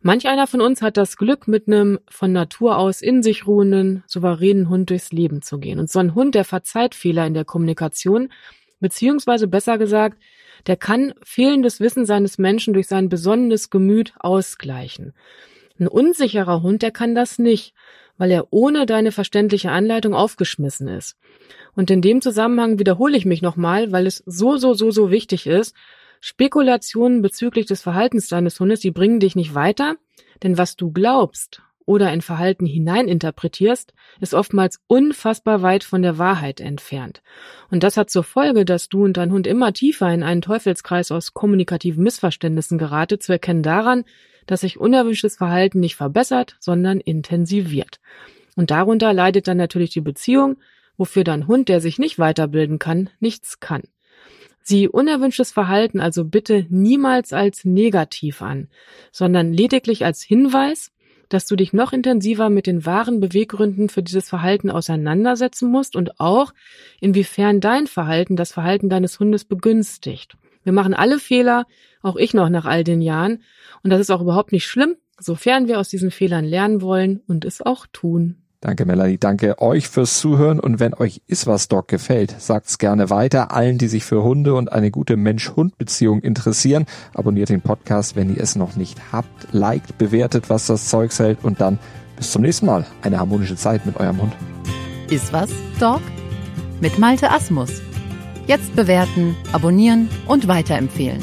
Manch 0.00 0.26
einer 0.26 0.46
von 0.46 0.60
uns 0.60 0.82
hat 0.82 0.96
das 0.96 1.16
Glück, 1.16 1.48
mit 1.48 1.66
einem 1.66 1.98
von 2.08 2.32
Natur 2.32 2.78
aus 2.78 3.02
in 3.02 3.22
sich 3.22 3.46
ruhenden, 3.46 4.04
souveränen 4.06 4.68
Hund 4.68 4.90
durchs 4.90 5.12
Leben 5.12 5.42
zu 5.42 5.58
gehen. 5.58 5.78
Und 5.78 5.90
so 5.90 5.98
ein 5.98 6.14
Hund, 6.14 6.34
der 6.34 6.44
verzeiht 6.44 6.94
Fehler 6.94 7.26
in 7.26 7.34
der 7.34 7.44
Kommunikation, 7.44 8.30
beziehungsweise 8.80 9.46
besser 9.48 9.78
gesagt, 9.78 10.18
der 10.66 10.76
kann 10.76 11.14
fehlendes 11.22 11.80
Wissen 11.80 12.06
seines 12.06 12.38
Menschen 12.38 12.74
durch 12.74 12.86
sein 12.86 13.08
besonnenes 13.08 13.70
Gemüt 13.70 14.14
ausgleichen. 14.18 15.14
Ein 15.78 15.88
unsicherer 15.88 16.62
Hund, 16.62 16.82
der 16.82 16.90
kann 16.90 17.14
das 17.14 17.38
nicht, 17.38 17.74
weil 18.18 18.30
er 18.30 18.48
ohne 18.50 18.86
deine 18.86 19.12
verständliche 19.12 19.70
Anleitung 19.70 20.14
aufgeschmissen 20.14 20.88
ist. 20.88 21.16
Und 21.74 21.90
in 21.90 22.00
dem 22.00 22.22
Zusammenhang 22.22 22.78
wiederhole 22.78 23.16
ich 23.16 23.26
mich 23.26 23.42
nochmal, 23.42 23.92
weil 23.92 24.06
es 24.06 24.22
so, 24.26 24.56
so, 24.56 24.72
so, 24.74 24.90
so 24.90 25.10
wichtig 25.10 25.46
ist, 25.46 25.74
Spekulationen 26.20 27.22
bezüglich 27.22 27.66
des 27.66 27.82
Verhaltens 27.82 28.28
deines 28.28 28.58
Hundes, 28.60 28.80
die 28.80 28.90
bringen 28.90 29.20
dich 29.20 29.36
nicht 29.36 29.54
weiter, 29.54 29.96
denn 30.42 30.58
was 30.58 30.76
du 30.76 30.92
glaubst 30.92 31.62
oder 31.86 32.12
in 32.12 32.20
Verhalten 32.20 32.66
hineininterpretierst, 32.66 33.94
ist 34.20 34.34
oftmals 34.34 34.80
unfassbar 34.88 35.62
weit 35.62 35.84
von 35.84 36.02
der 36.02 36.18
Wahrheit 36.18 36.60
entfernt. 36.60 37.22
Und 37.70 37.84
das 37.84 37.96
hat 37.96 38.10
zur 38.10 38.24
Folge, 38.24 38.64
dass 38.64 38.88
du 38.88 39.04
und 39.04 39.16
dein 39.16 39.32
Hund 39.32 39.46
immer 39.46 39.72
tiefer 39.72 40.12
in 40.12 40.24
einen 40.24 40.42
Teufelskreis 40.42 41.12
aus 41.12 41.32
kommunikativen 41.32 42.02
Missverständnissen 42.02 42.76
gerate, 42.76 43.18
zu 43.18 43.32
erkennen 43.32 43.62
daran, 43.62 44.04
dass 44.46 44.60
sich 44.60 44.78
unerwünschtes 44.78 45.36
Verhalten 45.36 45.80
nicht 45.80 45.96
verbessert, 45.96 46.56
sondern 46.58 47.00
intensiviert. 47.00 48.00
Und 48.56 48.70
darunter 48.70 49.12
leidet 49.12 49.48
dann 49.48 49.56
natürlich 49.56 49.90
die 49.90 50.00
Beziehung, 50.00 50.56
wofür 50.96 51.24
dein 51.24 51.46
Hund, 51.46 51.68
der 51.68 51.80
sich 51.80 51.98
nicht 51.98 52.18
weiterbilden 52.18 52.78
kann, 52.78 53.10
nichts 53.20 53.60
kann. 53.60 53.82
Sieh 54.68 54.88
unerwünschtes 54.88 55.52
Verhalten 55.52 56.00
also 56.00 56.24
bitte 56.24 56.66
niemals 56.70 57.32
als 57.32 57.64
negativ 57.64 58.42
an, 58.42 58.68
sondern 59.12 59.52
lediglich 59.52 60.04
als 60.04 60.22
Hinweis 60.22 60.90
dass 61.28 61.46
du 61.46 61.56
dich 61.56 61.72
noch 61.72 61.92
intensiver 61.92 62.50
mit 62.50 62.66
den 62.66 62.86
wahren 62.86 63.20
Beweggründen 63.20 63.88
für 63.88 64.02
dieses 64.02 64.28
Verhalten 64.28 64.70
auseinandersetzen 64.70 65.70
musst 65.70 65.96
und 65.96 66.20
auch, 66.20 66.52
inwiefern 67.00 67.60
dein 67.60 67.86
Verhalten 67.86 68.36
das 68.36 68.52
Verhalten 68.52 68.88
deines 68.88 69.18
Hundes 69.18 69.44
begünstigt. 69.44 70.36
Wir 70.62 70.72
machen 70.72 70.94
alle 70.94 71.18
Fehler, 71.18 71.66
auch 72.02 72.16
ich 72.16 72.34
noch 72.34 72.48
nach 72.48 72.64
all 72.64 72.84
den 72.84 73.02
Jahren, 73.02 73.42
und 73.82 73.90
das 73.90 74.00
ist 74.00 74.10
auch 74.10 74.22
überhaupt 74.22 74.52
nicht 74.52 74.66
schlimm, 74.66 74.96
sofern 75.18 75.68
wir 75.68 75.80
aus 75.80 75.88
diesen 75.88 76.10
Fehlern 76.10 76.44
lernen 76.44 76.80
wollen 76.80 77.22
und 77.26 77.44
es 77.44 77.60
auch 77.60 77.86
tun. 77.92 78.45
Danke, 78.66 78.84
Melanie. 78.84 79.16
Danke 79.16 79.60
euch 79.60 79.86
fürs 79.86 80.18
Zuhören. 80.18 80.58
Und 80.58 80.80
wenn 80.80 80.92
euch 80.92 81.22
Iswas 81.28 81.68
Dog 81.68 81.86
gefällt, 81.86 82.34
sagt's 82.36 82.78
gerne 82.78 83.10
weiter. 83.10 83.52
Allen, 83.52 83.78
die 83.78 83.86
sich 83.86 84.04
für 84.04 84.24
Hunde 84.24 84.54
und 84.54 84.72
eine 84.72 84.90
gute 84.90 85.16
Mensch-Hund-Beziehung 85.16 86.18
interessieren, 86.18 86.84
abonniert 87.14 87.48
den 87.48 87.60
Podcast, 87.60 88.16
wenn 88.16 88.34
ihr 88.34 88.42
es 88.42 88.56
noch 88.56 88.74
nicht 88.74 89.12
habt. 89.12 89.52
Liked, 89.52 89.98
bewertet, 89.98 90.50
was 90.50 90.66
das 90.66 90.88
Zeug 90.88 91.16
hält. 91.16 91.44
Und 91.44 91.60
dann 91.60 91.78
bis 92.16 92.32
zum 92.32 92.42
nächsten 92.42 92.66
Mal. 92.66 92.84
Eine 93.02 93.20
harmonische 93.20 93.54
Zeit 93.54 93.86
mit 93.86 94.00
eurem 94.00 94.20
Hund. 94.20 94.32
Iswas 95.10 95.50
Dog? 95.78 96.02
Mit 96.80 96.98
Malte 96.98 97.30
Asmus. 97.30 97.70
Jetzt 98.48 98.74
bewerten, 98.74 99.36
abonnieren 99.52 100.08
und 100.26 100.48
weiterempfehlen. 100.48 101.22